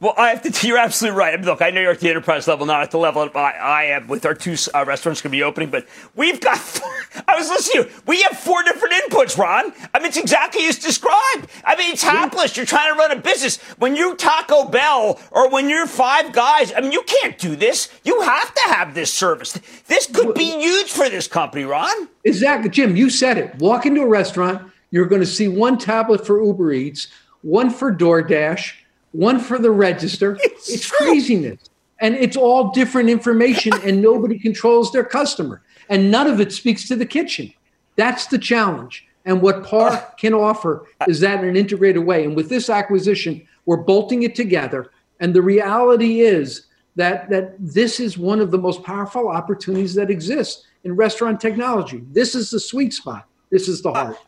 Well, 0.00 0.14
I 0.16 0.30
have 0.30 0.42
to. 0.42 0.66
You're 0.66 0.78
absolutely 0.78 1.18
right. 1.18 1.34
I 1.34 1.36
mean, 1.36 1.44
look, 1.46 1.60
I 1.60 1.70
know 1.70 1.80
you're 1.80 1.92
at 1.92 2.00
the 2.00 2.08
enterprise 2.08 2.48
level, 2.48 2.64
not 2.64 2.82
at 2.82 2.90
the 2.90 2.98
level 2.98 3.28
I, 3.34 3.50
I 3.50 3.84
am 3.84 4.08
with 4.08 4.24
our 4.24 4.34
two 4.34 4.56
uh, 4.74 4.84
restaurants 4.86 5.20
going 5.20 5.30
to 5.30 5.36
be 5.36 5.42
opening. 5.42 5.70
But 5.70 5.86
we've 6.16 6.40
got. 6.40 6.58
I 7.28 7.36
was 7.36 7.48
listening 7.50 7.84
to 7.84 7.90
you. 7.90 7.96
We 8.06 8.22
have 8.22 8.38
four 8.38 8.62
different 8.62 8.94
inputs, 8.94 9.36
Ron. 9.36 9.72
I 9.92 9.98
mean, 9.98 10.08
it's 10.08 10.16
exactly 10.16 10.64
as 10.66 10.78
described. 10.78 11.48
I 11.64 11.76
mean, 11.76 11.92
it's 11.92 12.02
hapless. 12.02 12.56
You're 12.56 12.66
trying 12.66 12.92
to 12.92 12.98
run 12.98 13.10
a 13.10 13.16
business. 13.16 13.58
When 13.78 13.94
you're 13.94 14.16
Taco 14.16 14.68
Bell 14.68 15.20
or 15.30 15.50
when 15.50 15.68
you're 15.68 15.86
Five 15.86 16.32
Guys, 16.32 16.72
I 16.74 16.80
mean, 16.80 16.92
you 16.92 17.02
can't 17.02 17.36
do 17.36 17.56
this. 17.56 17.90
You 18.04 18.20
have 18.22 18.54
to 18.54 18.62
have 18.68 18.94
this 18.94 19.12
service. 19.12 19.58
This 19.86 20.06
could 20.06 20.34
be 20.34 20.50
huge 20.60 20.90
for 20.90 21.08
this 21.08 21.26
company, 21.26 21.64
Ron. 21.64 22.08
Exactly, 22.24 22.70
Jim. 22.70 22.96
You 22.96 23.10
said 23.10 23.36
it. 23.36 23.56
Walk 23.58 23.86
into 23.86 24.02
a 24.02 24.08
restaurant. 24.08 24.70
You're 24.90 25.06
going 25.06 25.20
to 25.20 25.26
see 25.26 25.48
one 25.48 25.78
tablet 25.78 26.26
for 26.26 26.42
Uber 26.42 26.72
Eats, 26.72 27.08
one 27.42 27.70
for 27.70 27.94
DoorDash 27.94 28.72
one 29.12 29.40
for 29.40 29.58
the 29.58 29.70
register. 29.70 30.38
It's, 30.42 30.70
it's 30.70 30.90
craziness. 30.90 31.58
And 32.00 32.14
it's 32.14 32.36
all 32.36 32.70
different 32.70 33.10
information, 33.10 33.72
and 33.84 34.00
nobody 34.00 34.38
controls 34.38 34.92
their 34.92 35.04
customer. 35.04 35.62
And 35.88 36.10
none 36.10 36.26
of 36.26 36.40
it 36.40 36.52
speaks 36.52 36.86
to 36.88 36.96
the 36.96 37.06
kitchen. 37.06 37.52
That's 37.96 38.26
the 38.26 38.38
challenge. 38.38 39.06
And 39.24 39.42
what 39.42 39.64
PAR 39.64 40.14
can 40.18 40.32
offer 40.32 40.86
is 41.06 41.20
that 41.20 41.42
in 41.42 41.50
an 41.50 41.56
integrated 41.56 42.04
way. 42.04 42.24
And 42.24 42.34
with 42.34 42.48
this 42.48 42.70
acquisition, 42.70 43.46
we're 43.66 43.76
bolting 43.76 44.22
it 44.22 44.34
together. 44.34 44.90
And 45.18 45.34
the 45.34 45.42
reality 45.42 46.20
is 46.20 46.66
that, 46.96 47.28
that 47.28 47.54
this 47.58 48.00
is 48.00 48.16
one 48.16 48.40
of 48.40 48.50
the 48.50 48.58
most 48.58 48.82
powerful 48.82 49.28
opportunities 49.28 49.94
that 49.94 50.10
exists 50.10 50.66
in 50.84 50.96
restaurant 50.96 51.40
technology. 51.40 52.02
This 52.12 52.34
is 52.34 52.50
the 52.50 52.60
sweet 52.60 52.94
spot. 52.94 53.26
This 53.50 53.68
is 53.68 53.82
the 53.82 53.90
uh, 53.90 54.04
heart 54.04 54.18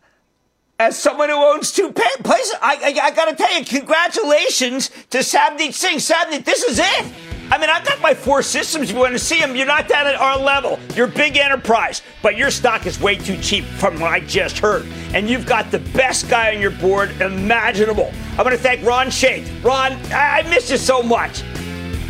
as 0.82 0.98
someone 0.98 1.28
who 1.28 1.36
owns 1.36 1.70
two 1.70 1.92
places, 1.92 2.54
I, 2.60 2.74
I, 3.00 3.06
I 3.06 3.10
got 3.12 3.26
to 3.26 3.36
tell 3.36 3.56
you, 3.56 3.64
congratulations 3.64 4.90
to 5.10 5.18
Savneet 5.18 5.72
Singh. 5.72 5.98
Savneet, 5.98 6.44
this 6.44 6.64
is 6.64 6.80
it. 6.80 7.12
I 7.52 7.58
mean, 7.58 7.70
I've 7.70 7.84
got 7.84 8.00
my 8.00 8.14
four 8.14 8.42
systems. 8.42 8.88
If 8.88 8.96
you 8.96 9.00
want 9.00 9.12
to 9.12 9.18
see 9.18 9.38
them, 9.38 9.54
you're 9.54 9.66
not 9.66 9.86
down 9.86 10.06
at 10.08 10.16
our 10.16 10.38
level. 10.38 10.80
You're 10.96 11.06
big 11.06 11.36
enterprise, 11.36 12.02
but 12.20 12.36
your 12.36 12.50
stock 12.50 12.86
is 12.86 12.98
way 12.98 13.14
too 13.16 13.36
cheap 13.40 13.64
from 13.64 14.00
what 14.00 14.10
I 14.10 14.20
just 14.20 14.58
heard. 14.58 14.86
And 15.14 15.30
you've 15.30 15.46
got 15.46 15.70
the 15.70 15.78
best 15.78 16.28
guy 16.28 16.52
on 16.54 16.60
your 16.60 16.70
board 16.72 17.10
imaginable. 17.20 18.12
I 18.36 18.42
want 18.42 18.56
to 18.56 18.58
thank 18.58 18.84
Ron 18.84 19.06
Shaich. 19.06 19.62
Ron, 19.62 19.92
I, 20.12 20.40
I 20.40 20.50
miss 20.50 20.68
you 20.70 20.78
so 20.78 21.02
much. 21.02 21.44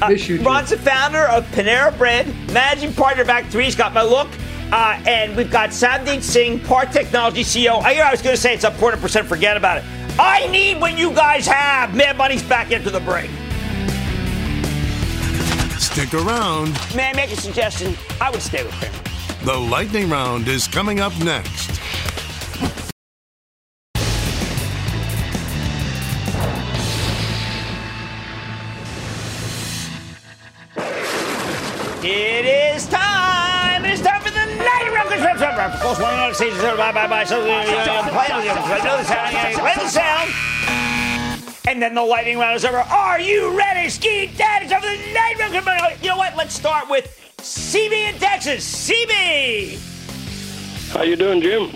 Uh, 0.01 0.09
miss 0.09 0.29
you, 0.29 0.41
Ron's 0.43 0.71
the 0.71 0.79
founder 0.79 1.25
of 1.25 1.45
Panera 1.51 1.97
Bread, 1.99 2.27
managing 2.53 2.95
partner 2.95 3.23
of 3.23 3.29
Act 3.29 3.53
3. 3.53 3.65
He's 3.65 3.77
got 3.77 3.93
my 3.93 4.03
look. 4.03 4.29
Uh, 4.73 4.99
and 5.07 5.37
we've 5.37 5.51
got 5.51 5.69
Savneet 5.69 6.23
Singh, 6.23 6.59
PAR 6.59 6.87
Technology 6.87 7.43
CEO. 7.43 7.83
I, 7.83 8.01
I 8.01 8.11
was 8.11 8.23
going 8.23 8.35
to 8.35 8.41
say 8.41 8.55
it's 8.55 8.65
up 8.65 8.73
400%, 8.75 9.27
forget 9.27 9.55
about 9.55 9.77
it. 9.79 9.85
I 10.19 10.47
need 10.49 10.81
what 10.81 10.97
you 10.97 11.13
guys 11.13 11.47
have. 11.47 11.95
Mad 11.95 12.17
Money's 12.17 12.43
back 12.43 12.71
into 12.71 12.89
the 12.89 13.01
break. 13.01 13.31
Stick 15.79 16.15
around. 16.15 16.73
May 16.97 17.11
I 17.11 17.13
make 17.15 17.31
a 17.33 17.37
suggestion? 17.37 17.95
I 18.19 18.31
would 18.31 18.41
stay 18.41 18.65
with 18.65 18.73
Cramer. 18.77 18.95
The 19.45 19.59
lightning 19.59 20.09
round 20.09 20.49
is 20.49 20.67
coming 20.67 21.01
up 21.01 21.15
next. 21.19 21.72
Round. 35.63 35.75
Of 35.75 35.81
course, 35.81 35.99
one 35.99 36.15
United 36.15 36.35
States. 36.35 36.57
Bye 36.63 36.93
bye 36.93 37.07
bye. 37.07 37.25
So, 37.25 37.43
the 37.43 39.05
sound. 39.05 39.55
Play 39.55 39.75
the 39.77 39.89
sound. 39.89 40.31
And 41.69 41.81
then 41.81 41.95
the 41.95 42.03
lightning 42.03 42.39
round 42.39 42.57
is 42.57 42.65
over. 42.65 42.79
Are 42.79 43.21
you 43.21 43.57
ready, 43.57 43.89
Ski 43.89 44.27
Dad? 44.37 44.63
It's 44.65 44.73
over 44.73 44.87
the 44.87 45.15
lightning 45.15 45.65
round. 45.65 46.03
You 46.03 46.11
know 46.11 46.17
what? 46.17 46.37
Let's 46.37 46.55
start 46.55 46.91
with 46.91 47.07
CB 47.39 47.93
in 47.93 48.15
Texas. 48.19 48.91
CB. 48.91 49.79
How 50.93 51.03
you 51.03 51.17
doing, 51.17 51.41
Jim? 51.41 51.71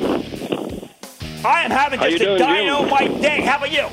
I 1.45 1.63
am 1.63 1.71
having 1.71 2.01
just 2.01 2.11
you 2.11 2.17
a 2.17 2.39
doing, 2.39 2.39
Jim? 2.39 3.21
day. 3.21 3.41
How 3.43 3.57
about 3.57 3.73
you? 3.73 3.87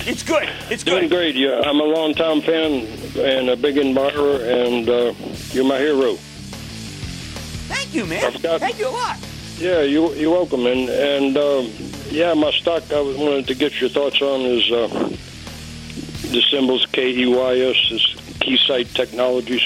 It's 0.00 0.22
good. 0.22 0.48
It's 0.70 0.82
Doing 0.82 1.08
good. 1.08 1.10
great. 1.10 1.36
Yeah, 1.36 1.60
I'm 1.64 1.80
a 1.80 1.84
long-time 1.84 2.40
fan 2.40 2.86
and 3.18 3.50
a 3.50 3.56
big 3.56 3.76
admirer, 3.78 4.40
and 4.42 4.88
uh, 4.88 5.12
you're 5.52 5.64
my 5.64 5.78
hero. 5.78 6.14
Thank 7.68 7.94
you, 7.94 8.06
man. 8.06 8.32
Thank 8.32 8.78
you 8.78 8.88
a 8.88 8.90
lot. 8.90 9.18
Yeah, 9.58 9.80
you, 9.80 10.14
you're 10.14 10.30
welcome. 10.30 10.66
And 10.66 10.88
and 10.88 11.36
um, 11.36 11.72
yeah, 12.10 12.32
my 12.34 12.52
stock 12.52 12.92
I 12.92 13.00
wanted 13.00 13.48
to 13.48 13.54
get 13.56 13.80
your 13.80 13.90
thoughts 13.90 14.22
on 14.22 14.42
is 14.42 14.70
uh, 14.70 14.86
the 16.30 16.40
symbols 16.48 16.86
K 16.92 17.10
E 17.10 17.26
Y 17.26 17.58
S 17.58 17.90
is 17.90 18.02
Keysight 18.38 18.94
Technologies. 18.94 19.62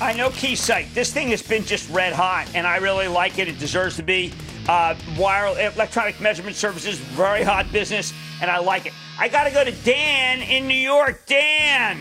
I 0.00 0.14
know 0.14 0.30
Keysight. 0.30 0.92
This 0.94 1.12
thing 1.12 1.28
has 1.28 1.42
been 1.42 1.64
just 1.64 1.88
red 1.90 2.12
hot, 2.12 2.48
and 2.56 2.66
I 2.66 2.78
really 2.78 3.06
like 3.06 3.38
it. 3.38 3.46
It 3.46 3.58
deserves 3.60 3.96
to 3.96 4.02
be. 4.02 4.32
Uh, 4.68 4.94
wire 5.16 5.46
electronic 5.74 6.20
measurement 6.20 6.54
services, 6.54 6.98
very 6.98 7.42
hot 7.42 7.70
business, 7.72 8.12
and 8.42 8.50
I 8.50 8.58
like 8.58 8.86
it. 8.86 8.92
I 9.18 9.28
got 9.28 9.44
to 9.44 9.50
go 9.50 9.64
to 9.64 9.72
Dan 9.84 10.42
in 10.42 10.66
New 10.66 10.74
York. 10.74 11.24
Dan. 11.26 12.00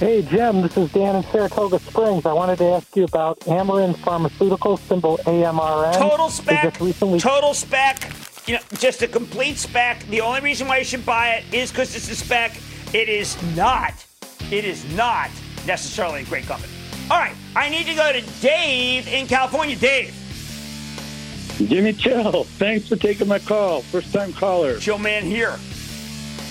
Hey, 0.00 0.22
Jim, 0.22 0.62
this 0.62 0.78
is 0.78 0.90
Dan 0.92 1.14
in 1.16 1.22
Saratoga 1.24 1.78
Springs. 1.78 2.24
I 2.24 2.32
wanted 2.32 2.56
to 2.60 2.64
ask 2.64 2.96
you 2.96 3.04
about 3.04 3.38
Amarin 3.40 3.94
Pharmaceuticals, 3.96 4.78
symbol 4.78 5.18
AMRN. 5.26 5.92
Total 5.92 6.30
spec. 6.30 6.62
just 6.62 6.80
recently 6.80 7.20
Total 7.20 7.52
spec. 7.52 8.10
You 8.46 8.54
know, 8.54 8.60
just 8.78 9.02
a 9.02 9.06
complete 9.06 9.58
spec. 9.58 10.02
The 10.06 10.22
only 10.22 10.40
reason 10.40 10.66
why 10.66 10.78
you 10.78 10.84
should 10.84 11.04
buy 11.04 11.32
it 11.32 11.44
is 11.52 11.70
because 11.70 11.94
it's 11.94 12.10
a 12.10 12.16
spec. 12.16 12.56
It 12.94 13.10
is 13.10 13.36
not. 13.54 13.92
It 14.50 14.64
is 14.64 14.90
not 14.96 15.28
necessarily 15.66 16.22
a 16.22 16.24
great 16.24 16.46
company. 16.46 16.72
All 17.10 17.18
right, 17.18 17.36
I 17.54 17.68
need 17.68 17.84
to 17.84 17.94
go 17.94 18.10
to 18.10 18.22
Dave 18.40 19.06
in 19.06 19.26
California. 19.26 19.76
Dave. 19.76 20.14
Jimmy 21.58 21.92
Chill, 21.92 22.44
thanks 22.44 22.88
for 22.88 22.96
taking 22.96 23.28
my 23.28 23.38
call. 23.38 23.82
First 23.82 24.14
time 24.14 24.32
caller. 24.32 24.78
Chill 24.78 24.96
man 24.96 25.24
here. 25.24 25.58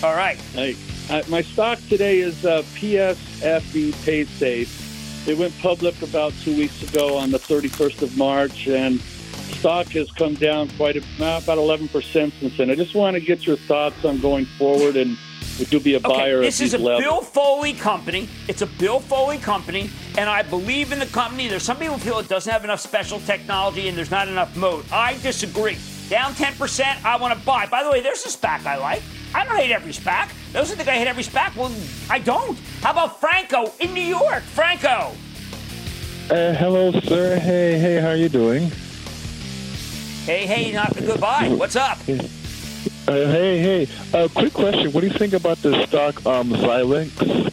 All 0.03 0.13
right. 0.13 0.37
Hey, 0.53 0.75
uh, 1.09 1.23
my 1.27 1.41
stock 1.41 1.79
today 1.89 2.19
is 2.19 2.45
uh, 2.45 2.61
PSFE 2.75 3.91
PaySafe. 3.91 5.27
It 5.27 5.37
went 5.37 5.57
public 5.59 6.01
about 6.01 6.33
two 6.41 6.55
weeks 6.55 6.81
ago 6.83 7.17
on 7.17 7.31
the 7.31 7.39
31st 7.39 8.01
of 8.01 8.17
March, 8.17 8.67
and 8.67 8.99
stock 9.01 9.87
has 9.87 10.11
come 10.11 10.35
down 10.35 10.69
quite 10.69 10.95
a, 10.95 11.01
uh, 11.23 11.39
about 11.43 11.57
11% 11.57 11.91
since 12.11 12.57
then. 12.57 12.69
I 12.69 12.75
just 12.75 12.95
want 12.95 13.15
to 13.15 13.19
get 13.19 13.45
your 13.45 13.57
thoughts 13.57 14.05
on 14.05 14.19
going 14.19 14.45
forward, 14.45 14.95
and 14.95 15.17
would 15.57 15.73
you 15.73 15.79
be 15.79 15.95
a 15.95 15.99
buyer 15.99 16.37
Okay, 16.37 16.45
this 16.45 16.61
at 16.61 16.65
is 16.65 16.73
a 16.73 16.77
levels? 16.77 17.03
Bill 17.03 17.21
Foley 17.21 17.73
company. 17.73 18.29
It's 18.47 18.61
a 18.61 18.67
Bill 18.67 18.99
Foley 18.99 19.37
company, 19.37 19.89
and 20.17 20.29
I 20.29 20.41
believe 20.41 20.91
in 20.91 20.99
the 20.99 21.05
company. 21.07 21.47
There's 21.47 21.63
some 21.63 21.77
people 21.77 21.97
feel 21.97 22.19
it 22.19 22.29
doesn't 22.29 22.51
have 22.51 22.63
enough 22.63 22.79
special 22.79 23.19
technology 23.19 23.87
and 23.87 23.97
there's 23.97 24.11
not 24.11 24.27
enough 24.27 24.55
mode. 24.55 24.85
I 24.91 25.17
disagree. 25.17 25.77
Down 26.07 26.33
10%, 26.33 27.03
I 27.03 27.17
want 27.17 27.37
to 27.37 27.45
buy. 27.45 27.67
By 27.67 27.83
the 27.83 27.91
way, 27.91 28.01
there's 28.01 28.25
a 28.25 28.29
SPAC 28.29 28.65
I 28.65 28.77
like. 28.77 29.03
I 29.33 29.45
don't 29.45 29.55
hate 29.57 29.71
every 29.71 29.91
SPAC. 29.91 30.29
Those 30.53 30.69
who 30.69 30.75
think 30.75 30.89
I 30.89 30.95
hate 30.95 31.07
every 31.07 31.23
SPAC, 31.23 31.55
well, 31.55 31.73
I 32.09 32.19
don't. 32.19 32.57
How 32.81 32.91
about 32.91 33.19
Franco 33.19 33.71
in 33.79 33.93
New 33.93 34.01
York? 34.01 34.41
Franco. 34.41 35.13
Uh, 36.29 36.53
hello, 36.53 36.91
sir. 37.01 37.39
Hey, 37.39 37.77
hey, 37.77 37.99
how 37.99 38.09
are 38.09 38.15
you 38.15 38.29
doing? 38.29 38.71
Hey, 40.25 40.45
hey, 40.45 40.71
not 40.71 40.95
goodbye. 40.95 41.49
What's 41.49 41.75
up? 41.75 41.97
Uh, 42.07 42.13
hey, 43.07 43.59
hey. 43.59 43.87
Uh, 44.13 44.27
quick 44.27 44.53
question. 44.53 44.91
What 44.91 45.01
do 45.01 45.07
you 45.07 45.13
think 45.13 45.33
about 45.33 45.57
the 45.63 45.85
stock 45.87 46.23
um, 46.25 46.49
Xilinx? 46.51 47.49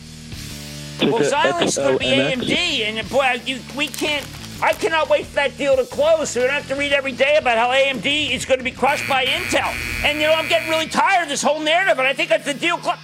Well, 1.02 1.22
Xilinx 1.22 1.82
could 1.82 1.98
be 1.98 2.06
AMD, 2.06 2.80
and 2.80 3.08
boy, 3.08 3.40
you, 3.46 3.60
we 3.76 3.88
can't. 3.88 4.26
I 4.62 4.72
cannot 4.72 5.10
wait 5.10 5.26
for 5.26 5.34
that 5.36 5.56
deal 5.58 5.76
to 5.76 5.84
close, 5.84 6.30
so 6.30 6.40
we 6.40 6.46
don't 6.46 6.54
have 6.54 6.68
to 6.68 6.74
read 6.76 6.92
every 6.92 7.12
day 7.12 7.36
about 7.36 7.58
how 7.58 7.70
AMD 7.70 8.30
is 8.30 8.46
going 8.46 8.58
to 8.58 8.64
be 8.64 8.70
crushed 8.70 9.06
by 9.08 9.26
Intel. 9.26 9.72
And 10.04 10.18
you 10.18 10.26
know, 10.26 10.32
I'm 10.32 10.48
getting 10.48 10.68
really 10.70 10.86
tired 10.88 11.24
of 11.24 11.28
this 11.28 11.42
whole 11.42 11.60
narrative, 11.60 11.98
and 11.98 12.06
I 12.08 12.14
think 12.14 12.30
that's 12.30 12.44
the 12.46 12.54
deal. 12.54 12.80
Cl- 12.80 12.98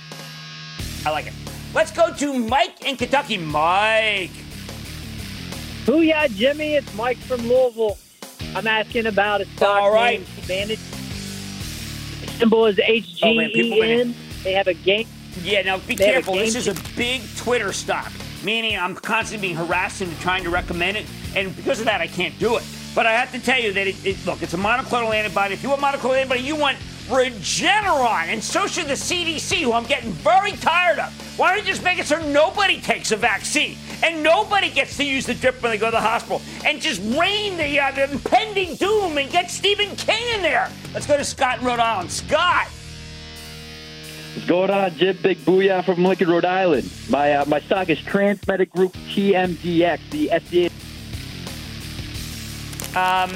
I 1.05 1.11
like 1.11 1.27
it. 1.27 1.35
Let's 1.75 1.91
go 1.91 2.13
to 2.15 2.39
Mike 2.39 2.83
in 2.85 2.97
Kentucky. 2.97 3.37
Mike. 3.39 4.31
Booyah, 5.85 6.35
Jimmy. 6.35 6.75
It's 6.77 6.95
Mike 6.95 7.19
from 7.19 7.41
Louisville. 7.49 7.99
I'm 8.55 8.67
asking 8.67 9.07
about 9.07 9.41
a 9.41 9.45
stock 9.47 9.83
All 9.83 9.93
right. 9.93 10.21
named. 10.49 10.79
Symbol 12.39 12.67
is 12.67 12.79
Oh, 13.23 13.35
man, 13.35 13.51
HGEN. 13.51 14.15
they 14.43 14.53
have 14.53 14.67
a 14.69 14.75
game. 14.75 15.07
Yeah, 15.43 15.63
now 15.63 15.79
be 15.79 15.97
careful. 15.97 16.35
This 16.35 16.55
is 16.55 16.69
a 16.69 16.75
big 16.97 17.23
Twitter 17.37 17.73
stock, 17.73 18.11
meaning 18.45 18.79
I'm 18.79 18.95
constantly 18.95 19.49
being 19.49 19.57
harassed 19.57 20.03
into 20.03 20.19
trying 20.21 20.45
to 20.45 20.51
recommend 20.51 20.97
it, 20.97 21.07
and 21.37 21.55
because 21.57 21.81
of 21.81 21.87
that, 21.87 22.01
I 22.01 22.07
can't 22.07 22.39
do 22.39 22.57
it. 22.57 22.65
But 22.95 23.07
I 23.07 23.13
have 23.13 23.33
to 23.33 23.39
tell 23.39 23.61
you 23.61 23.73
that 23.73 23.87
it, 23.87 24.05
it 24.05 24.27
look, 24.27 24.43
it's 24.43 24.55
a 24.55 24.59
monoclonal 24.59 25.15
antibody. 25.15 25.55
If 25.55 25.63
you 25.63 25.71
want 25.71 25.81
monoclonal 25.81 26.17
antibody, 26.17 26.43
you 26.43 26.57
want 26.57 26.77
Regeneron, 27.09 28.27
and 28.29 28.43
so 28.43 28.67
should 28.67 28.87
the 28.87 28.93
CDC, 28.93 29.63
who 29.63 29.73
I'm 29.73 29.85
getting 29.85 30.13
very 30.13 30.53
tired 30.53 30.99
of. 30.99 31.39
Why 31.39 31.55
don't 31.55 31.65
you 31.65 31.71
just 31.71 31.83
make 31.83 31.99
it 31.99 32.07
so 32.07 32.21
nobody 32.29 32.81
takes 32.81 33.11
a 33.11 33.17
vaccine 33.17 33.77
and 34.05 34.23
nobody 34.23 34.71
gets 34.71 34.97
to 34.99 35.05
use 35.05 35.27
the 35.27 35.35
drip 35.35 35.61
when 35.63 35.73
they 35.73 35.79
go 35.79 35.87
to 35.87 35.93
the 35.93 36.01
hospital 36.01 36.43
and 36.65 36.81
just 36.81 37.01
rain 37.19 37.57
the, 37.57 37.81
uh, 37.81 37.91
the 37.93 38.11
impending 38.11 38.77
doom 38.77 39.19
and 39.19 39.31
get 39.31 39.51
Stephen 39.51 39.95
King 39.97 40.35
in 40.35 40.43
there? 40.43 40.71
Let's 40.95 41.07
go 41.07 41.17
to 41.17 41.25
Scott 41.25 41.59
in 41.59 41.65
Rhode 41.65 41.81
Island. 41.81 42.11
Scott. 42.11 42.69
What's 44.35 44.47
going 44.47 44.71
on, 44.71 44.95
Jim? 44.95 45.19
Big 45.21 45.37
booyah 45.39 45.85
from 45.85 46.03
Lincoln, 46.03 46.31
Rhode 46.31 46.47
Island. 46.47 46.91
My 47.11 47.35
uh, 47.35 47.45
my 47.45 47.61
stock 47.61 47.91
is 47.91 47.99
Transmedic 47.99 48.71
Group 48.71 48.95
TMDX, 49.11 50.09
the 50.09 50.29
FDA. 50.29 50.71
Um, 52.97 53.31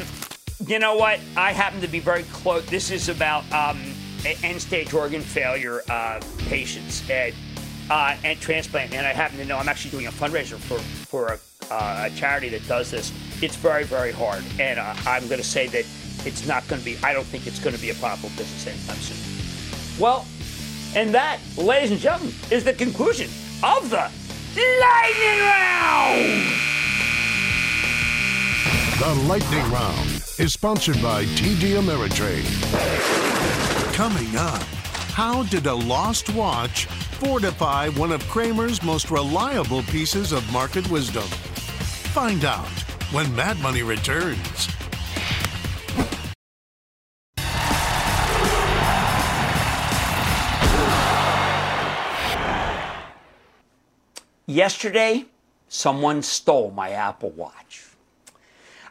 you 0.67 0.79
know 0.79 0.97
what? 0.97 1.21
I 1.37 1.53
happen 1.53 1.83
to 1.83 1.87
be 1.87 2.01
very 2.01 2.23
close. 2.25 2.65
This 2.65 2.91
is 2.91 3.11
about 3.11 3.45
um, 3.53 3.79
end-stage 4.43 4.95
organ 4.95 5.21
failure 5.21 5.83
uh, 5.91 6.23
patients 6.49 7.09
at, 7.11 7.35
uh, 7.91 8.17
and 8.25 8.41
transplant. 8.41 8.95
And 8.95 9.07
I 9.07 9.13
happen 9.13 9.37
to 9.37 9.45
know 9.45 9.59
I'm 9.59 9.69
actually 9.69 9.91
doing 9.91 10.07
a 10.07 10.13
fundraiser 10.13 10.57
for 10.57 10.79
for 10.79 11.35
a, 11.35 11.39
uh, 11.71 12.09
a 12.11 12.17
charity 12.17 12.49
that 12.49 12.67
does 12.67 12.91
this. 12.91 13.13
It's 13.43 13.57
very 13.57 13.85
very 13.85 14.13
hard, 14.13 14.43
and 14.59 14.79
uh, 14.79 14.95
I'm 15.05 15.29
going 15.29 15.43
to 15.43 15.47
say 15.47 15.67
that 15.67 15.85
it's 16.25 16.47
not 16.47 16.67
going 16.69 16.81
to 16.81 16.85
be. 16.87 16.97
I 17.05 17.13
don't 17.13 17.27
think 17.27 17.47
it's 17.47 17.59
going 17.59 17.77
to 17.77 17.83
be 17.83 17.91
a 17.91 17.95
profitable 17.95 18.31
business 18.31 18.67
anytime 18.67 18.97
soon. 18.97 20.01
Well, 20.01 20.27
and 20.95 21.15
that, 21.15 21.41
ladies 21.57 21.91
and 21.91 22.01
gentlemen, 22.01 22.35
is 22.51 22.65
the 22.65 22.73
conclusion 22.73 23.29
of 23.63 23.91
the 23.91 24.11
lightning 24.57 25.41
round. 25.41 26.53
The 28.99 29.15
Lightning 29.29 29.71
Round 29.71 30.09
is 30.39 30.55
sponsored 30.55 31.03
by 31.03 31.25
TD 31.25 31.77
Ameritrade. 31.77 32.47
Coming 33.93 34.35
up, 34.37 34.63
how 35.13 35.43
did 35.45 35.67
a 35.67 35.75
lost 35.75 36.35
watch 36.35 36.87
fortify 36.87 37.91
one 37.91 38.11
of 38.11 38.27
Cramer's 38.29 38.83
most 38.83 39.11
reliable 39.11 39.83
pieces 39.83 40.33
of 40.33 40.51
market 40.51 40.89
wisdom? 40.91 41.25
Find 42.15 42.47
out 42.47 42.69
when 43.13 43.35
Mad 43.37 43.59
Money 43.61 43.83
returns. 43.83 44.76
Yesterday, 54.47 55.25
someone 55.67 56.23
stole 56.23 56.71
my 56.71 56.91
Apple 56.91 57.31
Watch. 57.31 57.85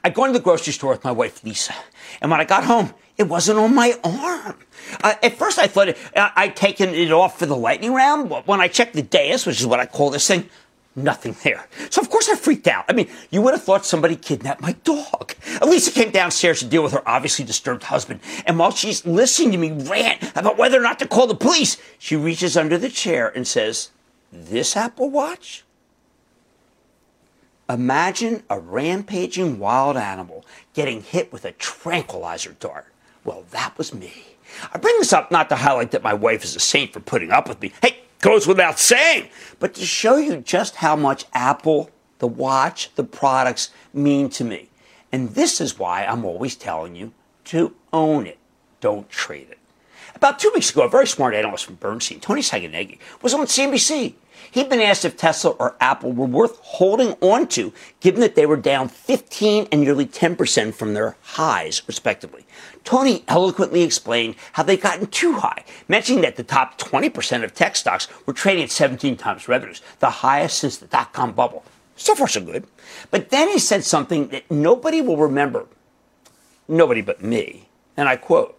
I'd 0.04 0.14
gone 0.14 0.28
to 0.28 0.34
the 0.34 0.44
grocery 0.44 0.74
store 0.74 0.92
with 0.92 1.06
my 1.06 1.14
wife, 1.14 1.46
Lisa, 1.46 1.74
and 2.22 2.30
when 2.30 2.42
I 2.42 2.44
got 2.44 2.66
home, 2.66 2.94
it 3.18 3.24
wasn't 3.24 3.60
on 3.60 3.74
my 3.74 3.98
arm. 4.04 4.58
Uh, 5.02 5.14
at 5.24 5.38
first, 5.38 5.58
I 5.58 5.68
thought 5.68 5.88
it, 5.88 5.98
uh, 6.14 6.30
I'd 6.36 6.58
taken 6.58 6.90
it 6.90 7.10
off 7.10 7.40
for 7.40 7.46
the 7.46 7.56
lightning 7.56 7.94
round, 7.94 8.28
but 8.28 8.46
when 8.46 8.60
I 8.60 8.68
checked 8.68 8.96
the 8.96 9.02
dais, 9.02 9.46
which 9.46 9.62
is 9.62 9.66
what 9.66 9.80
I 9.80 9.86
call 9.86 10.10
this 10.10 10.28
thing, 10.28 10.50
nothing 10.94 11.38
there. 11.44 11.66
So, 11.90 12.02
of 12.02 12.10
course, 12.10 12.28
I 12.28 12.36
freaked 12.36 12.68
out. 12.68 12.84
I 12.90 12.94
mean, 12.94 13.08
you 13.32 13.42
would 13.42 13.54
have 13.54 13.64
thought 13.64 13.86
somebody 13.86 14.18
kidnapped 14.18 14.62
my 14.62 14.74
dog. 14.84 15.34
Lisa 15.66 15.92
came 15.92 16.12
downstairs 16.12 16.60
to 16.60 16.66
deal 16.66 16.84
with 16.84 16.92
her 16.92 17.08
obviously 17.08 17.46
disturbed 17.46 17.84
husband, 17.84 18.20
and 18.46 18.60
while 18.60 18.72
she's 18.72 19.06
listening 19.06 19.54
to 19.54 19.58
me 19.58 19.72
rant 19.72 20.22
about 20.36 20.58
whether 20.58 20.78
or 20.78 20.84
not 20.84 21.00
to 21.00 21.08
call 21.08 21.28
the 21.28 21.34
police, 21.34 21.78
she 21.98 22.18
reaches 22.18 22.58
under 22.58 22.78
the 22.78 22.90
chair 22.90 23.32
and 23.34 23.48
says, 23.48 23.92
This 24.44 24.76
Apple 24.76 25.10
Watch? 25.10 25.64
Imagine 27.70 28.44
a 28.50 28.60
rampaging 28.60 29.58
wild 29.58 29.98
animal 29.98 30.46
getting 30.74 31.02
hit 31.02 31.34
with 31.34 31.46
a 31.46 31.52
tranquilizer 31.54 32.56
dart. 32.60 32.88
Well, 33.24 33.46
that 33.52 33.76
was 33.78 33.94
me. 33.94 34.12
I 34.72 34.78
bring 34.78 34.96
this 35.00 35.14
up 35.14 35.32
not 35.32 35.50
to 35.50 35.56
highlight 35.56 35.92
that 35.92 36.04
my 36.04 36.14
wife 36.14 36.44
is 36.44 36.56
a 36.56 36.60
saint 36.60 36.94
for 36.94 37.00
putting 37.00 37.32
up 37.32 37.50
with 37.50 37.60
me. 37.62 37.74
Hey, 37.82 38.02
goes 38.20 38.46
without 38.46 38.78
saying, 38.78 39.30
but 39.60 39.74
to 39.76 39.86
show 39.86 40.18
you 40.18 40.38
just 40.38 40.76
how 40.76 40.96
much 40.96 41.26
Apple, 41.34 41.90
the 42.20 42.28
watch, 42.28 42.94
the 42.96 43.04
products 43.04 43.72
mean 43.94 44.30
to 44.30 44.44
me. 44.44 44.70
And 45.12 45.30
this 45.30 45.60
is 45.60 45.80
why 45.80 46.06
I'm 46.06 46.26
always 46.26 46.56
telling 46.56 46.96
you 46.96 47.14
to 47.46 47.74
own 47.92 48.28
it. 48.28 48.38
Don't 48.80 49.10
trade 49.10 49.48
it. 49.50 49.60
About 50.14 50.40
two 50.40 50.52
weeks 50.54 50.72
ago, 50.72 50.84
a 50.84 50.90
very 50.90 51.08
smart 51.08 51.34
analyst 51.34 51.66
from 51.66 51.76
Bernstein, 51.76 52.20
Tony 52.20 52.42
Sacconaghi, 52.42 53.00
was 53.22 53.34
on 53.34 53.46
CNBC. 53.46 54.14
He'd 54.56 54.70
been 54.70 54.80
asked 54.80 55.04
if 55.04 55.18
Tesla 55.18 55.52
or 55.52 55.76
Apple 55.82 56.14
were 56.14 56.26
worth 56.26 56.58
holding 56.62 57.12
on 57.20 57.50
to, 57.50 57.74
given 58.00 58.22
that 58.22 58.36
they 58.36 58.46
were 58.46 58.56
down 58.56 58.88
15 58.88 59.68
and 59.70 59.82
nearly 59.82 60.06
10% 60.06 60.74
from 60.74 60.94
their 60.94 61.18
highs, 61.24 61.82
respectively. 61.88 62.46
Tony 62.86 63.26
eloquently 63.28 63.84
explained 63.84 64.36
how 64.54 64.64
they'd 64.64 64.80
gotten 64.80 65.08
too 65.08 65.34
high, 65.34 65.66
mentioning 65.90 66.22
that 66.22 66.38
the 66.38 66.44
top 66.44 66.80
20% 66.80 67.44
of 67.44 67.54
tech 67.54 67.76
stocks 67.76 68.08
were 68.26 68.32
trading 68.32 68.64
at 68.64 68.72
17 68.72 69.18
times 69.18 69.50
revenues, 69.50 69.82
the 70.00 70.10
highest 70.10 70.58
since 70.58 70.78
the 70.78 70.88
dot 70.88 71.12
com 71.12 71.34
bubble. 71.34 71.66
So 71.98 72.16
far, 72.16 72.30
so 72.30 72.40
good. 72.40 72.66
But 73.12 73.32
then 73.32 73.50
he 73.50 73.60
said 73.60 73.84
something 73.84 74.30
that 74.30 74.50
nobody 74.50 75.02
will 75.02 75.18
remember. 75.18 75.66
Nobody 76.70 77.02
but 77.02 77.22
me. 77.22 77.68
And 77.98 78.08
I 78.08 78.16
quote, 78.16 78.58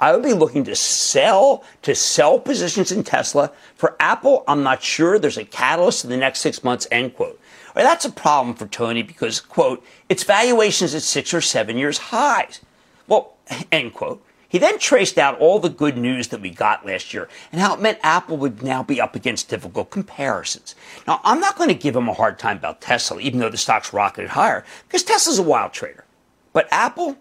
I 0.00 0.12
would 0.12 0.22
be 0.22 0.32
looking 0.32 0.64
to 0.64 0.76
sell 0.76 1.64
to 1.82 1.94
sell 1.94 2.38
positions 2.38 2.92
in 2.92 3.04
Tesla. 3.04 3.52
For 3.74 3.96
Apple, 3.98 4.44
I'm 4.46 4.62
not 4.62 4.82
sure 4.82 5.18
there's 5.18 5.38
a 5.38 5.44
catalyst 5.44 6.04
in 6.04 6.10
the 6.10 6.16
next 6.16 6.40
six 6.40 6.62
months. 6.62 6.86
End 6.90 7.14
quote. 7.14 7.40
Well, 7.74 7.84
that's 7.84 8.04
a 8.04 8.10
problem 8.10 8.54
for 8.54 8.66
Tony 8.66 9.02
because 9.02 9.40
quote 9.40 9.84
its 10.08 10.24
valuations 10.24 10.94
at 10.94 11.02
six 11.02 11.32
or 11.32 11.40
seven 11.40 11.76
years 11.76 11.98
highs. 11.98 12.60
Well, 13.06 13.34
end 13.72 13.94
quote. 13.94 14.22
He 14.48 14.58
then 14.58 14.78
traced 14.78 15.18
out 15.18 15.38
all 15.38 15.58
the 15.58 15.68
good 15.68 15.98
news 15.98 16.28
that 16.28 16.40
we 16.40 16.50
got 16.50 16.86
last 16.86 17.12
year 17.12 17.28
and 17.50 17.60
how 17.60 17.74
it 17.74 17.80
meant 17.80 17.98
Apple 18.02 18.36
would 18.36 18.62
now 18.62 18.82
be 18.82 19.00
up 19.00 19.16
against 19.16 19.48
difficult 19.48 19.90
comparisons. 19.90 20.74
Now, 21.06 21.20
I'm 21.24 21.40
not 21.40 21.56
going 21.56 21.68
to 21.68 21.74
give 21.74 21.96
him 21.96 22.08
a 22.08 22.14
hard 22.14 22.38
time 22.38 22.56
about 22.56 22.80
Tesla, 22.80 23.20
even 23.20 23.40
though 23.40 23.50
the 23.50 23.56
stock's 23.56 23.92
rocketed 23.92 24.30
higher, 24.30 24.64
because 24.86 25.02
Tesla's 25.02 25.38
a 25.38 25.42
wild 25.42 25.72
trader. 25.72 26.04
But 26.52 26.68
Apple, 26.70 27.18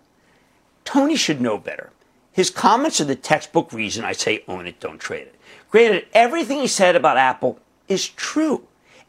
Tony 0.86 1.16
should 1.16 1.42
know 1.42 1.58
better. 1.58 1.90
His 2.36 2.50
comments 2.50 3.00
are 3.00 3.06
the 3.06 3.16
textbook 3.16 3.72
reason 3.72 4.04
I 4.04 4.12
say 4.12 4.44
own 4.50 4.68
it, 4.68 4.82
don't 4.82 5.00
trade 5.00 5.28
it. 5.28 5.36
Granted, 5.72 6.06
everything 6.14 6.60
he 6.60 6.68
said 6.68 6.98
about 6.98 7.16
Apple 7.16 7.60
is 7.88 8.10
true. 8.10 8.68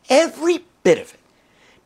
Every 0.08 0.60
bit 0.84 0.98
of 0.98 1.12
it. 1.12 1.18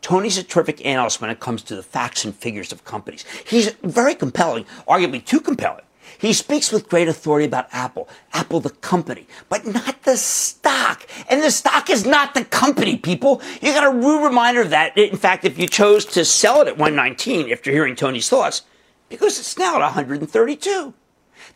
Tony's 0.03 0.36
a 0.36 0.43
terrific 0.43 0.84
analyst 0.84 1.22
when 1.22 1.30
it 1.30 1.41
comes 1.41 1.62
to 1.62 1.74
the 1.74 1.82
facts 1.82 2.26
and 2.26 2.34
figures 2.34 2.72
of 2.72 2.84
companies. 2.84 3.24
He's 3.47 3.70
very 3.82 4.14
compelling, 4.14 4.66
arguably 4.86 5.24
too 5.24 5.41
compelling. 5.41 5.84
He 6.18 6.34
speaks 6.34 6.70
with 6.70 6.91
great 6.91 7.09
authority 7.09 7.47
about 7.47 7.68
Apple, 7.72 8.07
Apple 8.34 8.61
the 8.61 8.68
company, 8.68 9.26
but 9.49 9.64
not 9.64 10.03
the 10.03 10.18
stock. 10.18 11.07
And 11.30 11.43
the 11.43 11.51
stock 11.51 11.88
is 11.88 12.05
not 12.05 12.34
the 12.34 12.45
company, 12.45 12.99
people. 12.99 13.41
You 13.62 13.72
got 13.72 13.84
a 13.84 13.97
rude 13.97 14.26
reminder 14.26 14.61
of 14.61 14.68
that. 14.70 14.99
In 14.99 15.16
fact, 15.16 15.47
if 15.47 15.59
you 15.59 15.66
chose 15.66 16.05
to 16.07 16.26
sell 16.26 16.61
it 16.61 16.68
at 16.68 16.76
119 16.76 17.51
after 17.51 17.70
hearing 17.70 17.97
Tony's 17.97 18.28
thoughts, 18.28 18.61
because 19.09 19.38
it's 19.38 19.57
now 19.57 19.76
at 19.76 19.80
132. 19.80 20.93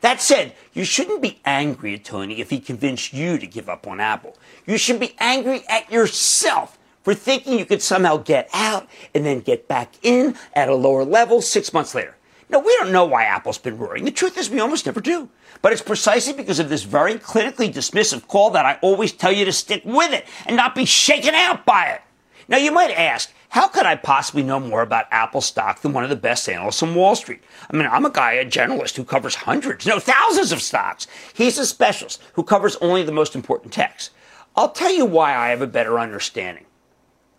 That 0.04 0.20
said, 0.20 0.52
you 0.74 0.84
shouldn't 0.84 1.22
be 1.22 1.40
angry 1.46 1.94
at 1.94 2.04
Tony 2.04 2.38
if 2.38 2.50
he 2.50 2.60
convinced 2.60 3.14
you 3.14 3.38
to 3.38 3.46
give 3.46 3.70
up 3.70 3.86
on 3.86 4.00
Apple. 4.00 4.36
You 4.66 4.76
should 4.76 5.00
be 5.00 5.16
angry 5.18 5.62
at 5.66 5.90
yourself 5.90 6.76
for 7.02 7.14
thinking 7.14 7.58
you 7.58 7.64
could 7.64 7.80
somehow 7.80 8.18
get 8.18 8.50
out 8.52 8.86
and 9.14 9.24
then 9.24 9.40
get 9.40 9.66
back 9.66 9.94
in 10.02 10.36
at 10.52 10.68
a 10.68 10.74
lower 10.74 11.06
level 11.06 11.40
six 11.40 11.72
months 11.72 11.94
later. 11.94 12.18
Now, 12.50 12.58
we 12.58 12.76
don't 12.76 12.92
know 12.92 13.06
why 13.06 13.24
Apple's 13.24 13.56
been 13.56 13.78
roaring. 13.78 14.04
The 14.04 14.10
truth 14.10 14.36
is, 14.36 14.50
we 14.50 14.60
almost 14.60 14.84
never 14.84 15.00
do. 15.00 15.30
But 15.62 15.72
it's 15.72 15.80
precisely 15.80 16.34
because 16.34 16.58
of 16.58 16.68
this 16.68 16.82
very 16.82 17.14
clinically 17.14 17.72
dismissive 17.72 18.28
call 18.28 18.50
that 18.50 18.66
I 18.66 18.78
always 18.82 19.10
tell 19.10 19.32
you 19.32 19.46
to 19.46 19.52
stick 19.52 19.86
with 19.86 20.12
it 20.12 20.26
and 20.44 20.54
not 20.54 20.74
be 20.74 20.84
shaken 20.84 21.34
out 21.34 21.64
by 21.64 21.86
it. 21.86 22.02
Now, 22.46 22.58
you 22.58 22.72
might 22.72 22.90
ask, 22.90 23.32
how 23.54 23.68
could 23.68 23.86
I 23.86 23.94
possibly 23.94 24.42
know 24.42 24.58
more 24.58 24.82
about 24.82 25.06
Apple 25.12 25.40
stock 25.40 25.80
than 25.80 25.92
one 25.92 26.02
of 26.02 26.10
the 26.10 26.16
best 26.16 26.48
analysts 26.48 26.82
on 26.82 26.96
Wall 26.96 27.14
Street? 27.14 27.40
I 27.70 27.76
mean, 27.76 27.86
I'm 27.86 28.04
a 28.04 28.10
guy, 28.10 28.32
a 28.32 28.44
generalist 28.44 28.96
who 28.96 29.04
covers 29.04 29.36
hundreds, 29.36 29.86
no, 29.86 30.00
thousands 30.00 30.50
of 30.50 30.60
stocks. 30.60 31.06
He's 31.34 31.56
a 31.56 31.64
specialist 31.64 32.20
who 32.32 32.42
covers 32.42 32.74
only 32.80 33.04
the 33.04 33.12
most 33.12 33.36
important 33.36 33.72
techs. 33.72 34.10
I'll 34.56 34.72
tell 34.72 34.92
you 34.92 35.04
why 35.04 35.36
I 35.36 35.50
have 35.50 35.62
a 35.62 35.68
better 35.68 36.00
understanding. 36.00 36.64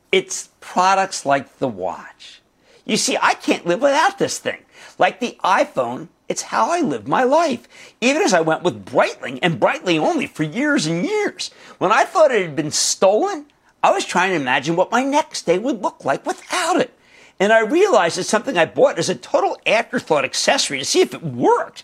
It's 0.09 0.51
products 0.61 1.25
like 1.25 1.57
the 1.57 1.67
watch. 1.67 2.41
You 2.85 2.95
see, 2.95 3.17
I 3.21 3.33
can't 3.33 3.65
live 3.65 3.81
without 3.81 4.17
this 4.17 4.39
thing. 4.39 4.63
Like 4.97 5.19
the 5.19 5.37
iPhone, 5.43 6.07
it's 6.29 6.43
how 6.43 6.71
I 6.71 6.79
live 6.79 7.09
my 7.09 7.23
life. 7.23 7.67
Even 7.99 8.21
as 8.21 8.33
I 8.33 8.39
went 8.39 8.63
with 8.63 8.85
Breitling 8.85 9.39
and 9.41 9.59
Breitling 9.59 9.99
only 9.99 10.27
for 10.27 10.43
years 10.43 10.85
and 10.85 11.05
years. 11.05 11.51
When 11.77 11.91
I 11.91 12.05
thought 12.05 12.31
it 12.31 12.41
had 12.41 12.55
been 12.55 12.71
stolen, 12.71 13.47
I 13.85 13.91
was 13.91 14.03
trying 14.03 14.31
to 14.31 14.35
imagine 14.35 14.75
what 14.75 14.89
my 14.89 15.03
next 15.03 15.45
day 15.45 15.59
would 15.59 15.83
look 15.83 16.03
like 16.03 16.25
without 16.25 16.81
it. 16.81 16.91
And 17.39 17.53
I 17.53 17.59
realized 17.59 18.17
that 18.17 18.23
something 18.23 18.57
I 18.57 18.65
bought 18.65 18.97
as 18.97 19.09
a 19.09 19.15
total 19.15 19.59
afterthought 19.63 20.25
accessory 20.25 20.79
to 20.79 20.85
see 20.85 21.01
if 21.01 21.13
it 21.13 21.21
worked 21.21 21.83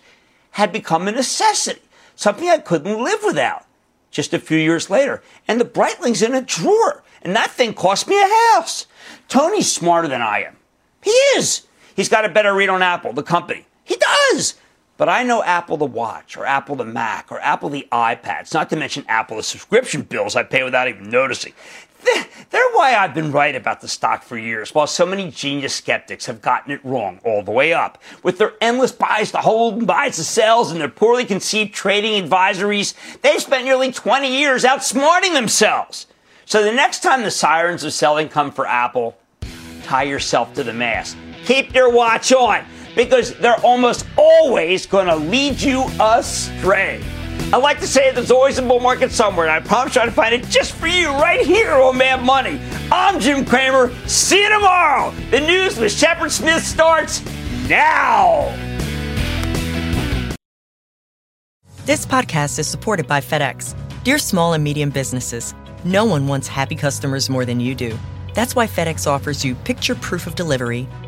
had 0.51 0.73
become 0.73 1.07
a 1.07 1.11
necessity, 1.11 1.81
something 2.15 2.49
I 2.49 2.57
couldn't 2.57 3.03
live 3.03 3.19
without. 3.23 3.67
Just 4.09 4.33
a 4.33 4.39
few 4.39 4.57
years 4.57 4.89
later, 4.89 5.21
and 5.47 5.61
the 5.61 5.65
Breitling's 5.65 6.23
in 6.23 6.33
a 6.33 6.41
drawer, 6.41 7.03
and 7.21 7.35
that 7.35 7.51
thing 7.51 7.75
cost 7.75 8.07
me 8.07 8.19
a 8.19 8.55
house. 8.55 8.87
Tony's 9.27 9.71
smarter 9.71 10.07
than 10.07 10.23
I 10.23 10.41
am. 10.41 10.57
He 11.03 11.11
is. 11.11 11.67
He's 11.95 12.09
got 12.09 12.25
a 12.25 12.29
better 12.29 12.55
read 12.55 12.69
on 12.69 12.81
Apple, 12.81 13.13
the 13.13 13.21
company. 13.21 13.67
He 13.83 13.95
does. 13.95 14.55
But 15.01 15.09
I 15.09 15.23
know 15.23 15.41
Apple 15.41 15.77
the 15.77 15.85
Watch, 15.85 16.37
or 16.37 16.45
Apple 16.45 16.75
the 16.75 16.85
Mac, 16.85 17.31
or 17.31 17.39
Apple 17.39 17.69
the 17.69 17.87
iPads, 17.91 18.53
not 18.53 18.69
to 18.69 18.75
mention 18.75 19.03
Apple 19.07 19.37
the 19.37 19.41
subscription 19.41 20.03
bills 20.03 20.35
I 20.35 20.43
pay 20.43 20.61
without 20.63 20.87
even 20.87 21.09
noticing. 21.09 21.53
They're 22.51 22.61
why 22.73 22.95
I've 22.95 23.13
been 23.13 23.31
right 23.31 23.55
about 23.55 23.79
the 23.79 23.87
stock 23.87 24.23
for 24.23 24.37
years, 24.37 24.73
while 24.75 24.87
so 24.87 25.05
many 25.05 25.31
genius 25.31 25.75
skeptics 25.75 26.25
have 26.25 26.41
gotten 26.41 26.71
it 26.71 26.83
wrong 26.83 27.19
all 27.23 27.43
the 27.43 27.51
way 27.51 27.73
up. 27.73 28.01
With 28.23 28.39
their 28.39 28.53
endless 28.59 28.91
buys 28.91 29.31
to 29.31 29.37
hold 29.37 29.77
and 29.77 29.87
buys 29.87 30.15
to 30.15 30.23
sells 30.23 30.71
and 30.71 30.81
their 30.81 30.89
poorly 30.89 31.23
conceived 31.23 31.73
trading 31.73 32.27
advisories, 32.27 32.93
they've 33.21 33.41
spent 33.41 33.65
nearly 33.65 33.91
20 33.91 34.35
years 34.35 34.63
outsmarting 34.63 35.33
themselves. 35.33 36.07
So 36.45 36.63
the 36.63 36.73
next 36.73 37.03
time 37.03 37.23
the 37.23 37.31
sirens 37.31 37.83
of 37.83 37.93
selling 37.93 38.27
come 38.27 38.51
for 38.51 38.65
Apple, 38.65 39.15
tie 39.83 40.03
yourself 40.03 40.53
to 40.55 40.63
the 40.63 40.73
mast. 40.73 41.15
Keep 41.45 41.73
your 41.73 41.89
watch 41.91 42.33
on 42.33 42.65
because 42.95 43.33
they're 43.37 43.63
almost 43.65 44.05
always 44.17 44.85
going 44.85 45.07
to 45.07 45.15
lead 45.15 45.61
you 45.61 45.83
astray. 45.99 47.01
I 47.53 47.57
like 47.57 47.79
to 47.81 47.87
say 47.87 48.11
there's 48.11 48.31
always 48.31 48.57
a 48.57 48.61
bull 48.61 48.79
market 48.79 49.11
somewhere, 49.11 49.47
and 49.47 49.53
I 49.53 49.59
promise 49.67 49.95
you 49.95 50.05
to 50.05 50.11
find 50.11 50.33
it 50.33 50.45
just 50.45 50.73
for 50.73 50.87
you 50.87 51.09
right 51.09 51.45
here 51.45 51.73
on 51.73 51.97
Mad 51.97 52.23
Money. 52.23 52.61
I'm 52.91 53.19
Jim 53.19 53.43
Cramer. 53.43 53.93
See 54.07 54.41
you 54.41 54.49
tomorrow. 54.49 55.11
The 55.31 55.41
news 55.41 55.77
with 55.77 55.91
Shepard 55.91 56.31
Smith 56.31 56.63
starts 56.63 57.21
now. 57.67 58.55
This 61.85 62.05
podcast 62.05 62.57
is 62.59 62.67
supported 62.67 63.07
by 63.07 63.19
FedEx. 63.19 63.75
Dear 64.03 64.17
small 64.17 64.53
and 64.53 64.63
medium 64.63 64.89
businesses, 64.89 65.53
no 65.83 66.05
one 66.05 66.27
wants 66.27 66.47
happy 66.47 66.75
customers 66.75 67.29
more 67.29 67.43
than 67.43 67.59
you 67.59 67.75
do. 67.75 67.97
That's 68.33 68.55
why 68.55 68.65
FedEx 68.65 69.07
offers 69.07 69.43
you 69.43 69.55
picture 69.55 69.95
proof 69.95 70.25
of 70.25 70.35
delivery, 70.35 70.87